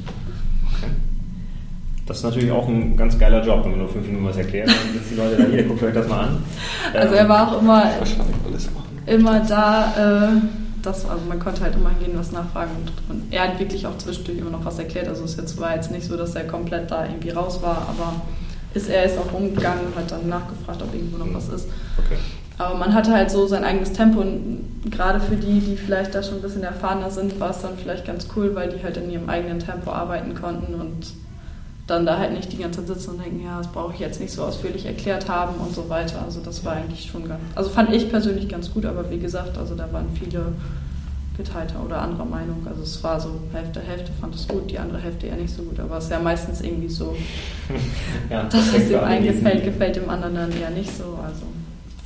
[2.05, 4.67] Das ist natürlich auch ein ganz geiler Job, wenn man nur fünf Minuten was erklärt.
[4.67, 6.37] Dann sitzen die Leute da hier, guckt euch das mal an.
[6.93, 7.83] Also er war auch immer.
[9.05, 10.41] Immer da, äh,
[10.81, 13.97] das, also man konnte halt immer hingehen, was nachfragen und, und, er hat wirklich auch
[13.97, 15.07] zwischendurch immer noch was erklärt.
[15.07, 18.21] Also es jetzt, war jetzt nicht so, dass er komplett da irgendwie raus war, aber
[18.73, 21.67] ist, er ist auch umgegangen und hat dann nachgefragt, ob irgendwo noch was ist.
[21.97, 22.17] Okay.
[22.57, 26.21] Aber man hatte halt so sein eigenes Tempo und gerade für die, die vielleicht da
[26.21, 29.09] schon ein bisschen erfahrener sind, war es dann vielleicht ganz cool, weil die halt in
[29.09, 31.13] ihrem eigenen Tempo arbeiten konnten und
[31.89, 34.19] dann da halt nicht die ganze Zeit sitzen und denken, ja, das brauche ich jetzt
[34.19, 36.21] nicht so ausführlich erklärt haben und so weiter.
[36.23, 39.57] Also das war eigentlich schon ganz, also fand ich persönlich ganz gut, aber wie gesagt,
[39.57, 40.53] also da waren viele
[41.37, 42.65] geteilter oder anderer Meinung.
[42.67, 45.63] Also es war so Hälfte, Hälfte fand es gut, die andere Hälfte eher nicht so
[45.63, 45.79] gut.
[45.79, 47.15] Aber es ist ja meistens irgendwie so,
[48.29, 51.17] ja, das dass es dem einen gefällt, gefällt dem anderen dann eher nicht so.
[51.23, 51.43] Also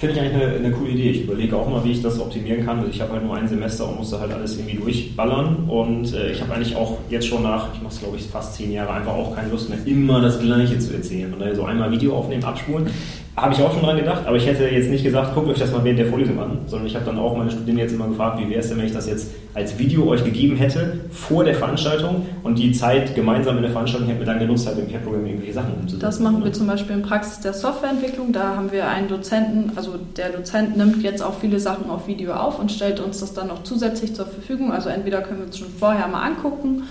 [0.03, 1.11] Finde ich eigentlich eine, eine, coole Idee.
[1.11, 2.79] Ich überlege auch mal, wie ich das optimieren kann.
[2.79, 5.69] Also ich habe halt nur ein Semester und musste halt alles irgendwie durchballern.
[5.69, 8.53] Und äh, ich habe eigentlich auch jetzt schon nach, ich mache es glaube ich fast
[8.55, 11.33] zehn Jahre, einfach auch keine Lust mehr, immer das Gleiche zu erzählen.
[11.33, 12.87] Und daher so einmal Video aufnehmen, abspulen.
[13.35, 15.71] Habe ich auch schon dran gedacht, aber ich hätte jetzt nicht gesagt, guckt euch das
[15.71, 18.39] mal während der Vorlesung an, sondern ich habe dann auch meine Studenten jetzt immer gefragt,
[18.39, 21.55] wie wäre es denn, wenn ich das jetzt als Video euch gegeben hätte vor der
[21.55, 25.25] Veranstaltung und die Zeit gemeinsam in der Veranstaltung hätte mir dann genutzt, halt im Pair-Programm
[25.25, 25.99] irgendwelche Sachen umzusetzen.
[25.99, 28.33] Das machen wir zum Beispiel in Praxis der Softwareentwicklung.
[28.33, 32.33] Da haben wir einen Dozenten, also der Dozent nimmt jetzt auch viele Sachen auf Video
[32.33, 34.71] auf und stellt uns das dann noch zusätzlich zur Verfügung.
[34.71, 36.83] Also entweder können wir es schon vorher mal angucken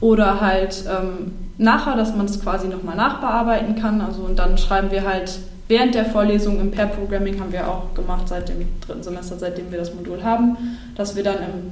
[0.00, 4.00] oder halt ähm, nachher, dass man es quasi nochmal nachbearbeiten kann.
[4.00, 5.38] Also und dann schreiben wir halt
[5.68, 9.78] während der Vorlesung im Pair-Programming haben wir auch gemacht seit dem dritten Semester, seitdem wir
[9.78, 10.56] das Modul haben,
[10.94, 11.70] dass wir dann im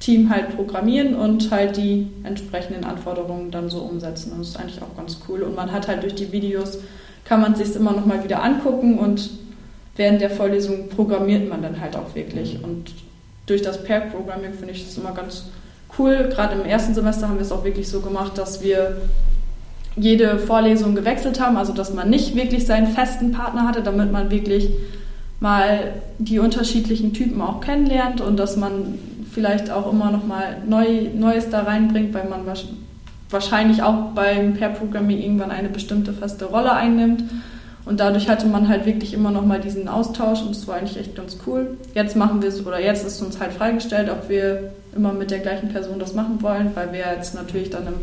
[0.00, 4.32] Team halt programmieren und halt die entsprechenden Anforderungen dann so umsetzen.
[4.38, 5.42] das ist eigentlich auch ganz cool.
[5.42, 6.78] Und man hat halt durch die Videos,
[7.24, 9.30] kann man sich immer noch mal wieder angucken und
[9.96, 12.62] während der Vorlesung programmiert man dann halt auch wirklich.
[12.62, 12.94] Und
[13.46, 15.46] durch das Pair-Programming finde ich das immer ganz
[15.98, 16.28] cool.
[16.30, 19.00] Gerade im ersten Semester haben wir es auch wirklich so gemacht, dass wir
[20.00, 24.30] jede Vorlesung gewechselt haben, also dass man nicht wirklich seinen festen Partner hatte, damit man
[24.30, 24.70] wirklich
[25.40, 28.98] mal die unterschiedlichen Typen auch kennenlernt und dass man
[29.32, 32.40] vielleicht auch immer noch mal neu, Neues da reinbringt, weil man
[33.30, 37.24] wahrscheinlich auch beim Pair-Programming irgendwann eine bestimmte feste Rolle einnimmt.
[37.84, 40.98] Und dadurch hatte man halt wirklich immer noch mal diesen Austausch und das war eigentlich
[40.98, 41.78] echt ganz cool.
[41.94, 45.38] Jetzt machen wir es, oder jetzt ist uns halt freigestellt, ob wir immer mit der
[45.38, 47.94] gleichen Person das machen wollen, weil wir jetzt natürlich dann im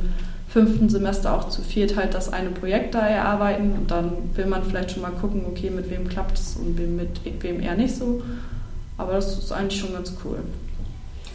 [0.56, 4.64] fünften Semester auch zu viert halt das eine Projekt da erarbeiten und dann will man
[4.64, 7.10] vielleicht schon mal gucken, okay, mit wem klappt es und mit
[7.44, 8.22] wem eher nicht so.
[8.98, 10.38] Aber das ist eigentlich schon ganz cool.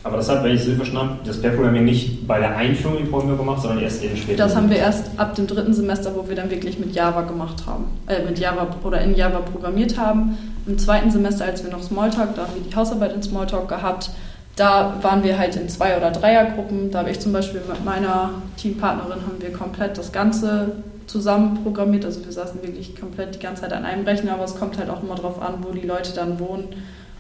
[0.04, 2.96] Aber das hat, wenn ich es so verstanden habe, das Pair-Programming nicht bei der Einführung
[2.96, 4.38] in Programmierung gemacht, sondern erst eben später.
[4.38, 7.66] Das haben wir erst ab dem dritten Semester, wo wir dann wirklich mit Java gemacht
[7.66, 10.38] haben, äh, mit Java oder in Java programmiert haben.
[10.66, 14.08] Im zweiten Semester, als wir noch Smalltalk, da haben wir die Hausarbeit in Smalltalk gehabt,
[14.56, 16.90] da waren wir halt in Zwei- oder Dreiergruppen.
[16.90, 22.04] Da habe ich zum Beispiel mit meiner Teampartnerin haben wir komplett das Ganze zusammen programmiert.
[22.04, 24.90] Also wir saßen wirklich komplett die ganze Zeit an einem Rechner, aber es kommt halt
[24.90, 26.68] auch immer darauf an, wo die Leute dann wohnen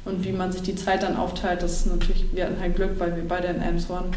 [0.04, 1.62] und wie man sich die Zeit dann aufteilt.
[1.62, 4.10] Das ist natürlich, wir hatten halt Glück, weil wir beide in Elmshorn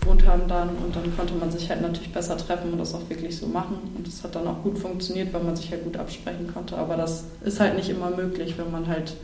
[0.00, 3.08] gewohnt haben dann und dann konnte man sich halt natürlich besser treffen und das auch
[3.08, 3.78] wirklich so machen.
[3.96, 6.76] Und das hat dann auch gut funktioniert, weil man sich halt gut absprechen konnte.
[6.76, 9.14] Aber das ist halt nicht immer möglich, wenn man halt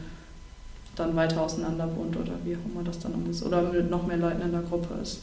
[0.96, 3.44] dann weiter auseinander wohnt oder wie auch immer das dann ist.
[3.44, 5.22] Oder mit noch mehr Leuten in der Gruppe ist.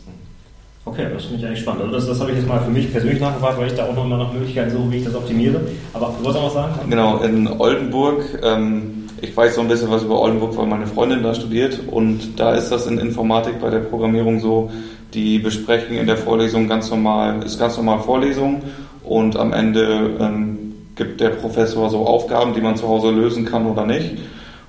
[0.84, 1.84] Okay, das finde ich eigentlich spannend.
[1.84, 3.96] Also das, das habe ich jetzt mal für mich persönlich nachgefragt, weil ich da auch
[3.96, 5.62] noch mal nach Möglichkeiten suche, wie ich das optimiere.
[5.94, 6.90] Aber du wolltest auch was sagen?
[6.90, 11.22] Genau, in Oldenburg, ähm, ich weiß so ein bisschen was über Oldenburg, weil meine Freundin
[11.22, 14.72] da studiert und da ist das in Informatik bei der Programmierung so,
[15.14, 18.64] die besprechen in der Vorlesung ganz normal, ist ganz normal Vorlesung
[19.04, 23.68] und am Ende ähm, gibt der Professor so Aufgaben, die man zu Hause lösen kann
[23.68, 24.18] oder nicht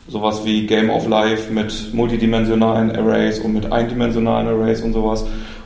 [0.08, 5.24] sowas wie Game of Life mit multidimensionalen Arrays und mit eindimensionalen Arrays und sowas.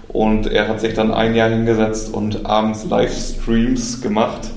[0.09, 4.51] Und er hat sich dann ein Jahr hingesetzt und abends Livestreams gemacht,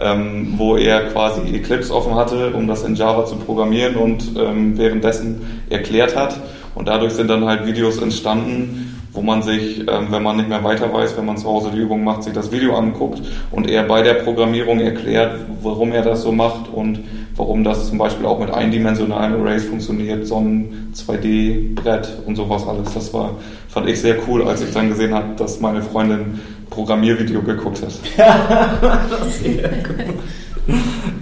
[0.00, 4.78] ähm, wo er quasi Eclipse offen hatte, um das in Java zu programmieren und ähm,
[4.78, 6.40] währenddessen erklärt hat.
[6.74, 10.64] Und dadurch sind dann halt Videos entstanden, wo man sich, ähm, wenn man nicht mehr
[10.64, 13.22] weiter weiß, wenn man zu Hause die Übung macht, sich das Video anguckt
[13.52, 17.00] und er bei der Programmierung erklärt, warum er das so macht und
[17.36, 22.94] warum das zum Beispiel auch mit eindimensionalen Arrays funktioniert, so ein 2D-Brett und sowas alles.
[22.94, 23.36] Das war,
[23.68, 26.40] fand ich sehr cool, als ich dann gesehen habe, dass meine Freundin
[26.70, 27.92] Programmiervideo geguckt hat.
[29.30, 30.78] sehr cool.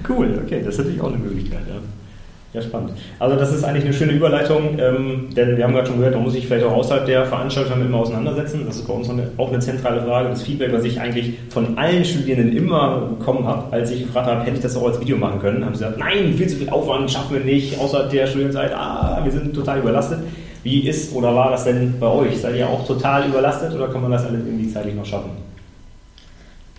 [0.09, 1.77] cool, okay, das ist natürlich auch eine Möglichkeit, ja.
[2.53, 2.93] Ja, spannend.
[3.19, 6.25] Also das ist eigentlich eine schöne Überleitung, ähm, denn wir haben gerade schon gehört, man
[6.25, 8.65] muss sich vielleicht auch außerhalb der Veranstaltung immer auseinandersetzen.
[8.67, 10.29] Das ist bei uns eine, auch eine zentrale Frage.
[10.29, 14.43] Das Feedback, was ich eigentlich von allen Studierenden immer bekommen habe, als ich gefragt habe,
[14.43, 16.69] hätte ich das auch als Video machen können, haben sie gesagt, nein, viel zu viel
[16.69, 20.19] Aufwand, schaffen wir nicht, außerhalb der Studienzeit, ah, wir sind total überlastet.
[20.63, 22.39] Wie ist oder war das denn bei euch?
[22.39, 25.31] Seid ihr auch total überlastet oder kann man das alles irgendwie zeitlich noch schaffen?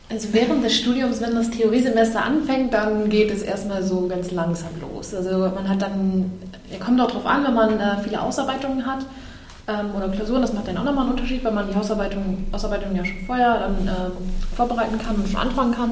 [0.10, 4.70] Also während des Studiums, wenn das Theoriesemester anfängt, dann geht es erstmal so ganz langsam
[4.80, 5.14] los.
[5.14, 6.32] Also man hat dann,
[6.84, 9.06] kommt auch darauf an, wenn man äh, viele Ausarbeitungen hat
[9.68, 12.96] ähm, oder Klausuren, das macht dann auch nochmal einen Unterschied, weil man die Ausarbeitung, Ausarbeitung
[12.96, 14.12] ja schon vorher dann ähm,
[14.56, 15.92] vorbereiten kann und schon anfangen kann.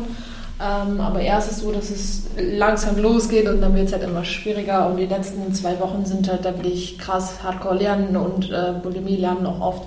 [0.62, 4.04] Ähm, aber erst ist es so, dass es langsam losgeht und dann wird es halt
[4.04, 8.52] immer schwieriger und die letzten zwei Wochen sind halt da wirklich krass Hardcore lernen und
[8.52, 9.84] äh, Bulimie lernen auch oft.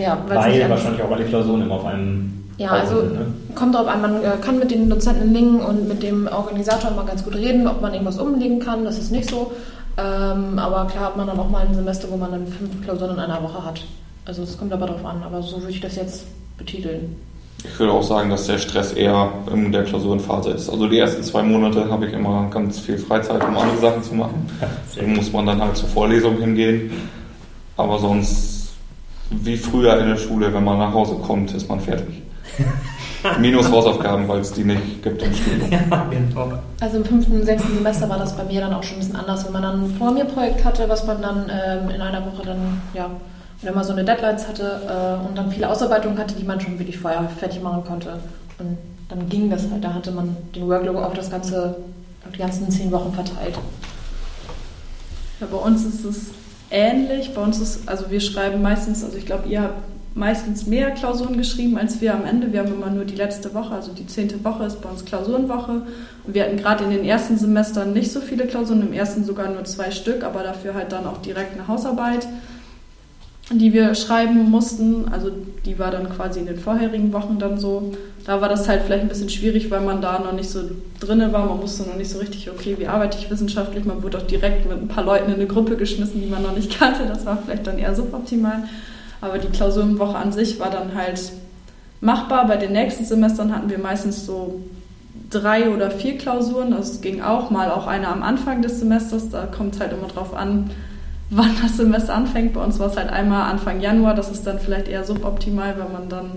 [0.00, 3.26] Ja, weil wahrscheinlich auch alle Klausuren immer auf einem ja, also ne?
[3.56, 7.04] kommt darauf an, man äh, kann mit den Dozenten linken und mit dem Organisator mal
[7.04, 9.50] ganz gut reden, ob man irgendwas umlegen kann, das ist nicht so.
[9.96, 13.12] Ähm, aber klar hat man dann auch mal ein Semester, wo man dann fünf Klausuren
[13.12, 13.84] in einer Woche hat.
[14.24, 16.26] Also es kommt aber darauf an, aber so würde ich das jetzt
[16.56, 17.16] betiteln.
[17.64, 20.68] Ich würde auch sagen, dass der Stress eher in der Klausurenphase ist.
[20.68, 24.14] Also die ersten zwei Monate habe ich immer ganz viel Freizeit, um andere Sachen zu
[24.14, 24.46] machen.
[24.96, 26.90] Dann muss man dann halt zur Vorlesung hingehen.
[27.76, 28.53] Aber sonst,
[29.30, 32.22] wie früher in der Schule, wenn man nach Hause kommt, ist man fertig.
[33.40, 35.70] Minus Hausaufgaben, weil es die nicht gibt im Studium.
[35.70, 36.52] Ja, genau.
[36.80, 39.46] Also im fünften, sechsten Semester war das bei mir dann auch schon ein bisschen anders,
[39.46, 43.08] wenn man dann ein Programmierprojekt hatte, was man dann ähm, in einer Woche dann, ja,
[43.62, 44.82] wenn man so eine Deadlines hatte
[45.22, 48.18] äh, und dann viele Ausarbeitungen hatte, die man schon wirklich vorher fertig machen konnte.
[48.58, 48.76] Und
[49.08, 51.76] dann ging das halt, da hatte man den Workload auf das ganze,
[52.26, 53.58] auf die ganzen zehn Wochen verteilt.
[55.40, 56.26] Ja, bei uns ist es
[56.74, 57.32] ähnlich.
[57.34, 59.82] Bei uns ist, also wir schreiben meistens, also ich glaube, ihr habt
[60.14, 62.52] meistens mehr Klausuren geschrieben als wir am Ende.
[62.52, 65.82] Wir haben immer nur die letzte Woche, also die zehnte Woche ist bei uns Klausurenwoche.
[66.26, 69.48] Und wir hatten gerade in den ersten Semestern nicht so viele Klausuren, im ersten sogar
[69.50, 72.26] nur zwei Stück, aber dafür halt dann auch direkt eine Hausarbeit,
[73.50, 75.08] die wir schreiben mussten.
[75.10, 75.30] Also
[75.64, 77.92] die war dann quasi in den vorherigen Wochen dann so.
[78.24, 80.60] Da war das halt vielleicht ein bisschen schwierig, weil man da noch nicht so
[80.98, 81.46] drinne war.
[81.46, 83.84] Man wusste noch nicht so richtig, okay, wie arbeite ich wissenschaftlich.
[83.84, 86.56] Man wurde auch direkt mit ein paar Leuten in eine Gruppe geschmissen, die man noch
[86.56, 87.06] nicht kannte.
[87.06, 88.64] Das war vielleicht dann eher suboptimal.
[89.20, 91.20] Aber die Klausurenwoche an sich war dann halt
[92.00, 92.46] machbar.
[92.46, 94.60] Bei den nächsten Semestern hatten wir meistens so
[95.30, 96.72] drei oder vier Klausuren.
[96.72, 99.28] Also es ging auch mal auch eine am Anfang des Semesters.
[99.30, 100.70] Da kommt es halt immer drauf an,
[101.30, 102.52] wann das Semester anfängt.
[102.52, 104.14] Bei uns war es halt einmal Anfang Januar.
[104.14, 106.30] Das ist dann vielleicht eher suboptimal, wenn man dann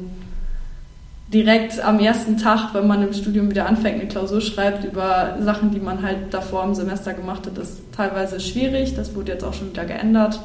[1.33, 5.71] direkt am ersten Tag, wenn man im Studium wieder anfängt, eine Klausur schreibt über Sachen,
[5.71, 8.95] die man halt davor im Semester gemacht hat, ist teilweise schwierig.
[8.95, 10.39] Das wurde jetzt auch schon wieder geändert.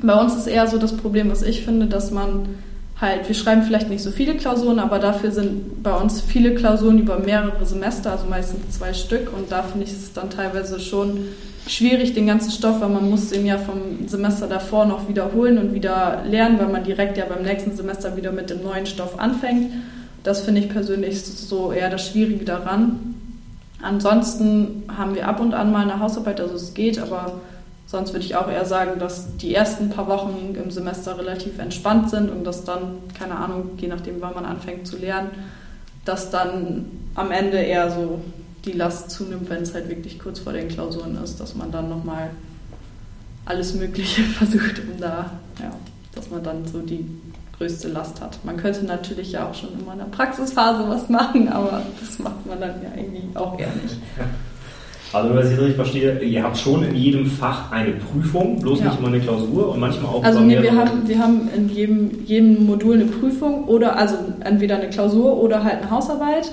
[0.00, 2.48] Bei uns ist eher so das Problem, was ich finde, dass man
[3.00, 6.98] halt, wir schreiben vielleicht nicht so viele Klausuren, aber dafür sind bei uns viele Klausuren
[6.98, 11.28] über mehrere Semester, also meistens zwei Stück und da finde ich es dann teilweise schon
[11.66, 15.74] schwierig, den ganzen Stoff, weil man muss den ja vom Semester davor noch wiederholen und
[15.74, 19.72] wieder lernen, weil man direkt ja beim nächsten Semester wieder mit dem neuen Stoff anfängt.
[20.22, 23.14] Das finde ich persönlich so eher das Schwierige daran.
[23.82, 27.40] Ansonsten haben wir ab und an mal eine Hausarbeit, also es geht, aber
[27.86, 32.10] Sonst würde ich auch eher sagen, dass die ersten paar Wochen im Semester relativ entspannt
[32.10, 35.30] sind und dass dann, keine Ahnung, je nachdem, wann man anfängt zu lernen,
[36.04, 38.20] dass dann am Ende eher so
[38.64, 41.88] die Last zunimmt, wenn es halt wirklich kurz vor den Klausuren ist, dass man dann
[41.88, 42.30] nochmal
[43.44, 45.30] alles Mögliche versucht, um da,
[45.60, 45.70] ja,
[46.14, 47.06] dass man dann so die
[47.58, 48.38] größte Last hat.
[48.44, 52.44] Man könnte natürlich ja auch schon immer in der Praxisphase was machen, aber das macht
[52.46, 53.96] man dann ja irgendwie auch eher nicht.
[55.12, 58.80] Also, wenn ich das richtig verstehe, ihr habt schon in jedem Fach eine Prüfung, bloß
[58.80, 58.86] ja.
[58.86, 60.24] nicht immer eine Klausur und manchmal auch.
[60.24, 64.76] Also, nee, wir haben, wir haben in jedem, jedem Modul eine Prüfung oder also entweder
[64.76, 66.50] eine Klausur oder halt eine Hausarbeit.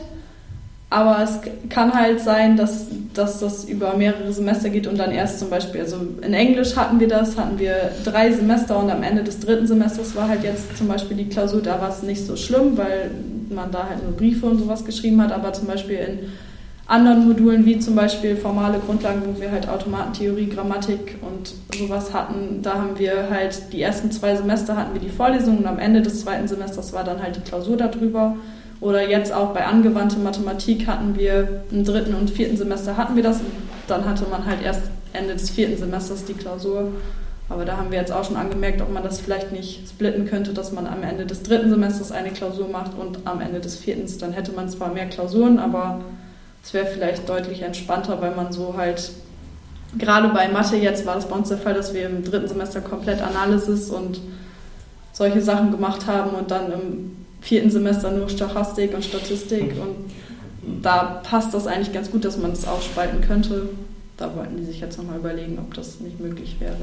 [0.92, 1.40] Aber es
[1.70, 5.80] kann halt sein, dass, dass das über mehrere Semester geht und dann erst zum Beispiel,
[5.80, 9.66] also in Englisch hatten wir das, hatten wir drei Semester und am Ende des dritten
[9.66, 13.10] Semesters war halt jetzt zum Beispiel die Klausur, da war es nicht so schlimm, weil
[13.50, 16.20] man da halt nur Briefe und sowas geschrieben hat, aber zum Beispiel in
[16.88, 22.62] anderen Modulen, wie zum Beispiel formale Grundlagen, wo wir halt Automatentheorie, Grammatik und sowas hatten,
[22.62, 26.02] da haben wir halt die ersten zwei Semester hatten wir die Vorlesung und am Ende
[26.02, 28.36] des zweiten Semesters war dann halt die Klausur darüber.
[28.82, 33.24] Oder jetzt auch bei angewandte Mathematik hatten wir im dritten und vierten Semester hatten wir
[33.24, 33.40] das
[33.92, 34.84] dann hatte man halt erst
[35.14, 36.92] Ende des vierten Semesters die Klausur.
[37.50, 40.54] Aber da haben wir jetzt auch schon angemerkt, ob man das vielleicht nicht splitten könnte,
[40.54, 44.08] dass man am Ende des dritten Semesters eine Klausur macht und am Ende des vierten.
[44.20, 46.00] Dann hätte man zwar mehr Klausuren, aber
[46.64, 49.12] es wäre vielleicht deutlich entspannter, weil man so halt,
[49.98, 52.80] gerade bei Mathe jetzt war das bei uns der Fall, dass wir im dritten Semester
[52.80, 54.22] komplett Analysis und
[55.12, 60.12] solche Sachen gemacht haben und dann im vierten Semester nur Stochastik und Statistik und
[60.84, 63.70] da passt das eigentlich ganz gut, dass man es aufspalten könnte.
[64.18, 66.76] Da wollten die sich jetzt nochmal überlegen, ob das nicht möglich wäre.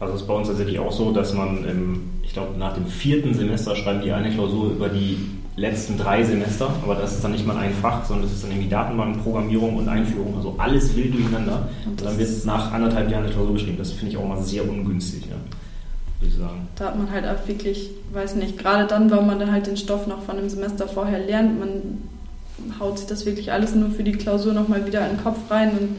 [0.00, 2.86] Also es ist bei uns tatsächlich auch so, dass man, im, ich glaube, nach dem
[2.86, 5.18] vierten Semester schreiben die eine Klausur über die
[5.56, 8.52] letzten drei Semester, aber das ist dann nicht mal ein Fach, sondern das ist dann
[8.52, 11.68] irgendwie Datenbankprogrammierung und Einführung, also alles wild durcheinander.
[11.84, 13.76] Und dann wird nach anderthalb Jahren eine Klausur geschrieben.
[13.76, 15.36] Das finde ich auch mal sehr ungünstig, ja,
[16.20, 16.68] würde ich sagen.
[16.76, 19.76] Da hat man halt auch wirklich, weiß nicht, gerade dann, weil man dann halt den
[19.76, 21.98] Stoff noch von einem Semester vorher lernt, man
[22.80, 25.70] haut sich das wirklich alles nur für die Klausur nochmal wieder in den Kopf rein
[25.70, 25.96] und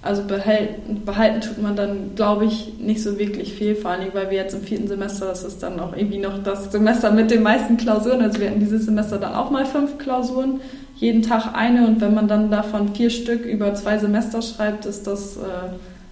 [0.00, 4.30] also behalten, behalten tut man dann, glaube ich, nicht so wirklich viel, vor allem weil
[4.30, 7.42] wir jetzt im vierten Semester, das ist dann auch irgendwie noch das Semester mit den
[7.42, 10.60] meisten Klausuren, also wir hatten dieses Semester dann auch mal fünf Klausuren,
[10.94, 15.06] jeden Tag eine und wenn man dann davon vier Stück über zwei Semester schreibt, ist
[15.06, 15.40] das, äh,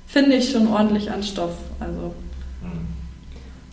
[0.06, 1.54] finde ich, schon ordentlich an Stoff.
[1.78, 2.12] Also.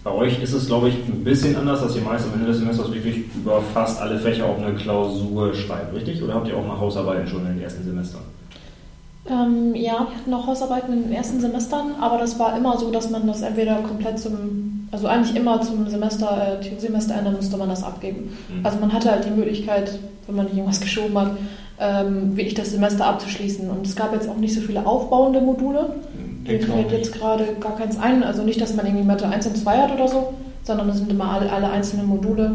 [0.04, 2.58] Bei euch ist es, glaube ich, ein bisschen anders, dass ihr meist am Ende des
[2.58, 6.22] Semesters wirklich über fast alle Fächer auch eine Klausur schreibt, richtig?
[6.22, 8.22] Oder habt ihr auch mal Hausarbeiten schon in den ersten Semestern?
[9.30, 12.92] Ähm, ja, wir hatten auch Hausarbeiten in den ersten Semestern, aber das war immer so,
[12.92, 17.70] dass man das entweder komplett zum, also eigentlich immer zum Semester, äh, Semester musste man
[17.70, 18.36] das abgeben.
[18.50, 18.66] Mhm.
[18.66, 19.98] Also man hatte halt die Möglichkeit,
[20.28, 21.32] wenn man nicht irgendwas geschoben hat,
[21.80, 23.70] ähm, wirklich das Semester abzuschließen.
[23.70, 25.96] Und es gab jetzt auch nicht so viele aufbauende Module.
[26.44, 28.24] Mir fällt jetzt gerade gar keins ein.
[28.24, 30.34] Also nicht, dass man irgendwie Mathe 1 und 2 hat oder so,
[30.64, 32.48] sondern es sind immer alle, alle einzelnen Module.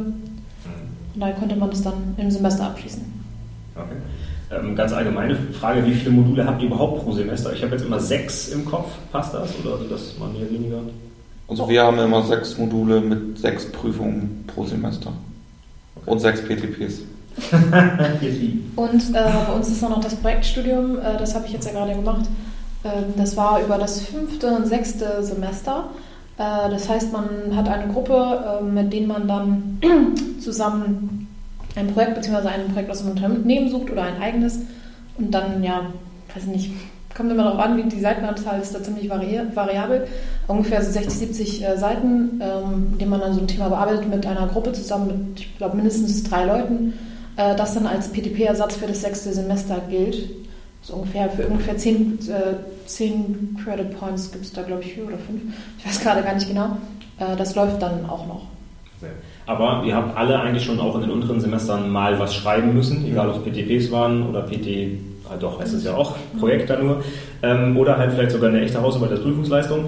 [1.14, 3.02] Und daher konnte man das dann im Semester abschließen.
[3.74, 3.96] Okay.
[4.50, 7.52] Ähm, ganz allgemeine Frage, wie viele Module habt ihr überhaupt pro Semester?
[7.52, 8.88] Ich habe jetzt immer sechs im Kopf.
[9.12, 10.78] Passt das oder sind das mal mehr weniger?
[11.48, 15.12] Also wir haben immer sechs Module mit sechs Prüfungen pro Semester.
[15.96, 16.10] Okay.
[16.10, 17.00] Und sechs PTPs.
[18.76, 21.72] und äh, bei uns ist auch noch das Projektstudium, äh, das habe ich jetzt ja
[21.72, 22.26] gerade gemacht.
[22.84, 25.90] Ähm, das war über das fünfte und sechste Semester.
[26.38, 29.80] Äh, das heißt, man hat eine Gruppe, äh, mit denen man dann
[30.40, 31.28] zusammen
[31.76, 32.48] ein Projekt bzw.
[32.48, 34.60] ein Projekt aus dem Unternehmen sucht oder ein eigenes
[35.16, 35.82] und dann, ja,
[36.34, 36.72] weiß nicht,
[37.18, 40.06] kommt immer darauf an, wie die Seitenanzahl ist da ziemlich vari variabel.
[40.46, 44.08] Ungefähr so 60, 70 äh, Seiten, ähm, in denen man dann so ein Thema bearbeitet
[44.08, 46.94] mit einer Gruppe zusammen mit, ich glaube, mindestens drei Leuten,
[47.36, 50.30] äh, das dann als PTP-Ersatz für das sechste Semester gilt.
[50.82, 55.06] So ungefähr für ungefähr 10, äh, 10 Credit Points gibt es da, glaube ich, vier
[55.06, 55.42] oder fünf.
[55.78, 56.76] Ich weiß gerade gar nicht genau.
[57.18, 58.42] Äh, das läuft dann auch noch.
[59.46, 63.06] Aber ihr habt alle eigentlich schon auch in den unteren Semestern mal was schreiben müssen,
[63.06, 64.98] egal ob es PTPs waren oder PT
[65.30, 67.02] ah doch, heißt es ja auch, Projekt da nur,
[67.42, 69.86] ähm, oder halt vielleicht sogar eine echte Hausarbeit als Prüfungsleistung.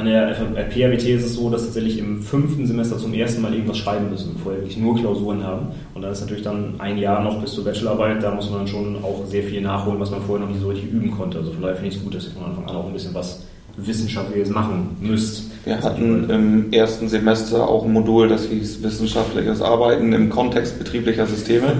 [0.00, 0.34] An der
[0.70, 4.32] PRWT ist es so, dass tatsächlich im fünften Semester zum ersten Mal irgendwas schreiben müssen,
[4.32, 5.66] bevor wir wirklich nur Klausuren haben.
[5.92, 8.68] Und dann ist natürlich dann ein Jahr noch bis zur Bachelorarbeit, da muss man dann
[8.68, 11.36] schon auch sehr viel nachholen, was man vorher noch nicht so richtig üben konnte.
[11.36, 13.12] Also von daher finde ich es gut, dass ihr von Anfang an auch ein bisschen
[13.12, 13.42] was
[13.76, 15.44] Wissenschaftliches machen müsst.
[15.64, 21.26] Wir hatten im ersten Semester auch ein Modul, das hieß Wissenschaftliches Arbeiten im Kontext betrieblicher
[21.26, 21.74] Systeme.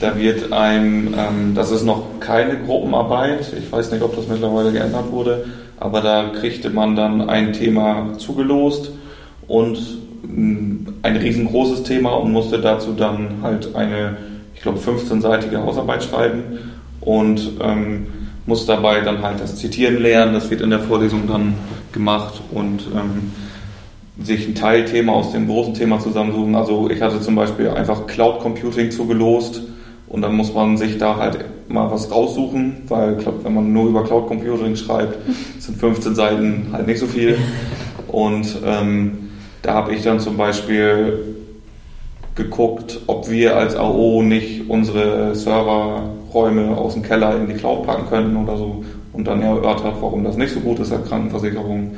[0.00, 4.72] Da wird ein, ähm, das ist noch keine Gruppenarbeit, ich weiß nicht, ob das mittlerweile
[4.72, 5.44] geändert wurde,
[5.82, 8.92] aber da kriegte man dann ein Thema zugelost
[9.48, 9.78] und
[10.22, 14.16] mm, ein riesengroßes Thema und musste dazu dann halt eine,
[14.54, 16.58] ich glaube, 15-seitige Hausarbeit schreiben
[17.00, 18.06] und ähm,
[18.46, 21.54] muss dabei dann halt das Zitieren lernen, das wird in der Vorlesung dann
[21.90, 23.32] gemacht und ähm,
[24.24, 26.54] sich ein Teilthema aus dem großen Thema zusammensuchen.
[26.54, 29.62] Also ich hatte zum Beispiel einfach Cloud Computing zugelost
[30.06, 33.72] und dann muss man sich da halt mal was raussuchen, weil ich glaube, wenn man
[33.72, 35.18] nur über Cloud Computing schreibt,
[35.58, 37.38] sind 15 Seiten halt nicht so viel.
[38.08, 39.30] Und ähm,
[39.62, 41.36] da habe ich dann zum Beispiel
[42.34, 48.08] geguckt, ob wir als AO nicht unsere Serverräume aus dem Keller in die Cloud packen
[48.08, 51.92] könnten oder so und dann erörtert, warum das nicht so gut ist als Krankenversicherung.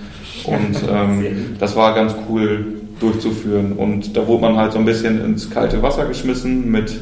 [0.44, 2.66] Und ähm, das war ganz cool
[3.00, 3.72] durchzuführen.
[3.72, 6.98] Und da wurde man halt so ein bisschen ins kalte Wasser geschmissen, mit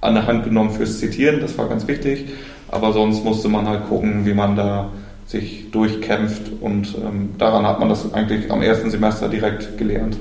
[0.00, 2.26] an der Hand genommen fürs Zitieren, das war ganz wichtig.
[2.70, 4.90] Aber sonst musste man halt gucken, wie man da
[5.26, 6.50] sich durchkämpft.
[6.60, 10.16] Und ähm, daran hat man das eigentlich am ersten Semester direkt gelernt.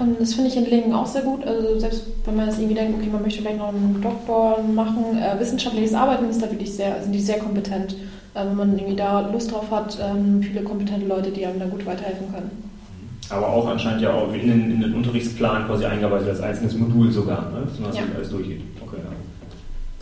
[0.00, 1.44] Ähm, das finde ich in Lingen auch sehr gut.
[1.44, 5.18] Also selbst wenn man jetzt irgendwie denkt, okay, man möchte vielleicht noch einen Doktor machen,
[5.18, 7.94] äh, wissenschaftliches Arbeiten ist da wirklich sehr, sind die sehr kompetent.
[8.34, 11.66] Äh, wenn man irgendwie da Lust drauf hat, ähm, viele kompetente Leute, die einem da
[11.66, 12.71] gut weiterhelfen können.
[13.30, 17.10] Aber auch anscheinend ja auch in den, in den Unterrichtsplan quasi eingearbeitet als einzelnes Modul
[17.10, 17.66] sogar, ne?
[17.86, 18.02] dass Ja.
[18.14, 18.60] alles durchgeht.
[18.80, 19.10] Okay, ja.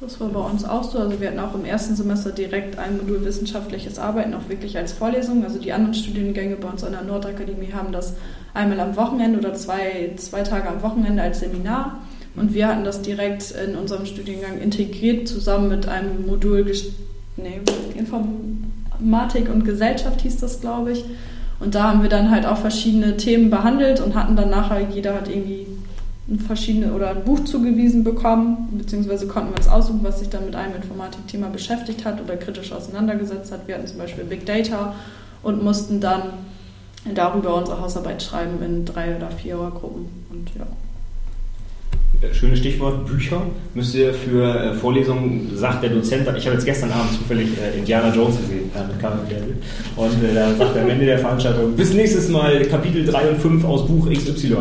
[0.01, 0.99] Das war bei uns auch so.
[0.99, 4.93] Also wir hatten auch im ersten Semester direkt ein Modul wissenschaftliches Arbeiten, auch wirklich als
[4.93, 5.45] Vorlesung.
[5.45, 8.15] Also die anderen Studiengänge bei uns an der Nordakademie haben das
[8.55, 12.01] einmal am Wochenende oder zwei, zwei Tage am Wochenende als Seminar.
[12.35, 16.65] Und wir hatten das direkt in unserem Studiengang integriert, zusammen mit einem Modul
[17.37, 17.61] nee,
[17.95, 21.05] Informatik und Gesellschaft hieß das, glaube ich.
[21.61, 25.15] Und da haben wir dann halt auch verschiedene Themen behandelt und hatten dann nachher, jeder
[25.15, 25.67] hat irgendwie
[26.29, 30.47] ein verschiedene oder ein Buch zugewiesen bekommen, beziehungsweise konnten wir uns aussuchen, was sich dann
[30.47, 33.67] mit einem Informatikthema beschäftigt hat oder kritisch auseinandergesetzt hat.
[33.67, 34.95] Wir hatten zum Beispiel Big Data
[35.43, 36.23] und mussten dann
[37.15, 40.09] darüber unsere Hausarbeit schreiben in drei oder vier Gruppen.
[40.31, 40.67] Und ja.
[42.33, 43.43] Schönes Stichwort, Bücher.
[43.75, 47.79] Müsst ihr für äh, Vorlesungen, sagt der Dozent, ich habe jetzt gestern Abend zufällig äh,
[47.79, 49.57] Indiana Jones gesehen, äh, mit Carmen Cavill.
[49.97, 53.41] und äh, da sagt er am Ende der Veranstaltung, bis nächstes Mal Kapitel 3 und
[53.41, 54.57] 5 aus Buch XY.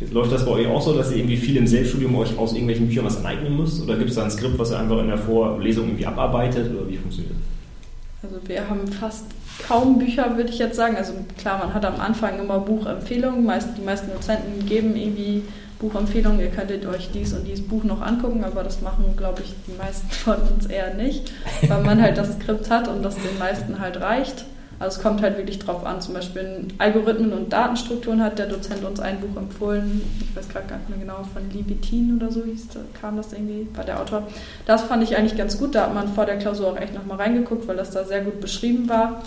[0.00, 2.52] Jetzt läuft das bei euch auch so, dass ihr irgendwie viel im Selbststudium euch aus
[2.52, 3.82] irgendwelchen Büchern was aneignen müsst?
[3.82, 6.74] Oder gibt es da ein Skript, was ihr einfach in der Vorlesung irgendwie abarbeitet?
[6.74, 8.30] Oder wie funktioniert das?
[8.30, 9.26] Also wir haben fast
[9.68, 10.96] kaum Bücher, würde ich jetzt sagen.
[10.96, 13.44] Also klar, man hat am Anfang immer Buchempfehlungen.
[13.44, 15.42] Meist, die meisten Dozenten geben irgendwie
[15.82, 16.40] Buchempfehlungen.
[16.40, 19.76] Ihr könntet euch dies und dieses Buch noch angucken, aber das machen, glaube ich, die
[19.76, 21.30] meisten von uns eher nicht,
[21.68, 24.46] weil man halt das Skript hat und das den meisten halt reicht.
[24.78, 26.00] Also es kommt halt wirklich drauf an.
[26.00, 30.02] Zum Beispiel in Algorithmen und Datenstrukturen hat der Dozent uns ein Buch empfohlen.
[30.20, 32.68] Ich weiß gerade gar nicht mehr genau, von Levitin oder so hieß,
[33.00, 34.26] kam das irgendwie, war der Autor.
[34.66, 35.76] Das fand ich eigentlich ganz gut.
[35.76, 38.40] Da hat man vor der Klausur auch echt nochmal reingeguckt, weil das da sehr gut
[38.40, 39.22] beschrieben war.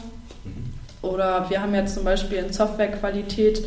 [1.01, 3.65] Oder wir haben jetzt zum Beispiel in Softwarequalität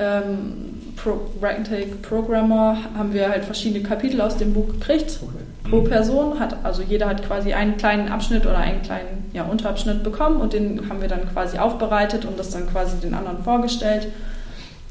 [0.00, 5.20] ähm, Pragmatic Programmer haben wir halt verschiedene Kapitel aus dem Buch gekriegt.
[5.68, 10.02] Pro Person hat, also jeder hat quasi einen kleinen Abschnitt oder einen kleinen ja, Unterabschnitt
[10.02, 14.08] bekommen und den haben wir dann quasi aufbereitet und das dann quasi den anderen vorgestellt.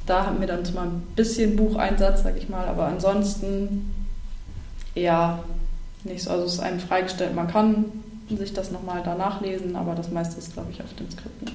[0.06, 3.94] Da haben wir dann zwar ein bisschen Bucheinsatz, sag ich mal, aber ansonsten
[4.96, 5.40] eher
[6.04, 6.32] nicht so.
[6.32, 7.86] Also es ist einem freigestellt, man kann
[8.30, 11.52] sich das nochmal danach lesen, aber das meiste ist, glaube ich, auf den Skripten.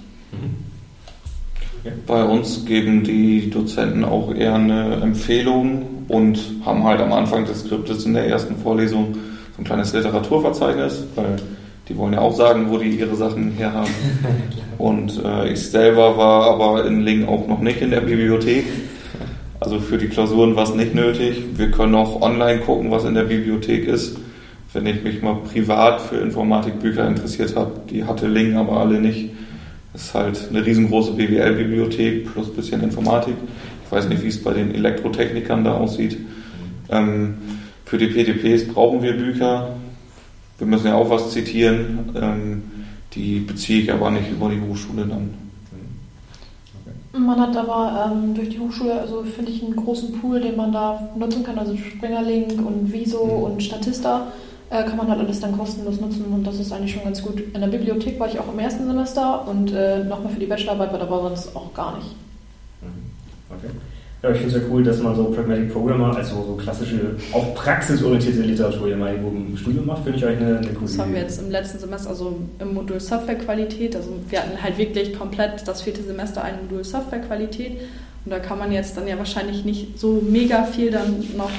[2.06, 7.60] Bei uns geben die Dozenten auch eher eine Empfehlung und haben halt am Anfang des
[7.60, 9.14] Skriptes in der ersten Vorlesung
[9.54, 11.36] so ein kleines Literaturverzeichnis, weil
[11.88, 13.90] Die wollen ja auch sagen, wo die ihre Sachen herhaben.
[14.78, 18.64] Und äh, ich selber war aber in Lingen auch noch nicht in der Bibliothek.
[19.60, 21.42] Also für die Klausuren war es nicht nötig.
[21.56, 24.16] Wir können auch online gucken, was in der Bibliothek ist.
[24.72, 29.30] Wenn ich mich mal privat für Informatikbücher interessiert habe, die hatte Lingen aber alle nicht.
[29.94, 33.36] Das ist halt eine riesengroße BWL-Bibliothek plus ein bisschen Informatik.
[33.86, 36.18] Ich weiß nicht, wie es bei den Elektrotechnikern da aussieht.
[36.90, 37.34] Ähm,
[37.84, 39.76] für die PTPs brauchen wir Bücher.
[40.58, 42.10] Wir müssen ja auch was zitieren.
[42.20, 42.62] Ähm,
[43.14, 45.30] die beziehe ich aber nicht über die Hochschule dann.
[47.16, 50.72] Man hat aber ähm, durch die Hochschule, also finde ich, einen großen Pool, den man
[50.72, 51.56] da nutzen kann.
[51.56, 53.42] Also Springerlink und Wieso mhm.
[53.44, 54.26] und Statista
[54.70, 57.40] äh, kann man halt alles dann kostenlos nutzen und das ist eigentlich schon ganz gut.
[57.54, 60.92] In der Bibliothek war ich auch im ersten Semester und äh, nochmal für die Bachelorarbeit
[60.92, 62.14] war dabei sonst auch gar nicht.
[62.82, 63.10] Mhm.
[63.50, 63.70] Okay.
[64.24, 67.54] Ja, ich finde es ja cool, dass man so Pragmatic Programmer, also so klassische, auch
[67.54, 70.98] praxisorientierte Literatur ja mal irgendwo im Studium macht, finde ich eigentlich eine, eine coole Das
[70.98, 75.12] haben wir jetzt im letzten Semester, also im Modul Softwarequalität, also wir hatten halt wirklich
[75.12, 77.72] komplett das vierte Semester ein Modul Softwarequalität
[78.24, 81.50] und da kann man jetzt dann ja wahrscheinlich nicht so mega viel dann noch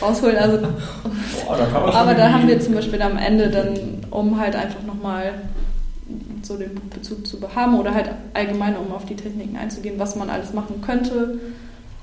[0.00, 0.36] rausholen.
[0.36, 4.82] Also, Boah, da aber da haben wir zum Beispiel am Ende dann, um halt einfach
[4.82, 5.32] nochmal
[6.42, 10.30] so den Bezug zu haben oder halt allgemein, um auf die Techniken einzugehen, was man
[10.30, 11.38] alles machen könnte,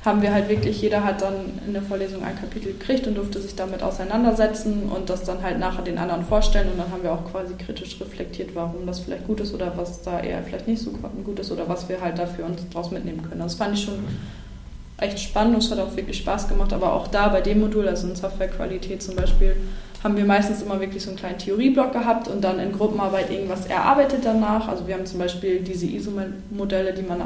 [0.04, 3.40] haben wir halt wirklich, jeder hat dann in der Vorlesung ein Kapitel gekriegt und durfte
[3.40, 7.12] sich damit auseinandersetzen und das dann halt nachher den anderen vorstellen und dann haben wir
[7.12, 10.82] auch quasi kritisch reflektiert, warum das vielleicht gut ist oder was da eher vielleicht nicht
[10.82, 10.92] so
[11.24, 13.42] gut ist oder was wir halt dafür uns daraus mitnehmen können.
[13.42, 14.00] Das fand ich schon
[15.02, 17.88] echt spannend und es hat auch wirklich Spaß gemacht, aber auch da bei dem Modul,
[17.88, 19.56] also in Softwarequalität zum Beispiel,
[20.04, 23.66] haben wir meistens immer wirklich so einen kleinen Theorieblock gehabt und dann in Gruppenarbeit irgendwas
[23.66, 24.68] erarbeitet danach.
[24.68, 27.22] Also wir haben zum Beispiel diese ISO-Modelle, die man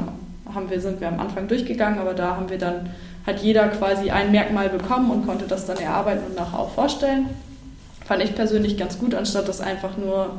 [0.54, 2.90] haben wir, sind wir am Anfang durchgegangen, aber da haben wir dann,
[3.26, 7.28] hat jeder quasi ein Merkmal bekommen und konnte das dann erarbeiten und nachher auch vorstellen.
[8.04, 10.30] Fand ich persönlich ganz gut, anstatt das einfach nur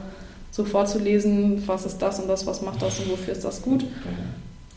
[0.51, 3.83] so vorzulesen, was ist das und das, was macht das und wofür ist das gut.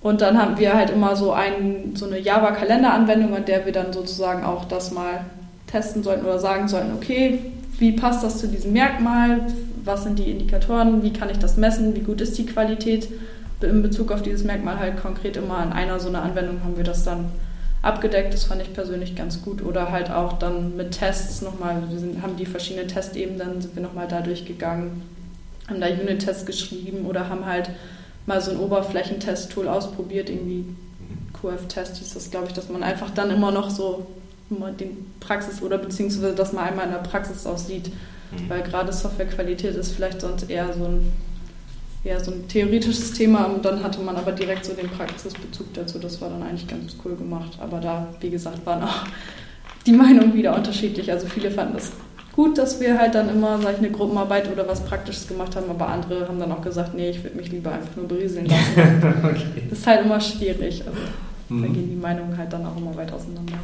[0.03, 3.93] Und dann haben wir halt immer so, ein, so eine Java-Kalenderanwendung, an der wir dann
[3.93, 5.27] sozusagen auch das mal
[5.67, 7.39] testen sollten oder sagen sollten, okay,
[7.79, 9.41] wie passt das zu diesem Merkmal?
[9.85, 11.03] Was sind die Indikatoren?
[11.03, 11.95] Wie kann ich das messen?
[11.95, 13.09] Wie gut ist die Qualität
[13.63, 16.85] in Bezug auf dieses Merkmal halt konkret immer in einer so einer Anwendung haben wir
[16.85, 17.31] das dann
[17.83, 18.33] abgedeckt.
[18.33, 19.63] Das fand ich persönlich ganz gut.
[19.63, 23.83] Oder halt auch dann mit Tests nochmal, wir sind, haben die verschiedenen Testebenen, sind wir
[23.83, 25.03] nochmal da durchgegangen,
[25.69, 27.71] haben da Unit-Tests geschrieben oder haben halt
[28.31, 30.65] mal so ein Oberflächentest-Tool ausprobiert, irgendwie
[31.33, 34.07] QF-Test hieß das, glaube ich, dass man einfach dann immer noch so
[34.49, 37.89] den Praxis oder beziehungsweise dass man einmal in der Praxis auch sieht.
[37.89, 38.49] Mhm.
[38.49, 41.13] Weil gerade Softwarequalität ist vielleicht sonst eher so ein
[42.03, 45.99] eher so ein theoretisches Thema und dann hatte man aber direkt so den Praxisbezug dazu.
[45.99, 47.59] Das war dann eigentlich ganz cool gemacht.
[47.61, 49.05] Aber da, wie gesagt, waren auch
[49.87, 51.11] die Meinungen wieder unterschiedlich.
[51.11, 51.91] Also viele fanden das
[52.35, 55.71] gut, dass wir halt dann immer, sag ich, eine Gruppenarbeit oder was Praktisches gemacht haben,
[55.71, 59.15] aber andere haben dann auch gesagt, nee, ich würde mich lieber einfach nur berieseln lassen.
[59.25, 59.63] okay.
[59.69, 60.83] Das ist halt immer schwierig.
[60.87, 60.99] Also
[61.49, 61.63] mhm.
[61.63, 63.59] da gehen die Meinungen halt dann auch immer weit auseinander.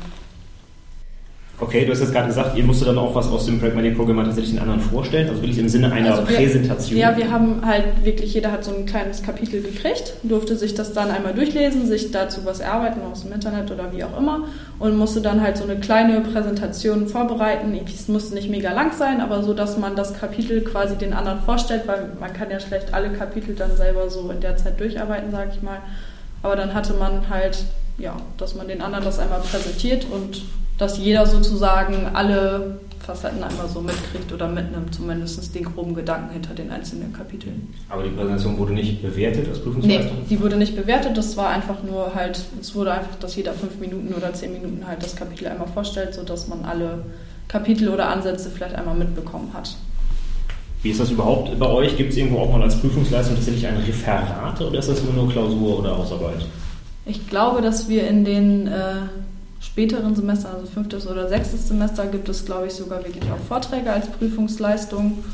[1.58, 4.52] Okay, du hast jetzt gerade gesagt, ihr musstet dann auch was aus dem Pragmatic-Programm tatsächlich
[4.52, 6.98] den anderen vorstellen, also wirklich im Sinne einer also wir, Präsentation.
[6.98, 10.92] Ja, wir haben halt wirklich, jeder hat so ein kleines Kapitel gekriegt, durfte sich das
[10.92, 14.44] dann einmal durchlesen, sich dazu was erarbeiten aus dem Internet oder wie auch immer
[14.78, 17.74] und musste dann halt so eine kleine Präsentation vorbereiten.
[17.86, 21.40] Es musste nicht mega lang sein, aber so, dass man das Kapitel quasi den anderen
[21.40, 25.30] vorstellt, weil man kann ja schlecht alle Kapitel dann selber so in der Zeit durcharbeiten,
[25.30, 25.78] sage ich mal.
[26.42, 27.64] Aber dann hatte man halt,
[27.96, 30.42] ja, dass man den anderen das einmal präsentiert und
[30.78, 36.54] dass jeder sozusagen alle Facetten einmal so mitkriegt oder mitnimmt, zumindest den groben Gedanken hinter
[36.54, 37.72] den einzelnen Kapiteln.
[37.88, 40.16] Aber die Präsentation wurde nicht bewertet als Prüfungsleistung?
[40.18, 43.52] Nee, die wurde nicht bewertet, das war einfach nur halt, es wurde einfach, dass jeder
[43.52, 47.04] fünf Minuten oder zehn Minuten halt das Kapitel einmal vorstellt, sodass man alle
[47.46, 49.76] Kapitel oder Ansätze vielleicht einmal mitbekommen hat.
[50.82, 51.96] Wie ist das überhaupt bei euch?
[51.96, 55.30] Gibt es irgendwo auch mal als Prüfungsleistung tatsächlich ein Referat oder ist das immer nur
[55.30, 56.44] Klausur oder Hausarbeit?
[57.04, 59.02] Ich glaube, dass wir in den äh,
[59.66, 63.92] späteren Semestern, also fünftes oder sechstes Semester, gibt es, glaube ich, sogar wirklich auch Vorträge
[63.92, 65.24] als Prüfungsleistung.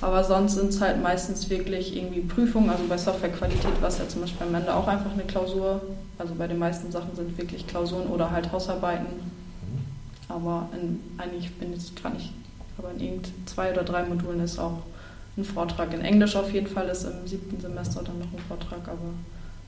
[0.00, 2.70] Aber sonst sind es halt meistens wirklich irgendwie Prüfungen.
[2.70, 5.80] Also bei Softwarequalität war es ja zum Beispiel am Ende auch einfach eine Klausur.
[6.18, 9.06] Also bei den meisten Sachen sind wirklich Klausuren oder halt Hausarbeiten.
[10.28, 12.32] Aber in, eigentlich bin ich gar nicht,
[12.78, 14.78] aber in irgend zwei oder drei Modulen ist auch
[15.36, 15.92] ein Vortrag.
[15.92, 19.12] In Englisch auf jeden Fall ist im siebten Semester dann noch ein Vortrag, aber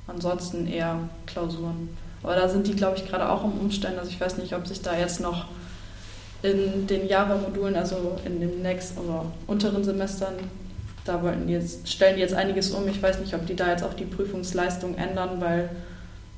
[0.07, 1.91] ansonsten eher Klausuren.
[2.25, 3.99] Aber da sind die, glaube ich, gerade auch im Umstellen.
[3.99, 5.47] Also ich weiß nicht, ob sich da jetzt noch
[6.43, 10.35] in den Java-Modulen, also in den nächsten oder unteren Semestern,
[11.05, 12.89] da wollten die jetzt, stellen die jetzt einiges um.
[12.89, 15.69] Ich weiß nicht, ob die da jetzt auch die Prüfungsleistung ändern, weil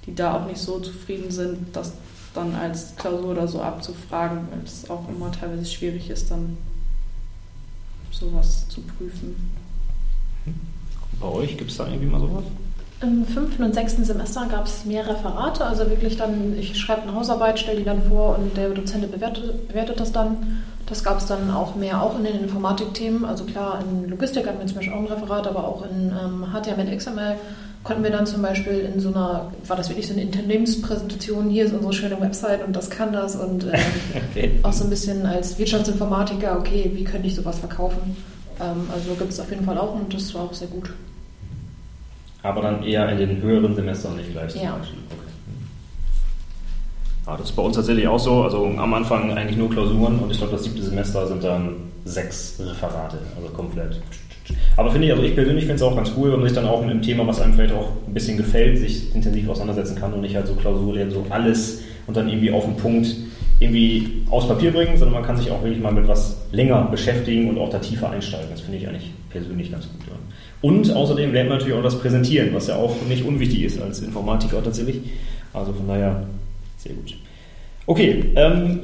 [0.07, 1.93] die da auch nicht so zufrieden sind, das
[2.35, 6.59] dann als Klausur oder so abzufragen, weil es auch immer teilweise schwierig ist, dann
[8.11, 9.51] sowas zu prüfen.
[11.21, 12.45] Bei euch gibt es da irgendwie mal sowas?
[13.03, 17.15] Im fünften und sechsten Semester gab es mehr Referate, also wirklich dann, ich schreibe eine
[17.15, 20.63] Hausarbeit, stelle die dann vor und der Dozent bewertet, bewertet das dann.
[20.87, 23.25] Das gab es dann auch mehr, auch in den Informatikthemen.
[23.25, 26.47] Also klar, in Logistik hatten wir zum Beispiel auch ein Referat, aber auch in ähm,
[26.53, 27.37] HTML, XML
[27.87, 31.67] konnten wir dann zum Beispiel in so einer, war das wirklich so eine Unternehmenspräsentation, hier
[31.67, 33.79] ist unsere schöne Website und das kann das und äh,
[34.31, 34.59] okay.
[34.63, 38.17] auch so ein bisschen als Wirtschaftsinformatiker, okay, wie könnte ich sowas verkaufen?
[38.61, 40.91] Ähm, also gibt es auf jeden Fall auch und das war auch sehr gut.
[42.47, 44.55] Aber dann eher in den höheren Semestern nicht gleich.
[44.55, 44.77] Ja.
[44.77, 45.27] Okay.
[47.27, 48.45] Ja, das ist bei uns tatsächlich auch so.
[48.45, 51.75] Also am Anfang eigentlich nur Klausuren und ich glaube, das siebte Semester sind dann
[52.05, 54.01] sechs Referate, also komplett.
[54.77, 56.67] Aber finde ich, also ich persönlich finde es auch ganz cool, wenn man sich dann
[56.67, 60.13] auch mit einem Thema, was einem vielleicht auch ein bisschen gefällt, sich intensiv auseinandersetzen kann
[60.13, 63.09] und nicht halt so Klausurlehren, so alles und dann irgendwie auf den Punkt
[63.59, 67.49] irgendwie aus Papier bringen, sondern man kann sich auch wirklich mal mit was länger beschäftigen
[67.49, 68.49] und auch da tiefer einsteigen.
[68.51, 70.07] Das finde ich eigentlich persönlich ganz gut.
[70.07, 70.13] Ja.
[70.67, 74.01] Und außerdem lernt man natürlich auch das Präsentieren, was ja auch nicht unwichtig ist als
[74.01, 74.97] Informatiker tatsächlich.
[75.53, 76.27] Also von daher
[76.77, 77.15] sehr gut.
[77.87, 78.81] Okay, ähm,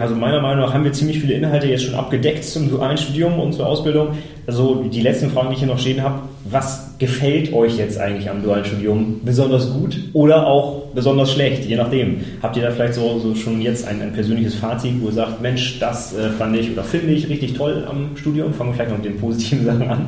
[0.00, 3.40] also meiner Meinung nach haben wir ziemlich viele Inhalte jetzt schon abgedeckt zum dualen Studium
[3.40, 4.10] und zur Ausbildung.
[4.46, 8.30] Also die letzten Fragen, die ich hier noch stehen habe, was gefällt euch jetzt eigentlich
[8.30, 12.20] am dualen Studium besonders gut oder auch besonders schlecht, je nachdem.
[12.40, 15.42] Habt ihr da vielleicht so, so schon jetzt ein, ein, persönliches Fazit, wo ihr sagt,
[15.42, 18.54] Mensch, das äh, fand ich oder finde ich richtig toll am Studium?
[18.54, 20.06] Fangen wir vielleicht noch mit den positiven Sachen an.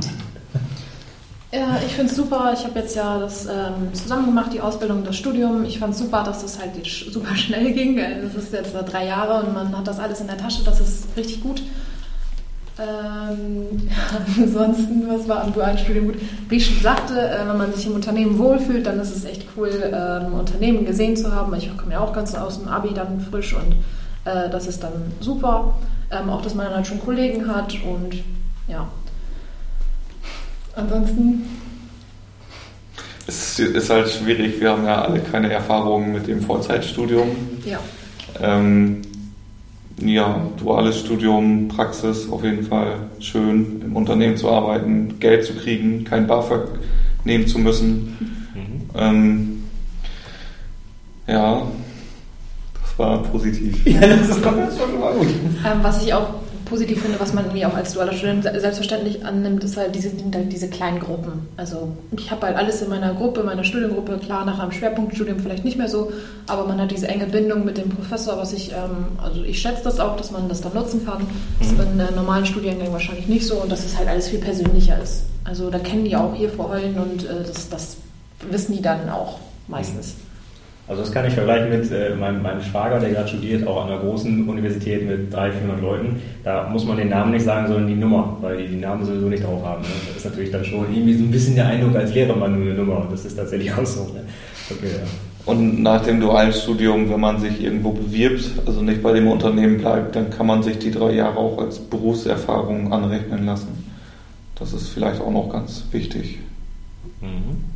[1.54, 2.54] Ja, ich finde es super.
[2.54, 5.64] Ich habe jetzt ja das ähm, zusammen gemacht, die Ausbildung und das Studium.
[5.64, 6.70] Ich fand es super, dass das halt
[7.12, 7.96] super schnell ging.
[7.96, 10.64] Das ist jetzt drei Jahre und man hat das alles in der Tasche.
[10.64, 11.62] Das ist richtig gut.
[12.78, 13.86] Ähm,
[14.38, 16.16] ansonsten, was war am dualen Studium gut?
[16.48, 19.46] Wie ich schon sagte, äh, wenn man sich im Unternehmen wohlfühlt, dann ist es echt
[19.54, 21.52] cool, ähm, Unternehmen gesehen zu haben.
[21.54, 23.74] Ich komme ja auch ganz aus dem Abi dann frisch und
[24.24, 25.74] äh, das ist dann super.
[26.10, 28.24] Ähm, auch, dass man dann halt schon Kollegen hat und
[28.68, 28.88] ja,
[30.74, 31.44] Ansonsten.
[33.26, 37.28] Es ist halt schwierig, wir haben ja alle keine Erfahrungen mit dem Vollzeitstudium.
[37.64, 37.78] Ja.
[38.40, 39.02] Ähm,
[40.00, 46.04] ja, duales Studium, Praxis auf jeden Fall schön, im Unternehmen zu arbeiten, Geld zu kriegen,
[46.04, 46.68] kein BAföG
[47.24, 48.16] nehmen zu müssen.
[48.54, 48.90] Mhm.
[48.96, 49.64] Ähm,
[51.26, 51.62] ja,
[52.82, 53.86] das war positiv.
[53.86, 55.28] Ja, das ist schon mal gut.
[55.28, 56.41] Ähm, was ich auch
[56.72, 60.68] positiv finde, was man mir auch als dualer Student selbstverständlich annimmt, ist halt diese, diese
[60.68, 61.46] kleinen Gruppen.
[61.58, 65.66] Also ich habe halt alles in meiner Gruppe, meiner Studiengruppe, klar nach einem Schwerpunktstudium vielleicht
[65.66, 66.10] nicht mehr so,
[66.46, 69.84] aber man hat diese enge Bindung mit dem Professor, was ich, ähm, also ich schätze
[69.84, 71.26] das auch, dass man das dann nutzen kann.
[71.58, 74.38] Das ist in äh, normalen Studiengängen wahrscheinlich nicht so und dass es halt alles viel
[74.38, 75.24] persönlicher ist.
[75.44, 77.96] Also da kennen die auch hier vor Heulen und äh, das, das
[78.50, 80.14] wissen die dann auch meistens.
[80.88, 83.92] Also das kann ich vergleichen mit äh, meinem, meinem, Schwager, der gerade studiert, auch an
[83.92, 86.22] einer großen Universität mit 300, 400 Leuten.
[86.42, 89.28] Da muss man den Namen nicht sagen, sondern die Nummer, weil die die Namen sowieso
[89.28, 89.82] nicht drauf haben.
[89.82, 89.88] Ne?
[90.08, 92.62] Das ist natürlich dann schon irgendwie so ein bisschen der Eindruck, als wäre man nur
[92.62, 93.00] eine Nummer.
[93.02, 94.12] Und das ist tatsächlich auch so.
[94.12, 94.24] Ne?
[94.70, 95.06] Okay, ja.
[95.44, 99.78] Und nach dem dualen Studium, wenn man sich irgendwo bewirbt, also nicht bei dem Unternehmen
[99.78, 103.92] bleibt, dann kann man sich die drei Jahre auch als Berufserfahrung anrechnen lassen.
[104.56, 106.38] Das ist vielleicht auch noch ganz wichtig.
[107.20, 107.71] Mhm.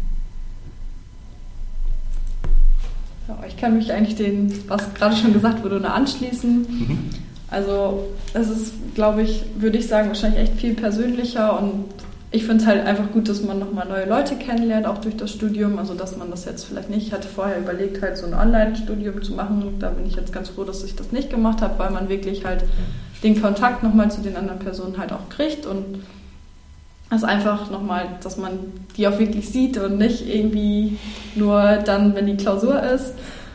[3.29, 6.59] Ja, ich kann mich eigentlich dem, was gerade schon gesagt wurde, nur anschließen.
[6.59, 7.11] Mhm.
[7.49, 11.85] Also es ist, glaube ich, würde ich sagen, wahrscheinlich echt viel persönlicher und
[12.33, 15.31] ich finde es halt einfach gut, dass man nochmal neue Leute kennenlernt, auch durch das
[15.31, 15.79] Studium.
[15.79, 19.23] Also dass man das jetzt vielleicht nicht, ich hatte vorher überlegt, halt so ein Online-Studium
[19.23, 19.77] zu machen.
[19.79, 22.45] Da bin ich jetzt ganz froh, dass ich das nicht gemacht habe, weil man wirklich
[22.45, 22.65] halt
[23.23, 26.03] den Kontakt nochmal zu den anderen Personen halt auch kriegt und
[27.11, 28.59] ist einfach nochmal, dass man
[28.97, 30.99] die auch wirklich sieht und nicht irgendwie
[31.35, 33.15] nur dann, wenn die Klausur ist.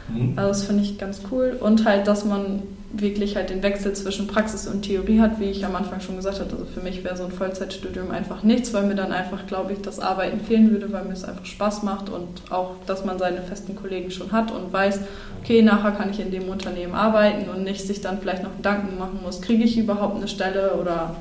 [0.10, 0.34] Mhm.
[0.38, 1.58] Also das finde ich ganz cool.
[1.60, 2.64] Und halt, dass man
[2.94, 6.40] wirklich halt den Wechsel zwischen Praxis und Theorie hat, wie ich am Anfang schon gesagt
[6.40, 6.52] habe.
[6.52, 9.82] Also für mich wäre so ein Vollzeitstudium einfach nichts, weil mir dann einfach, glaube ich,
[9.82, 13.42] das Arbeiten fehlen würde, weil mir es einfach Spaß macht und auch, dass man seine
[13.42, 15.00] festen Kollegen schon hat und weiß,
[15.42, 18.98] okay, nachher kann ich in dem Unternehmen arbeiten und nicht sich dann vielleicht noch Gedanken
[18.98, 21.16] machen muss, kriege ich überhaupt eine Stelle oder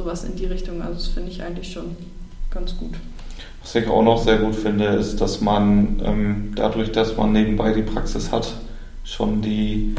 [0.00, 0.80] sowas in die Richtung.
[0.82, 1.96] Also das finde ich eigentlich schon
[2.50, 2.94] ganz gut.
[3.62, 7.72] Was ich auch noch sehr gut finde, ist, dass man ähm, dadurch, dass man nebenbei
[7.72, 8.52] die Praxis hat,
[9.04, 9.94] schon die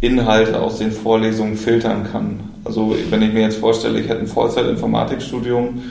[0.00, 2.40] Inhalte aus den Vorlesungen filtern kann.
[2.64, 5.82] Also wenn ich mir jetzt vorstelle, ich hätte ein Vollzeit-Informatikstudium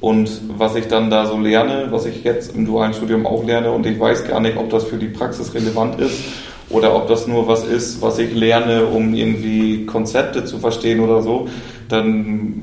[0.00, 3.70] und was ich dann da so lerne, was ich jetzt im dualen Studium auch lerne
[3.70, 6.22] und ich weiß gar nicht, ob das für die Praxis relevant ist
[6.70, 11.20] oder ob das nur was ist, was ich lerne, um irgendwie Konzepte zu verstehen oder
[11.20, 11.48] so,
[11.88, 12.62] dann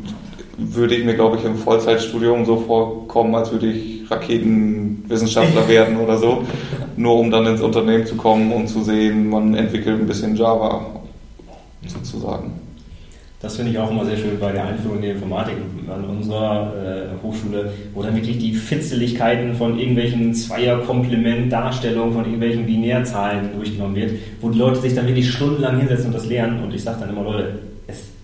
[0.57, 6.17] würde ich mir, glaube ich, im Vollzeitstudium so vorkommen, als würde ich Raketenwissenschaftler werden oder
[6.17, 6.43] so,
[6.95, 10.85] nur um dann ins Unternehmen zu kommen und zu sehen, man entwickelt ein bisschen Java
[11.85, 12.67] sozusagen.
[13.39, 15.57] Das finde ich auch immer sehr schön bei der Einführung in die Informatik
[15.87, 23.51] an unserer äh, Hochschule, wo dann wirklich die Fitzeligkeiten von irgendwelchen Zweier-Komplement-Darstellungen, von irgendwelchen Binärzahlen
[23.55, 26.63] durchgenommen wird, wo die Leute sich dann wirklich stundenlang hinsetzen und das lernen.
[26.63, 27.59] Und ich sage dann immer, Leute,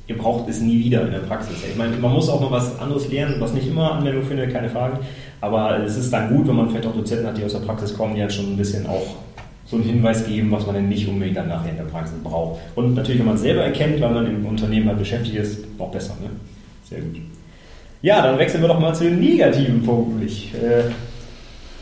[0.08, 1.56] ihr braucht es nie wieder in der Praxis.
[1.70, 4.70] Ich meine, man muss auch mal was anderes lernen, was nicht immer Anwendung findet, keine
[4.70, 5.00] Frage.
[5.42, 7.94] Aber es ist dann gut, wenn man vielleicht auch Dozenten hat, die aus der Praxis
[7.96, 9.16] kommen, die halt schon ein bisschen auch
[9.66, 12.60] so einen Hinweis geben, was man denn nicht unbedingt dann nachher in der Praxis braucht.
[12.76, 15.90] Und natürlich, wenn man es selber erkennt, weil man im Unternehmen halt beschäftigt ist, noch
[15.90, 16.16] besser.
[16.22, 16.30] Ne?
[16.84, 17.16] Sehr gut.
[18.02, 20.22] Ja, dann wechseln wir doch mal zu den negativen Punkten.
[20.26, 20.92] Ich äh,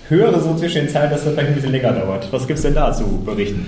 [0.08, 2.32] höre so zwischen den Zeilen, dass das vielleicht ein bisschen länger dauert.
[2.32, 3.66] Was gibt es denn da zu berichten?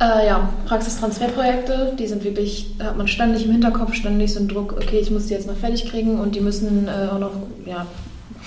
[0.00, 4.48] Äh, ja, Praxistransferprojekte, die sind wirklich, da hat man ständig im Hinterkopf, ständig so einen
[4.48, 7.32] Druck, okay, ich muss die jetzt mal fertig kriegen und die müssen äh, auch noch
[7.64, 7.86] ja,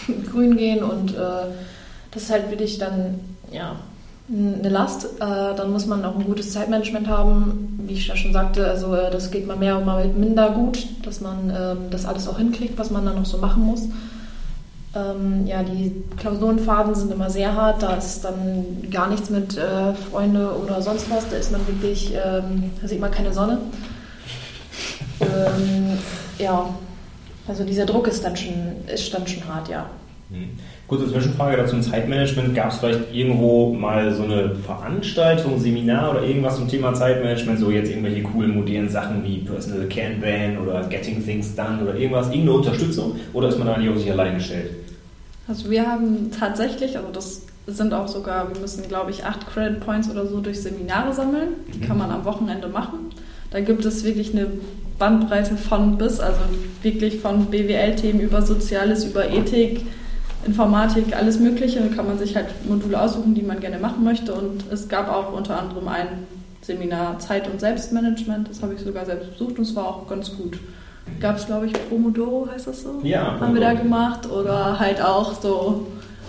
[0.31, 1.47] grün gehen und äh,
[2.11, 3.19] das ist halt wirklich dann,
[3.51, 3.77] ja,
[4.29, 5.05] eine Last.
[5.19, 7.79] Äh, dann muss man auch ein gutes Zeitmanagement haben.
[7.87, 10.85] Wie ich ja schon sagte, also äh, das geht mal mehr und mal minder gut,
[11.03, 13.83] dass man ähm, das alles auch hinkriegt, was man dann noch so machen muss.
[14.97, 17.83] Ähm, ja, die Klausurenphasen sind immer sehr hart.
[17.83, 21.29] Da ist dann gar nichts mit äh, Freunde oder sonst was.
[21.29, 23.59] Da ist man wirklich, ähm, da sieht man keine Sonne.
[25.19, 25.97] Ähm,
[26.39, 26.69] ja,
[27.47, 28.53] also dieser Druck ist dann schon,
[28.93, 29.89] ist dann schon hart, ja.
[30.29, 30.49] Hm.
[30.87, 32.55] Kurze Zwischenfrage dazu zum Zeitmanagement.
[32.55, 37.59] Gab es vielleicht irgendwo mal so eine Veranstaltung, Seminar oder irgendwas zum Thema Zeitmanagement?
[37.59, 42.27] So jetzt irgendwelche coolen, modernen Sachen wie Personal Kanban oder Getting Things Done oder irgendwas?
[42.27, 43.15] Irgendeine Unterstützung?
[43.33, 44.71] Oder ist man da nicht auf sich allein gestellt?
[45.47, 49.79] Also wir haben tatsächlich, also das sind auch sogar, wir müssen glaube ich acht Credit
[49.79, 51.49] Points oder so durch Seminare sammeln.
[51.73, 51.87] Die mhm.
[51.87, 53.11] kann man am Wochenende machen.
[53.51, 54.47] Da gibt es wirklich eine
[54.99, 56.39] Bandbreite von bis, also
[56.81, 59.85] wirklich von BWL-Themen über Soziales, über Ethik,
[60.45, 61.79] Informatik, alles Mögliche.
[61.79, 64.33] Da kann man sich halt Module aussuchen, die man gerne machen möchte.
[64.33, 66.07] Und es gab auch unter anderem ein
[66.61, 68.49] Seminar Zeit- und Selbstmanagement.
[68.49, 70.59] Das habe ich sogar selbst besucht und es war auch ganz gut.
[71.19, 72.99] Gab es, glaube ich, Promodoro, heißt das so?
[73.03, 73.39] Ja.
[73.39, 74.29] Haben wir da gemacht.
[74.29, 75.87] Oder halt auch so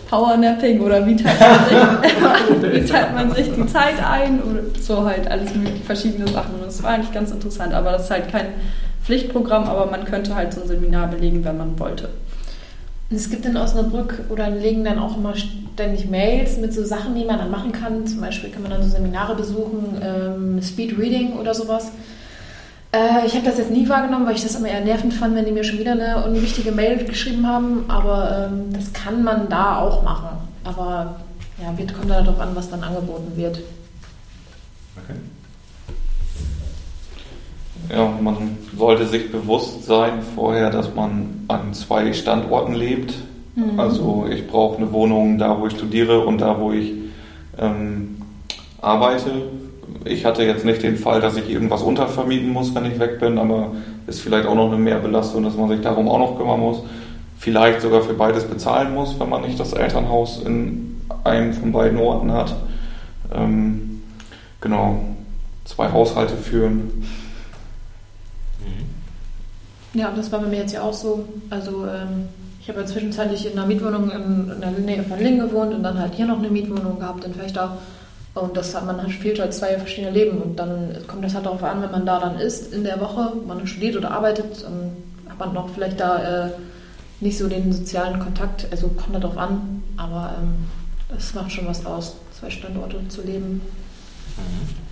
[0.09, 5.05] Powernapping oder wie teilt, man sich, wie teilt man sich die Zeit ein oder so
[5.05, 6.55] halt alles mögliche, verschiedene Sachen.
[6.55, 8.47] Und es war eigentlich ganz interessant, aber das ist halt kein
[9.05, 12.09] Pflichtprogramm, aber man könnte halt so ein Seminar belegen, wenn man wollte.
[13.11, 17.25] Es gibt in Osnabrück oder legen dann auch immer ständig Mails mit so Sachen, die
[17.25, 18.07] man dann machen kann.
[18.07, 21.91] Zum Beispiel kann man dann so Seminare besuchen, ähm, Speed Reading oder sowas.
[22.93, 25.44] Äh, ich habe das jetzt nie wahrgenommen, weil ich das immer eher nervend fand, wenn
[25.44, 27.85] die mir schon wieder eine unwichtige Mail geschrieben haben.
[27.89, 30.39] Aber ähm, das kann man da auch machen.
[30.65, 31.16] Aber
[31.60, 33.60] ja, wird, kommt darauf an, was dann angeboten wird.
[34.97, 35.19] Okay.
[37.90, 43.15] Ja, man sollte sich bewusst sein vorher, dass man an zwei Standorten lebt.
[43.55, 43.78] Mhm.
[43.78, 46.93] Also ich brauche eine Wohnung da, wo ich studiere und da, wo ich
[47.59, 48.23] ähm,
[48.81, 49.31] arbeite.
[50.09, 53.39] Ich hatte jetzt nicht den Fall, dass ich irgendwas untervermieten muss, wenn ich weg bin,
[53.39, 53.72] aber
[54.06, 56.78] ist vielleicht auch noch eine Mehrbelastung, dass man sich darum auch noch kümmern muss.
[57.39, 61.98] Vielleicht sogar für beides bezahlen muss, wenn man nicht das Elternhaus in einem von beiden
[61.98, 62.56] Orten hat.
[63.32, 64.02] Ähm,
[64.60, 65.01] genau,
[65.64, 66.90] zwei Haushalte führen
[69.94, 71.24] ja, das war bei mir jetzt ja auch so.
[71.51, 72.28] Also ähm,
[72.60, 75.82] ich habe ja zwischenzeitlich in einer Mietwohnung in, in der Nähe von Lingen gewohnt und
[75.82, 77.78] dann halt hier noch eine Mietwohnung gehabt in Fechter.
[78.40, 80.39] Und das hat man fehlt halt zwei verschiedene Leben.
[80.39, 83.32] Und dann kommt das halt darauf an, wenn man da dann ist in der Woche,
[83.47, 84.97] man studiert oder arbeitet, dann
[85.28, 86.51] hat man noch vielleicht da äh,
[87.20, 88.66] nicht so den sozialen Kontakt.
[88.70, 89.82] Also kommt da drauf an.
[89.97, 90.66] Aber ähm,
[91.09, 93.60] das macht schon was aus, zwei Standorte zu leben.
[94.36, 94.89] Mhm.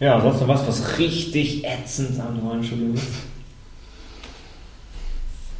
[0.00, 3.06] Ja, sonst noch was, was richtig ätzend am neuen Studium ist?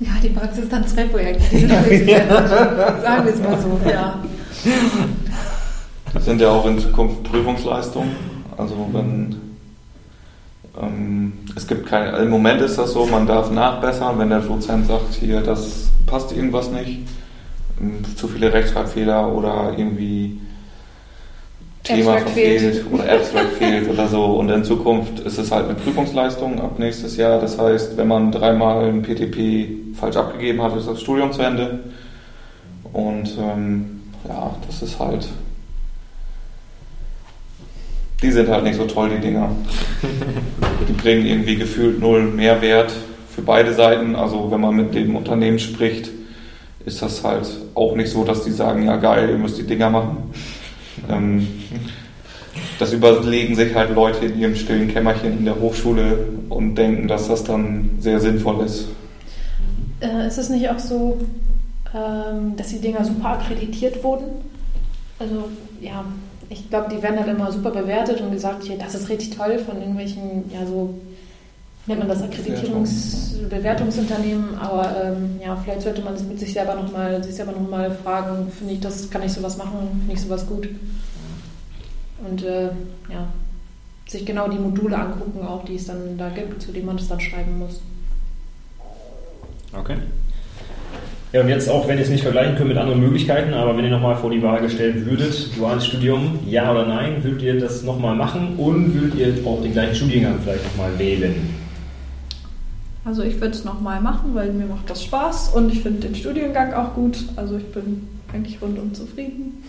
[0.00, 1.44] Ja, die Praxis dann zwei Projekte.
[1.50, 4.22] Die sind richtig Sagen wir es mal so, ja.
[6.14, 8.14] Das sind ja auch in Zukunft Prüfungsleistungen.
[8.56, 9.36] Also wenn
[10.80, 14.86] ähm, es gibt keine, im Moment ist das so, man darf nachbessern, wenn der Dozent
[14.86, 17.00] sagt, hier, das passt irgendwas nicht,
[17.80, 20.40] ähm, zu viele Rechtschreibfehler oder irgendwie
[21.82, 22.92] Thema Abstract verfehlt fehlt.
[22.92, 24.24] oder Abstract fehlt oder so.
[24.24, 27.40] Und in Zukunft ist es halt eine Prüfungsleistung ab nächstes Jahr.
[27.40, 31.80] Das heißt, wenn man dreimal ein PTP falsch abgegeben hat, ist das Studium zu Ende.
[32.92, 35.28] Und ähm, ja, das ist halt.
[38.22, 39.50] Die sind halt nicht so toll, die Dinger.
[40.88, 42.92] Die bringen irgendwie gefühlt null Mehrwert
[43.30, 44.16] für beide Seiten.
[44.16, 46.10] Also wenn man mit dem Unternehmen spricht,
[46.84, 49.90] ist das halt auch nicht so, dass die sagen, ja geil, ihr müsst die Dinger
[49.90, 50.16] machen.
[51.08, 51.46] Ähm,
[52.80, 57.28] das überlegen sich halt Leute in ihrem stillen Kämmerchen in der Hochschule und denken, dass
[57.28, 58.88] das dann sehr sinnvoll ist.
[60.00, 61.18] Äh, ist es nicht auch so,
[61.94, 64.26] ähm, dass die Dinger super akkreditiert wurden?
[65.18, 65.48] Also,
[65.80, 66.04] ja,
[66.48, 69.58] ich glaube, die werden dann immer super bewertet und gesagt, hier, das ist richtig toll
[69.58, 70.94] von irgendwelchen, ja, so
[71.86, 77.42] nennt man das Akkreditierungsbewertungsunternehmen, aber ähm, ja, vielleicht sollte man mit sich selber nochmal sich
[78.02, 80.68] fragen, finde ich das, kann ich sowas machen, finde ich sowas gut.
[82.28, 82.66] Und äh,
[83.10, 83.26] ja,
[84.06, 87.06] sich genau die Module angucken, auch die es dann da gibt, zu denen man das
[87.08, 87.80] dann schreiben muss.
[89.72, 89.96] Okay.
[91.32, 93.84] Ja, und jetzt auch, wenn ihr es nicht vergleichen könnt mit anderen Möglichkeiten, aber wenn
[93.84, 97.82] ihr nochmal vor die Wahl gestellt würdet, duales Studium, ja oder nein, würdet ihr das
[97.82, 101.54] nochmal machen und würdet ihr auch den gleichen Studiengang vielleicht nochmal wählen?
[103.04, 106.14] Also ich würde es nochmal machen, weil mir macht das Spaß und ich finde den
[106.14, 107.18] Studiengang auch gut.
[107.36, 109.62] Also ich bin eigentlich rundum zufrieden.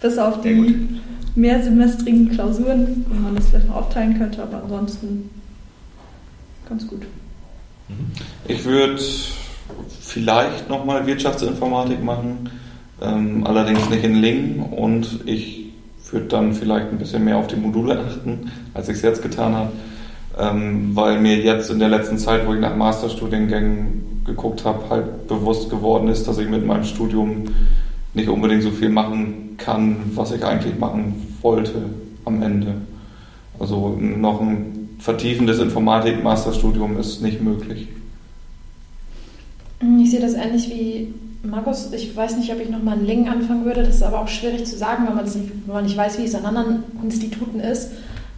[0.00, 0.88] Bis auf die
[1.36, 5.30] mehrsemestrigen Klausuren, wo man das vielleicht noch aufteilen könnte, aber ansonsten
[6.68, 7.02] ganz gut.
[7.88, 8.12] Mhm.
[8.48, 8.98] Ich würde
[10.00, 12.50] vielleicht nochmal Wirtschaftsinformatik machen,
[13.02, 15.66] ähm, allerdings nicht in Lingen und ich
[16.10, 19.54] würde dann vielleicht ein bisschen mehr auf die Module achten, als ich es jetzt getan
[19.54, 19.72] habe,
[20.38, 25.28] ähm, weil mir jetzt in der letzten Zeit, wo ich nach Masterstudiengängen geguckt habe, halt
[25.28, 27.44] bewusst geworden ist, dass ich mit meinem Studium
[28.14, 31.82] nicht unbedingt so viel machen kann, was ich eigentlich machen wollte
[32.24, 32.74] am Ende.
[33.58, 37.88] Also noch ein vertiefendes Informatik-Masterstudium ist nicht möglich.
[40.00, 41.92] Ich sehe das ähnlich wie Markus.
[41.92, 43.82] Ich weiß nicht, ob ich nochmal in Lingen anfangen würde.
[43.82, 45.36] Das ist aber auch schwierig zu sagen, wenn man, nicht,
[45.66, 47.90] wenn man nicht weiß, wie es an anderen Instituten ist.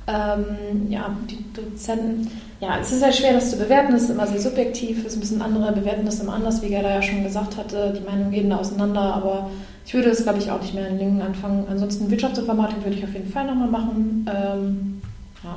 [0.07, 2.31] Ähm, ja, die Dozenten.
[2.61, 3.95] Ja, es ist sehr schwer, das zu bewerten.
[3.95, 5.07] Es ist immer sehr subjektiv.
[5.07, 7.95] Es müssen andere bewerten das immer anders, wie Gerda ja schon gesagt hatte.
[7.97, 9.15] Die Meinungen gehen da auseinander.
[9.15, 9.49] Aber
[9.87, 11.67] ich würde es, glaube ich, auch nicht mehr in Lingen anfangen.
[11.71, 14.27] Ansonsten Wirtschaftsinformatik würde ich auf jeden Fall nochmal machen.
[14.29, 15.01] Ähm,
[15.45, 15.57] ja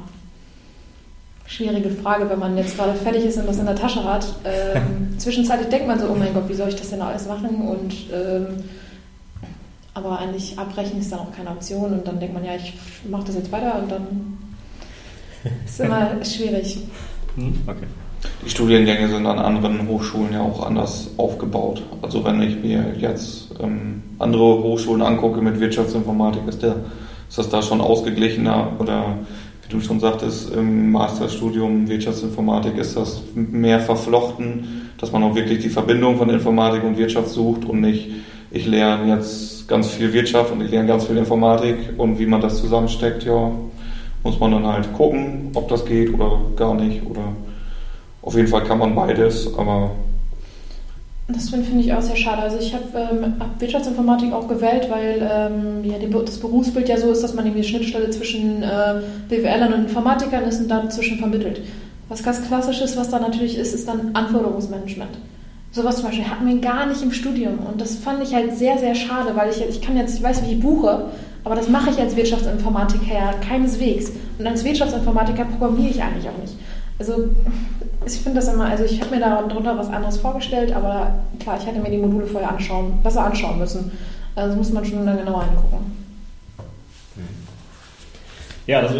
[1.51, 4.25] schwierige Frage, wenn man jetzt gerade fertig ist und das in der Tasche hat.
[4.45, 7.67] Ähm, zwischenzeitlich denkt man so, oh mein Gott, wie soll ich das denn alles machen?
[7.67, 8.63] Und ähm,
[9.93, 12.73] aber eigentlich abbrechen ist dann auch keine Option und dann denkt man, ja, ich
[13.09, 14.37] mache das jetzt weiter und dann
[15.65, 16.79] ist immer schwierig.
[17.35, 17.87] Hm, okay.
[18.45, 21.83] Die Studiengänge sind an anderen Hochschulen ja auch anders aufgebaut.
[22.01, 26.75] Also wenn ich mir jetzt ähm, andere Hochschulen angucke mit Wirtschaftsinformatik, ist, der,
[27.27, 29.17] ist das da schon ausgeglichener oder
[29.71, 35.69] du schon sagtest, im Masterstudium Wirtschaftsinformatik ist das mehr verflochten, dass man auch wirklich die
[35.69, 38.09] Verbindung von Informatik und Wirtschaft sucht und nicht,
[38.51, 42.41] ich lerne jetzt ganz viel Wirtschaft und ich lerne ganz viel Informatik und wie man
[42.41, 43.51] das zusammensteckt, ja,
[44.23, 47.23] muss man dann halt gucken, ob das geht oder gar nicht oder
[48.21, 49.91] auf jeden Fall kann man beides, aber
[51.33, 52.41] das finde ich auch sehr schade.
[52.41, 57.11] Also ich habe ähm, Wirtschaftsinformatik auch gewählt, weil ähm, ja, die, das Berufsbild ja so
[57.11, 61.61] ist, dass man irgendwie Schnittstelle zwischen äh, BWLern und Informatikern ist und dazwischen vermittelt.
[62.09, 65.11] Was ganz klassisch ist, was da natürlich ist, ist dann Anforderungsmanagement.
[65.71, 68.77] Sowas zum Beispiel hatten wir gar nicht im Studium und das fand ich halt sehr,
[68.77, 71.05] sehr schade, weil ich, ich kann jetzt, ich weiß, wie ich buche,
[71.43, 74.11] aber das mache ich als Wirtschaftsinformatiker keineswegs.
[74.37, 76.55] Und als Wirtschaftsinformatiker programmiere ich eigentlich auch nicht.
[76.99, 77.29] Also
[78.05, 81.65] ich finde das immer, also ich habe mir darunter was anderes vorgestellt, aber klar, ich
[81.65, 83.91] hätte mir die Module vorher anschauen, besser anschauen müssen.
[84.35, 85.97] Also muss man schon dann genauer angucken.
[88.67, 88.93] Ja, das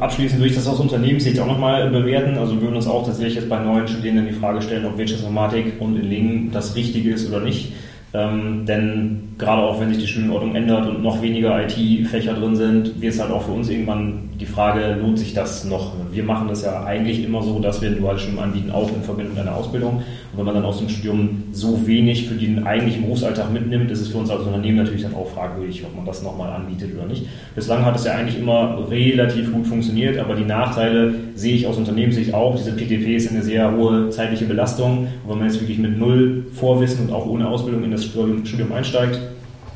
[0.00, 2.36] abschließend würde ich das aus Unternehmenssicht auch nochmal bewerten.
[2.36, 5.80] Also wir würden uns auch tatsächlich jetzt bei neuen Studierenden die Frage stellen, ob Wirtschaftsinformatik
[5.80, 7.72] und in Lingen das Richtige ist oder nicht.
[8.14, 13.00] Ähm, denn gerade auch wenn sich die Studienordnung ändert und noch weniger IT-Fächer drin sind,
[13.00, 15.94] wird es halt auch für uns irgendwann die Frage, lohnt sich das noch?
[16.10, 19.02] Wir machen das ja eigentlich immer so, dass wir ein duales Studium anbieten, auch in
[19.02, 20.02] Verbindung mit einer Ausbildung.
[20.32, 24.00] Und wenn man dann aus dem Studium so wenig für den eigentlichen Berufsalltag mitnimmt, ist
[24.00, 27.06] es für uns als Unternehmen natürlich dann auch fragwürdig, ob man das nochmal anbietet oder
[27.06, 27.26] nicht.
[27.54, 31.76] Bislang hat es ja eigentlich immer relativ gut funktioniert, aber die Nachteile sehe ich aus
[31.76, 32.56] Unternehmenssicht auch.
[32.56, 35.08] Diese PTP ist eine sehr hohe zeitliche Belastung.
[35.24, 38.72] Und wenn man jetzt wirklich mit null Vorwissen und auch ohne Ausbildung in das Studium
[38.72, 39.18] einsteigt,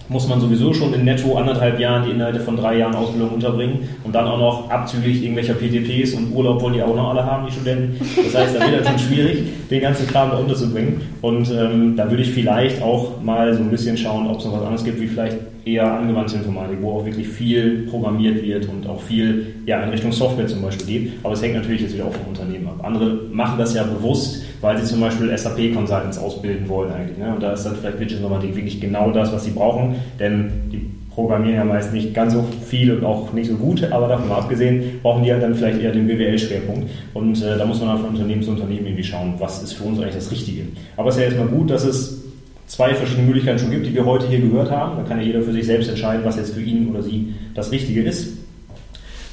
[0.09, 3.89] muss man sowieso schon in netto anderthalb Jahren die Inhalte von drei Jahren Ausbildung unterbringen
[4.05, 7.47] und dann auch noch abzüglich irgendwelcher PTPs und Urlaub wollen die auch noch alle haben,
[7.47, 7.99] die Studenten.
[8.25, 9.39] Das heißt, da wird es schon schwierig,
[9.71, 11.01] den ganzen Kram da unterzubringen.
[11.23, 14.53] Und ähm, da würde ich vielleicht auch mal so ein bisschen schauen, ob es noch
[14.53, 18.87] was anderes gibt, wie vielleicht eher angewandte Informatik, wo auch wirklich viel programmiert wird und
[18.87, 21.13] auch viel ja, in Richtung Software zum Beispiel geht.
[21.25, 22.79] Aber es hängt natürlich jetzt wieder auch vom Unternehmen ab.
[22.85, 27.19] Andere machen das ja bewusst, weil sie zum Beispiel SAP-Consultants ausbilden wollen eigentlich.
[27.19, 27.33] Ne?
[27.35, 31.57] Und da ist dann vielleicht Widget-Informatik wirklich genau das, was sie brauchen, denn die programmieren
[31.57, 35.25] ja meist nicht ganz so viel und auch nicht so gut, aber davon abgesehen brauchen
[35.25, 36.91] die halt dann vielleicht eher den BWL-Schwerpunkt.
[37.15, 39.85] Und äh, da muss man dann von Unternehmen zu Unternehmen irgendwie schauen, was ist für
[39.85, 40.65] uns eigentlich das Richtige.
[40.97, 42.23] Aber es ist ja erstmal gut, dass es
[42.67, 44.97] zwei verschiedene Möglichkeiten schon gibt, die wir heute hier gehört haben.
[44.99, 47.73] Da kann ja jeder für sich selbst entscheiden, was jetzt für ihn oder sie das
[47.73, 48.37] Richtige ist.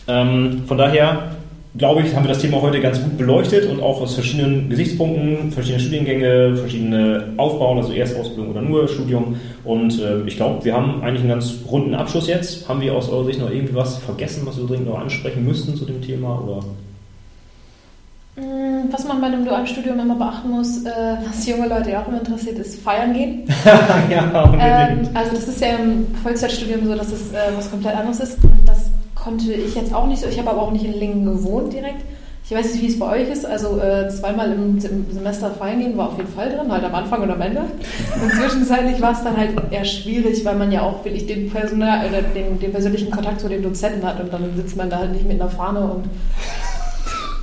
[0.07, 1.35] Ähm, von daher
[1.77, 5.51] glaube ich, haben wir das Thema heute ganz gut beleuchtet und auch aus verschiedenen Gesichtspunkten,
[5.51, 9.37] verschiedene Studiengänge, verschiedene Aufbauen, also Erstausbildung oder nur Studium.
[9.63, 12.69] Und äh, ich glaube, wir haben eigentlich einen ganz runden Abschluss jetzt.
[12.69, 15.75] Haben wir aus eurer Sicht noch irgendwie was vergessen, was wir dringend noch ansprechen müssten
[15.75, 16.39] zu dem Thema?
[16.41, 16.63] Oder?
[18.35, 22.01] Mm, was man bei einem dualen Studium immer beachten muss, äh, was junge Leute ja
[22.01, 23.43] auch immer interessiert, ist feiern gehen.
[24.09, 28.19] ja, ähm, also das ist ja im Vollzeitstudium so, dass es äh, was komplett anderes
[28.19, 28.43] ist.
[28.43, 28.82] Und das
[29.23, 30.27] konnte ich jetzt auch nicht so.
[30.27, 32.03] Ich habe aber auch nicht in Lingen gewohnt direkt.
[32.45, 33.45] Ich weiß nicht, wie es bei euch ist.
[33.45, 37.21] Also äh, zweimal im, Semester feiern gehen war auf jeden Fall drin, halt am Anfang
[37.21, 37.61] und am Ende.
[37.61, 42.05] Und zwischenzeitlich war es dann halt eher schwierig, weil man ja auch wirklich den, Personal,
[42.09, 45.13] oder den, den persönlichen Kontakt zu den Dozenten hat und dann sitzt man da halt
[45.13, 46.05] nicht mit einer Fahne und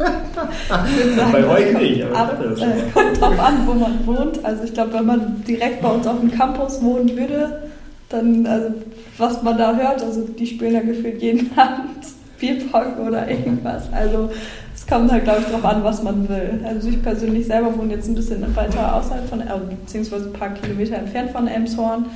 [0.69, 2.05] sagen, bei euch nicht.
[2.05, 4.45] Aber ab, äh, kommt drauf an, wo man wohnt.
[4.45, 7.70] Also ich glaube, wenn man direkt bei uns auf dem Campus wohnen würde,
[8.11, 8.75] dann, also
[9.17, 12.05] was man da hört, also die spielen ja gefühlt jeden Abend
[12.39, 13.93] Bierpong oder irgendwas.
[13.93, 14.31] Also
[14.75, 16.61] es kommt halt, glaube ich, darauf an, was man will.
[16.65, 20.51] Also ich persönlich selber wohne jetzt ein bisschen weiter außerhalb von, also, beziehungsweise ein paar
[20.51, 22.07] Kilometer entfernt von Elmshorn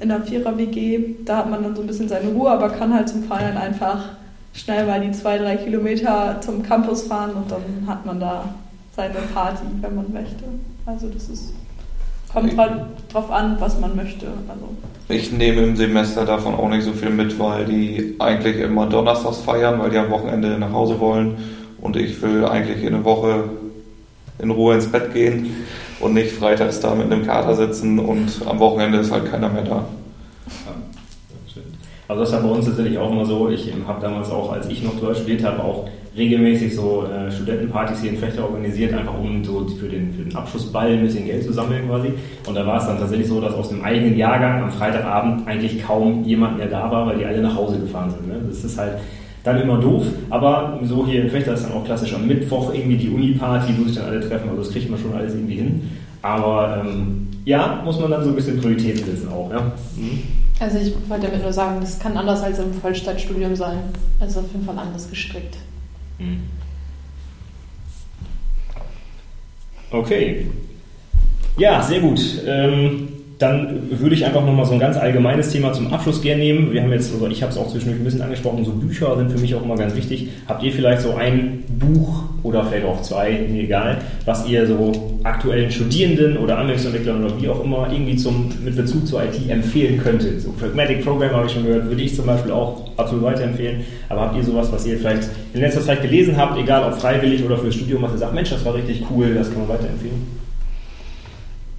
[0.00, 1.16] in der Vierer-WG.
[1.24, 4.16] Da hat man dann so ein bisschen seine Ruhe, aber kann halt zum Feiern einfach
[4.54, 8.54] schnell mal die zwei, drei Kilometer zum Campus fahren und dann hat man da
[8.96, 10.44] seine Party, wenn man möchte.
[10.86, 11.52] Also das ist
[12.36, 12.72] kommt halt
[13.10, 14.26] drauf an, was man möchte.
[14.26, 14.68] Also.
[15.08, 19.38] Ich nehme im Semester davon auch nicht so viel mit, weil die eigentlich immer donnerstags
[19.38, 21.36] feiern, weil die am Wochenende nach Hause wollen
[21.80, 23.44] und ich will eigentlich in der Woche
[24.38, 25.64] in Ruhe ins Bett gehen
[26.00, 29.62] und nicht freitags da mit einem Kater sitzen und am Wochenende ist halt keiner mehr
[29.62, 29.84] da.
[32.08, 33.48] Also das war bei uns tatsächlich auch immer so.
[33.48, 38.00] Ich habe damals auch, als ich noch Deutsch studiert habe, auch regelmäßig so äh, Studentenpartys
[38.00, 41.44] hier in Fechter organisiert, einfach um so für den, für den Abschlussball ein bisschen Geld
[41.44, 42.12] zu sammeln quasi.
[42.46, 45.82] Und da war es dann tatsächlich so, dass aus dem eigenen Jahrgang am Freitagabend eigentlich
[45.82, 48.28] kaum jemand mehr da war, weil die alle nach Hause gefahren sind.
[48.28, 48.40] Ne?
[48.48, 48.94] Das ist halt
[49.44, 52.96] dann immer doof, aber so hier in Fechter ist dann auch klassisch am Mittwoch irgendwie
[52.96, 55.82] die Uni-Party, wo sich dann alle treffen, also das kriegt man schon alles irgendwie hin.
[56.22, 59.48] Aber ähm, ja, muss man dann so ein bisschen Prioritäten setzen auch.
[59.52, 59.60] Ja?
[59.96, 60.22] Mhm.
[60.58, 63.78] Also ich wollte damit nur sagen, das kann anders als im Vollzeitstudium sein.
[64.18, 65.58] Also auf jeden Fall anders gestrickt.
[66.18, 66.42] Mhm.
[69.90, 70.46] Okay.
[71.56, 72.20] Ja, sehr gut.
[72.46, 76.72] Ähm, dann würde ich einfach nochmal so ein ganz allgemeines Thema zum Abschluss gerne nehmen.
[76.72, 79.30] Wir haben jetzt, also ich habe es auch zwischendurch ein bisschen angesprochen, so Bücher sind
[79.30, 80.30] für mich auch immer ganz wichtig.
[80.48, 85.18] Habt ihr vielleicht so ein Buch oder vielleicht auch zwei, mir egal, was ihr so
[85.22, 89.98] aktuellen Studierenden oder Anwendungsentwicklern oder wie auch immer irgendwie zum, mit Bezug zur IT empfehlen
[89.98, 90.40] könntet?
[90.40, 93.82] So Pragmatic Program habe ich schon gehört, würde ich zum Beispiel auch absolut weiterempfehlen.
[94.08, 97.44] Aber habt ihr sowas, was ihr vielleicht in letzter Zeit gelesen habt, egal ob freiwillig
[97.44, 100.45] oder fürs Studium, was ihr sagt, Mensch, das war richtig cool, das kann man weiterempfehlen?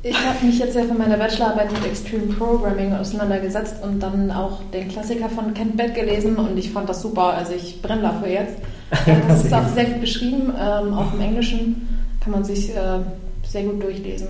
[0.04, 4.62] Ich habe mich jetzt ja für meine Bachelorarbeit mit Extreme Programming auseinandergesetzt und dann auch
[4.72, 7.34] den Klassiker von Kent Beck gelesen und ich fand das super.
[7.34, 8.58] Also ich brenne dafür jetzt.
[9.28, 11.90] Das ist auch sehr gut beschrieben, ähm, auch im Englischen
[12.22, 13.00] kann man sich äh,
[13.46, 14.28] sehr gut durchlesen.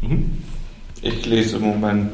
[0.00, 0.30] Mhm.
[1.02, 2.10] Ich lese im Moment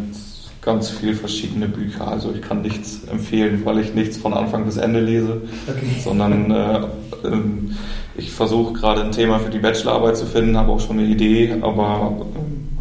[0.66, 2.09] ganz viele verschiedene Bücher.
[2.09, 6.01] Also ich kann nichts empfehlen, weil ich nichts von Anfang bis Ende lese, okay.
[6.02, 6.80] sondern äh,
[7.24, 7.76] ähm,
[8.16, 11.55] ich versuche gerade ein Thema für die Bachelorarbeit zu finden, habe auch schon eine Idee,
[11.62, 12.78] aber ähm,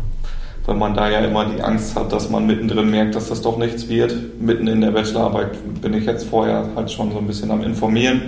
[0.66, 3.60] weil man da ja immer die Angst hat, dass man mittendrin merkt, dass das doch
[3.60, 4.41] nichts wird.
[4.41, 8.24] Mitten in der Bachelorarbeit bin ich jetzt vorher halt schon so ein bisschen am Informieren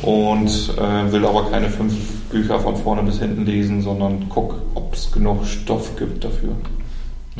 [0.00, 0.48] und
[0.78, 1.92] äh, will aber keine fünf
[2.30, 6.56] Bücher von vorne bis hinten lesen, sondern guck, ob es genug Stoff gibt dafür.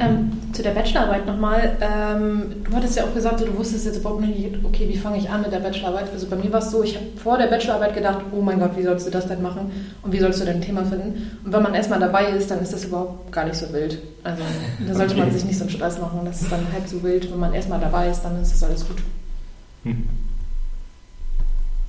[0.01, 1.77] Ähm, zu der Bachelorarbeit nochmal.
[1.81, 5.29] Ähm, du hattest ja auch gesagt, du wusstest jetzt überhaupt nicht, okay, wie fange ich
[5.29, 6.11] an mit der Bachelorarbeit?
[6.13, 8.77] Also bei mir war es so, ich habe vor der Bachelorarbeit gedacht, oh mein Gott,
[8.77, 9.71] wie sollst du das denn machen?
[10.03, 11.39] Und wie sollst du dein Thema finden?
[11.45, 13.99] Und wenn man erstmal dabei ist, dann ist das überhaupt gar nicht so wild.
[14.25, 14.43] Also
[14.87, 15.23] da sollte okay.
[15.23, 16.21] man sich nicht so einen Stress machen.
[16.25, 17.31] Das ist dann halb so wild.
[17.31, 18.99] Wenn man erstmal dabei ist, dann ist das alles gut.
[19.85, 20.05] Hm.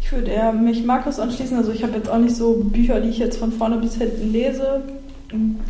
[0.01, 1.57] Ich würde eher mich Markus anschließen.
[1.57, 4.31] Also ich habe jetzt auch nicht so Bücher, die ich jetzt von vorne bis hinten
[4.31, 4.81] lese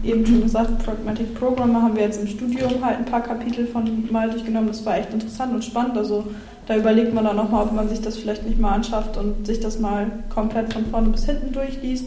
[0.03, 4.07] eben schon gesagt, Pragmatic Programmer haben wir jetzt im Studium halt ein paar Kapitel von
[4.11, 4.69] mal durchgenommen.
[4.69, 5.97] Das war echt interessant und spannend.
[5.97, 6.25] Also
[6.67, 9.59] da überlegt man dann nochmal, ob man sich das vielleicht nicht mal anschafft und sich
[9.59, 12.05] das mal komplett von vorne bis hinten durchliest.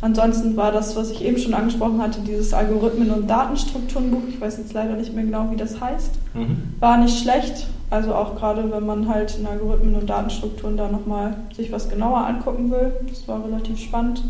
[0.00, 4.58] Ansonsten war das, was ich eben schon angesprochen hatte, dieses Algorithmen- und Datenstrukturenbuch, ich weiß
[4.58, 6.74] jetzt leider nicht mehr genau, wie das heißt, mhm.
[6.78, 7.66] war nicht schlecht.
[7.90, 12.18] Also auch gerade, wenn man halt in Algorithmen und Datenstrukturen da nochmal sich was genauer
[12.18, 12.92] angucken will.
[13.08, 14.22] Das war relativ spannend.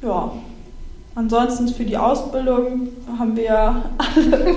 [0.00, 0.32] Ja,
[1.16, 2.88] Ansonsten für die Ausbildung
[3.18, 4.54] haben wir alle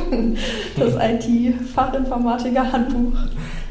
[0.78, 3.18] das IT-Fachinformatiker-Handbuch.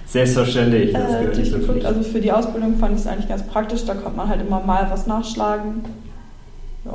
[0.06, 0.94] Selbstverständlich.
[0.94, 1.84] Das äh, durchgeguckt.
[1.84, 3.84] Also für die Ausbildung fand ich es eigentlich ganz praktisch.
[3.84, 5.84] Da konnte man halt immer mal was nachschlagen.
[6.86, 6.94] Ja.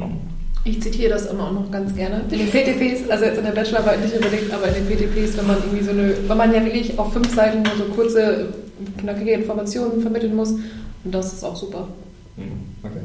[0.65, 2.21] Ich zitiere das immer auch noch ganz gerne.
[2.31, 5.45] In den PTPs, also jetzt in der Bachelorarbeit nicht unbedingt, aber in den PTPs, wenn
[5.45, 8.47] man irgendwie so eine, wenn man ja wirklich auf fünf Seiten nur so kurze,
[8.97, 11.87] knackige Informationen vermitteln muss, Und das ist auch super.
[12.35, 12.63] Mhm.
[12.81, 13.01] Okay.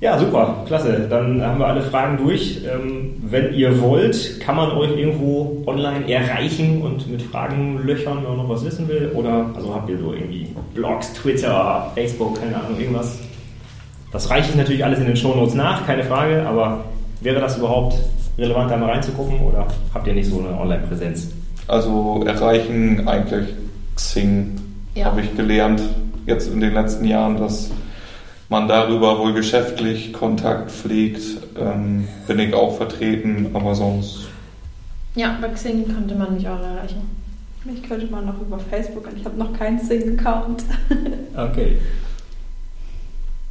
[0.00, 1.06] Ja, super, klasse.
[1.10, 2.60] Dann haben wir alle Fragen durch.
[2.64, 8.28] Ähm, wenn ihr wollt, kann man euch irgendwo online erreichen und mit Fragen löchern, wenn
[8.28, 9.10] man noch was wissen will?
[9.14, 13.18] Oder also habt ihr so irgendwie Blogs, Twitter, Facebook, keine Ahnung, irgendwas?
[14.12, 16.84] Das reiche ich natürlich alles in den Shownotes nach, keine Frage, aber
[17.20, 17.98] wäre das überhaupt
[18.38, 21.32] relevant, da mal reinzugucken oder habt ihr nicht so eine Online-Präsenz?
[21.66, 23.48] Also erreichen eigentlich
[23.96, 24.52] Xing,
[24.94, 25.06] ja.
[25.06, 25.82] habe ich gelernt,
[26.24, 27.70] jetzt in den letzten Jahren, dass
[28.48, 31.22] man darüber wohl geschäftlich Kontakt pflegt,
[31.58, 34.28] ähm, bin ich auch vertreten, aber sonst.
[35.14, 37.10] Ja, bei Xing könnte man mich auch erreichen.
[37.64, 39.14] Mich könnte man noch über Facebook an.
[39.16, 40.64] Ich habe noch keinen Xing-Account.
[41.36, 41.78] okay.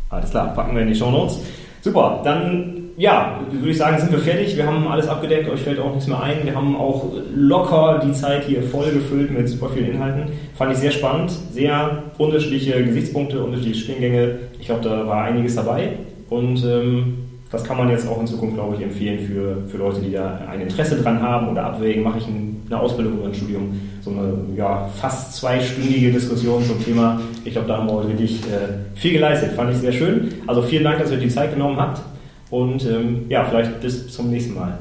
[0.10, 1.40] Alles klar, packen wir in die Show Notes.
[1.82, 4.58] Super, dann ja, würde ich sagen, sind wir fertig.
[4.58, 6.44] Wir haben alles abgedeckt, euch fällt auch nichts mehr ein.
[6.44, 10.24] Wir haben auch locker die Zeit hier voll gefüllt mit super vielen Inhalten.
[10.56, 14.40] Fand ich sehr spannend, sehr unterschiedliche Gesichtspunkte, unterschiedliche Spielgänge.
[14.60, 15.90] Ich glaube, da war einiges dabei
[16.32, 17.20] und ähm,
[17.52, 20.42] das kann man jetzt auch in Zukunft, glaube ich, empfehlen für, für Leute, die da
[20.52, 23.80] ein Interesse dran haben oder abwägen, mache ich eine Ausbildung oder ein Studium.
[24.02, 27.22] So eine ja, fast zweistündige Diskussion zum Thema.
[27.46, 29.52] Ich glaube, da haben wir heute wirklich äh, viel geleistet.
[29.52, 30.34] Fand ich sehr schön.
[30.48, 32.02] Also vielen Dank, dass ihr die Zeit genommen habt.
[32.50, 34.78] Und ähm, ja, vielleicht bis zum nächsten Mal.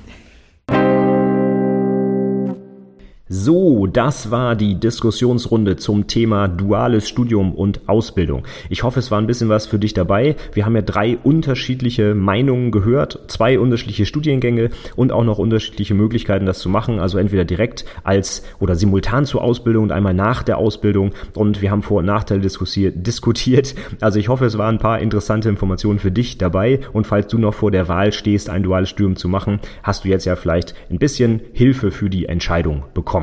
[3.35, 8.43] So, das war die Diskussionsrunde zum Thema duales Studium und Ausbildung.
[8.69, 10.37] Ich hoffe, es war ein bisschen was für dich dabei.
[10.53, 16.45] Wir haben ja drei unterschiedliche Meinungen gehört, zwei unterschiedliche Studiengänge und auch noch unterschiedliche Möglichkeiten,
[16.45, 17.01] das zu machen.
[17.01, 21.13] Also entweder direkt als oder simultan zur Ausbildung und einmal nach der Ausbildung.
[21.35, 23.75] Und wir haben Vor- und Nachteile diskutiert.
[24.03, 26.81] Also ich hoffe, es waren ein paar interessante Informationen für dich dabei.
[26.93, 30.09] Und falls du noch vor der Wahl stehst, ein duales Studium zu machen, hast du
[30.09, 33.22] jetzt ja vielleicht ein bisschen Hilfe für die Entscheidung bekommen.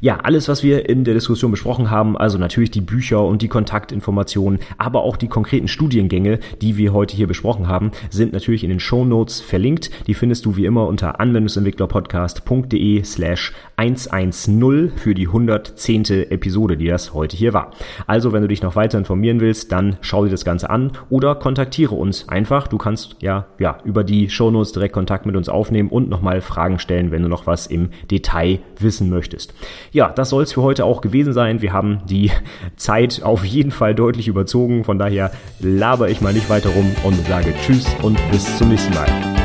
[0.00, 3.48] Ja, alles, was wir in der Diskussion besprochen haben, also natürlich die Bücher und die
[3.48, 8.70] Kontaktinformationen, aber auch die konkreten Studiengänge, die wir heute hier besprochen haben, sind natürlich in
[8.70, 9.90] den Show Notes verlinkt.
[10.06, 16.04] Die findest du wie immer unter anwendungsentwicklerpodcast.de slash 110 für die 110.
[16.30, 17.72] Episode, die das heute hier war.
[18.06, 21.34] Also, wenn du dich noch weiter informieren willst, dann schau dir das Ganze an oder
[21.34, 22.68] kontaktiere uns einfach.
[22.68, 26.40] Du kannst ja, ja, über die Show Notes direkt Kontakt mit uns aufnehmen und nochmal
[26.40, 29.54] Fragen stellen, wenn du noch was im Detail wissen möchtest.
[29.92, 31.62] Ja, das soll es für heute auch gewesen sein.
[31.62, 32.30] Wir haben die
[32.76, 34.84] Zeit auf jeden Fall deutlich überzogen.
[34.84, 38.94] Von daher laber ich mal nicht weiter rum und sage Tschüss und bis zum nächsten
[38.94, 39.39] Mal.